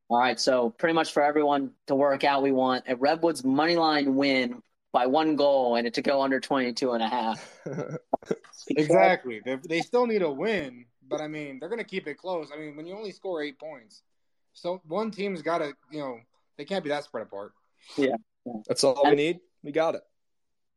All 0.08 0.18
right. 0.18 0.38
So, 0.38 0.70
pretty 0.70 0.94
much 0.94 1.12
for 1.12 1.22
everyone 1.22 1.72
to 1.86 1.94
work 1.94 2.24
out, 2.24 2.42
we 2.42 2.52
want 2.52 2.84
a 2.88 2.96
Redwoods 2.96 3.44
money 3.44 3.76
line 3.76 4.14
win 4.16 4.62
by 4.92 5.06
one 5.06 5.36
goal 5.36 5.76
and 5.76 5.86
it 5.86 5.94
to 5.94 6.02
go 6.02 6.22
under 6.22 6.40
22 6.40 6.92
and 6.92 7.02
a 7.02 7.08
half. 7.08 7.60
exactly. 8.70 9.40
They, 9.44 9.58
they 9.68 9.80
still 9.82 10.06
need 10.06 10.22
a 10.22 10.30
win, 10.30 10.86
but 11.06 11.20
I 11.20 11.28
mean, 11.28 11.58
they're 11.58 11.68
going 11.68 11.80
to 11.80 11.84
keep 11.84 12.06
it 12.06 12.14
close. 12.14 12.48
I 12.54 12.58
mean, 12.58 12.76
when 12.76 12.86
you 12.86 12.96
only 12.96 13.12
score 13.12 13.42
eight 13.42 13.58
points, 13.58 14.02
so 14.54 14.80
one 14.86 15.10
team's 15.10 15.42
got 15.42 15.58
to, 15.58 15.72
you 15.90 15.98
know, 15.98 16.18
they 16.56 16.64
can't 16.64 16.82
be 16.82 16.90
that 16.90 17.04
spread 17.04 17.24
apart. 17.24 17.52
Yeah. 17.96 18.16
That's 18.66 18.84
all 18.84 19.02
and, 19.02 19.10
we 19.10 19.16
need. 19.16 19.40
We 19.62 19.72
got 19.72 19.96
it. 19.96 20.02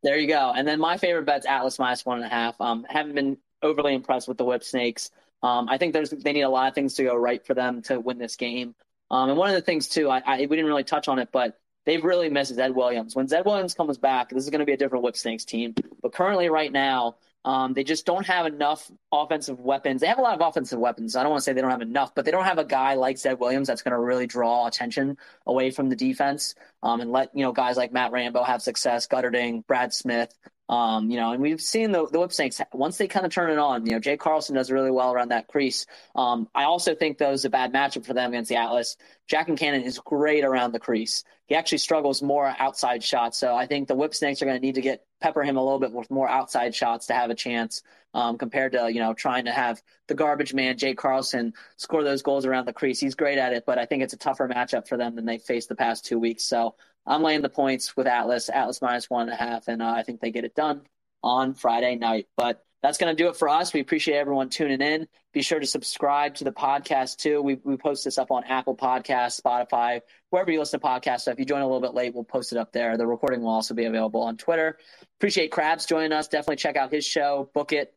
There 0.04 0.18
you 0.18 0.28
go. 0.28 0.52
And 0.56 0.68
then 0.68 0.80
my 0.80 0.98
favorite 0.98 1.26
bet's 1.26 1.46
Atlas 1.46 1.80
minus 1.80 2.06
one 2.06 2.18
and 2.18 2.26
a 2.26 2.30
half. 2.30 2.60
Um, 2.60 2.86
haven't 2.90 3.16
been 3.16 3.38
overly 3.62 3.94
impressed 3.94 4.28
with 4.28 4.38
the 4.38 4.46
Whip 4.46 4.64
Snakes. 4.64 5.12
Um, 5.44 5.70
I 5.70 5.78
think 5.78 5.94
there's 5.94 6.10
they 6.10 6.34
need 6.34 6.42
a 6.42 6.50
lot 6.50 6.68
of 6.68 6.76
things 6.76 6.96
to 6.96 7.04
go 7.04 7.16
right 7.16 7.46
for 7.46 7.54
them 7.54 7.82
to 7.84 8.00
win 8.00 8.18
this 8.18 8.36
game. 8.36 8.76
Um, 9.12 9.30
and 9.30 9.38
one 9.38 9.50
of 9.50 9.56
the 9.56 9.62
things 9.62 9.88
too, 9.88 10.10
I, 10.10 10.22
I 10.26 10.38
we 10.42 10.48
didn't 10.48 10.66
really 10.66 10.84
touch 10.84 11.08
on 11.08 11.20
it, 11.20 11.30
but 11.32 11.60
they've 11.86 12.04
really 12.04 12.30
missed 12.30 12.54
Zed 12.54 12.76
Williams. 12.76 13.16
When 13.16 13.28
Zed 13.28 13.46
Williams 13.46 13.74
comes 13.74 13.98
back, 13.98 14.30
this 14.30 14.44
is 14.44 14.50
going 14.50 14.60
to 14.60 14.66
be 14.66 14.74
a 14.74 14.78
different 14.78 15.04
Whip 15.04 15.18
Snakes 15.18 15.46
team. 15.46 15.74
But 16.02 16.14
currently, 16.14 16.50
right 16.50 16.72
now, 16.72 17.16
um, 17.46 17.74
they 17.74 17.84
just 17.84 18.06
don't 18.06 18.26
have 18.26 18.46
enough 18.46 18.92
offensive 19.12 19.60
weapons. 19.60 20.02
They 20.02 20.08
have 20.08 20.20
a 20.20 20.22
lot 20.22 20.40
of 20.40 20.48
offensive 20.48 20.78
weapons. 20.78 21.16
I 21.16 21.24
don't 21.24 21.32
want 21.32 21.40
to 21.40 21.44
say 21.44 21.54
they 21.54 21.62
don't 21.62 21.72
have 21.72 21.82
enough, 21.82 22.14
but 22.14 22.26
they 22.26 22.32
don't 22.32 22.44
have 22.44 22.58
a 22.58 22.66
guy 22.66 22.96
like 22.96 23.18
Zed 23.18 23.40
Williams 23.40 23.68
that's 23.68 23.82
going 23.82 23.94
to 23.94 24.00
really 24.00 24.28
draw 24.28 24.68
attention 24.68 25.18
away 25.48 25.72
from 25.72 25.90
the 25.90 25.96
defense 25.96 26.54
um, 26.84 27.00
and 27.00 27.12
let 27.12 27.32
you 27.34 27.44
know 27.44 27.54
guys 27.54 27.78
like 27.78 27.94
Matt 27.94 28.12
Rambo 28.12 28.44
have 28.44 28.62
success, 28.62 29.08
Gutterding, 29.08 29.66
Brad 29.66 29.94
Smith, 29.94 30.34
um, 30.70 31.10
you 31.10 31.18
know, 31.18 31.32
and 31.32 31.42
we've 31.42 31.60
seen 31.60 31.92
the, 31.92 32.08
the 32.08 32.20
whip 32.20 32.32
snakes 32.32 32.62
once 32.72 32.98
they 32.98 33.08
kind 33.08 33.26
of 33.26 33.32
turn 33.32 33.50
it 33.50 33.58
on. 33.58 33.86
You 33.88 33.94
know, 33.94 34.00
Jay 34.00 34.18
Carlson 34.18 34.56
does 34.56 34.70
really 34.70 34.92
well 34.92 35.12
around 35.12 35.30
that 35.30 35.48
crease. 35.48 35.88
Um, 36.16 36.48
I 36.54 36.66
also 36.66 36.94
think 36.94 37.18
that 37.18 37.32
was 37.32 37.44
a 37.44 37.50
bad 37.50 37.74
matchup 37.74 38.06
for 38.06 38.14
them 38.14 38.32
against 38.32 38.50
the 38.50 38.58
Atlas. 38.58 38.96
Jack 39.28 39.48
Concannon 39.48 39.84
is 39.84 39.98
great 39.98 40.46
around 40.46 40.74
the 40.74 40.80
crease. 40.80 41.24
He 41.50 41.56
actually 41.56 41.80
struggles 41.80 42.22
more 42.22 42.56
outside 42.60 43.04
shots. 43.04 43.40
So 43.40 43.56
I 43.56 43.66
think 43.66 43.88
the 43.88 43.96
whip 43.96 44.14
snakes 44.14 44.42
are 44.42 44.46
going 44.46 44.58
to 44.58 44.66
need 44.66 44.76
to 44.76 44.82
get 44.82 45.04
pepper 45.20 45.42
him 45.42 45.58
a 45.58 45.64
little 45.64 45.80
bit 45.80 45.92
with 45.92 46.10
more 46.12 46.30
outside 46.30 46.76
shots 46.76 47.08
to 47.08 47.14
have 47.14 47.32
a 47.32 47.36
chance 47.36 47.82
um, 48.14 48.38
compared 48.38 48.74
to 48.74 48.92
you 48.92 49.00
know 49.00 49.14
trying 49.16 49.46
to 49.46 49.52
have 49.52 49.82
the 50.08 50.14
garbage 50.14 50.54
man 50.54 50.78
Jay 50.78 50.94
Carlson 50.94 51.54
score 51.78 52.04
those 52.04 52.22
goals 52.22 52.46
around 52.46 52.66
the 52.66 52.74
crease. 52.74 53.00
He's 53.00 53.16
great 53.16 53.40
at 53.40 53.54
it, 53.54 53.64
but 53.66 53.80
I 53.80 53.88
think 53.88 54.04
it's 54.04 54.14
a 54.14 54.18
tougher 54.18 54.48
matchup 54.48 54.88
for 54.88 54.96
them 54.96 55.16
than 55.16 55.26
they 55.26 55.40
faced 55.40 55.70
the 55.70 55.76
past 55.76 56.06
two 56.06 56.20
weeks. 56.20 56.46
So 56.46 56.76
I'm 57.06 57.24
laying 57.24 57.42
the 57.42 57.50
points 57.50 57.98
with 57.98 58.06
Atlas, 58.06 58.50
Atlas 58.50 58.82
minus 58.82 59.10
one 59.10 59.24
and 59.24 59.34
a 59.34 59.36
half, 59.36 59.68
and 59.68 59.82
uh, 59.82 59.90
I 59.90 60.04
think 60.04 60.22
they 60.22 60.32
get 60.32 60.46
it 60.46 60.54
done 60.54 60.84
on 61.24 61.56
Friday 61.56 61.96
night. 61.96 62.28
But 62.38 62.64
that's 62.82 62.98
going 62.98 63.16
to 63.16 63.24
do 63.24 63.30
it 63.30 63.36
for 63.36 63.50
us. 63.50 63.74
We 63.74 63.80
appreciate 63.82 64.16
everyone 64.16 64.50
tuning 64.50 64.82
in. 64.82 65.08
Be 65.34 65.42
sure 65.42 65.60
to 65.60 65.66
subscribe 65.66 66.36
to 66.36 66.44
the 66.44 66.52
podcast 66.52 67.18
too. 67.18 67.42
We, 67.42 67.60
we 67.64 67.78
post 67.78 68.06
this 68.06 68.18
up 68.18 68.32
on 68.32 68.44
Apple 68.46 68.76
Podcasts, 68.76 69.40
Spotify, 69.40 70.02
wherever 70.30 70.52
you 70.52 70.60
listen 70.60 70.80
to 70.80 70.86
podcasts. 70.86 71.22
So 71.22 71.32
if 71.32 71.40
you 71.40 71.46
join 71.46 71.62
a 71.62 71.66
little 71.66 71.82
bit 71.82 71.94
late, 71.94 72.16
we'll 72.16 72.24
post 72.24 72.52
it 72.52 72.58
up 72.58 72.72
there. 72.72 72.98
The 72.98 73.06
recording 73.06 73.42
will 73.42 73.50
also 73.50 73.74
be 73.74 73.86
available 73.86 74.22
on 74.22 74.38
Twitter. 74.38 74.78
Appreciate 75.20 75.52
Krabs 75.52 75.88
joining 75.88 76.14
us. 76.14 76.28
Definitely 76.28 76.56
check 76.56 76.78
out 76.78 76.92
his 76.92 77.06
show, 77.06 77.50
Book 77.54 77.74
It, 77.74 77.94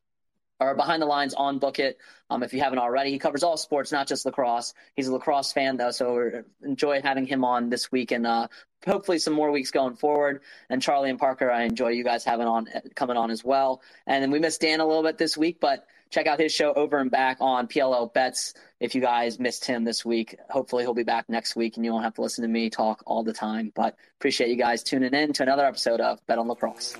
or 0.62 0.74
Behind 0.74 1.02
the 1.02 1.06
Lines 1.06 1.34
on 1.34 1.58
Book 1.58 1.78
It. 1.78 1.98
Um, 2.30 2.42
if 2.42 2.54
you 2.54 2.60
haven't 2.60 2.78
already, 2.78 3.10
he 3.10 3.18
covers 3.18 3.42
all 3.42 3.56
sports, 3.56 3.92
not 3.92 4.08
just 4.08 4.24
lacrosse. 4.24 4.74
He's 4.94 5.08
a 5.08 5.12
lacrosse 5.12 5.52
fan 5.52 5.76
though, 5.76 5.90
so 5.90 6.44
enjoy 6.62 7.02
having 7.02 7.26
him 7.26 7.44
on 7.44 7.68
this 7.68 7.92
week 7.92 8.10
and 8.10 8.26
uh, 8.26 8.48
hopefully 8.86 9.18
some 9.18 9.34
more 9.34 9.50
weeks 9.50 9.70
going 9.70 9.96
forward. 9.96 10.42
And 10.70 10.80
Charlie 10.80 11.10
and 11.10 11.18
Parker, 11.18 11.50
I 11.50 11.64
enjoy 11.64 11.88
you 11.88 12.04
guys 12.04 12.24
having 12.24 12.46
on 12.46 12.68
coming 12.94 13.16
on 13.16 13.30
as 13.30 13.44
well. 13.44 13.82
And 14.06 14.22
then 14.22 14.30
we 14.30 14.38
missed 14.38 14.60
Dan 14.60 14.80
a 14.80 14.86
little 14.86 15.02
bit 15.02 15.18
this 15.18 15.36
week, 15.36 15.58
but 15.60 15.86
check 16.10 16.26
out 16.26 16.38
his 16.38 16.52
show 16.52 16.72
over 16.72 16.98
and 16.98 17.10
back 17.10 17.38
on 17.40 17.66
PLL 17.66 18.12
Bets. 18.12 18.54
If 18.80 18.94
you 18.94 19.00
guys 19.00 19.38
missed 19.38 19.64
him 19.64 19.84
this 19.84 20.04
week, 20.04 20.36
hopefully 20.50 20.84
he'll 20.84 20.94
be 20.94 21.02
back 21.02 21.28
next 21.28 21.54
week 21.56 21.76
and 21.76 21.84
you 21.84 21.92
won't 21.92 22.04
have 22.04 22.14
to 22.14 22.22
listen 22.22 22.42
to 22.42 22.48
me 22.48 22.70
talk 22.70 23.02
all 23.06 23.24
the 23.24 23.32
time. 23.32 23.72
But 23.74 23.96
appreciate 24.18 24.50
you 24.50 24.56
guys 24.56 24.82
tuning 24.82 25.12
in 25.12 25.32
to 25.34 25.42
another 25.42 25.64
episode 25.64 26.00
of 26.00 26.24
Bet 26.26 26.38
on 26.38 26.48
Lacrosse. 26.48 26.96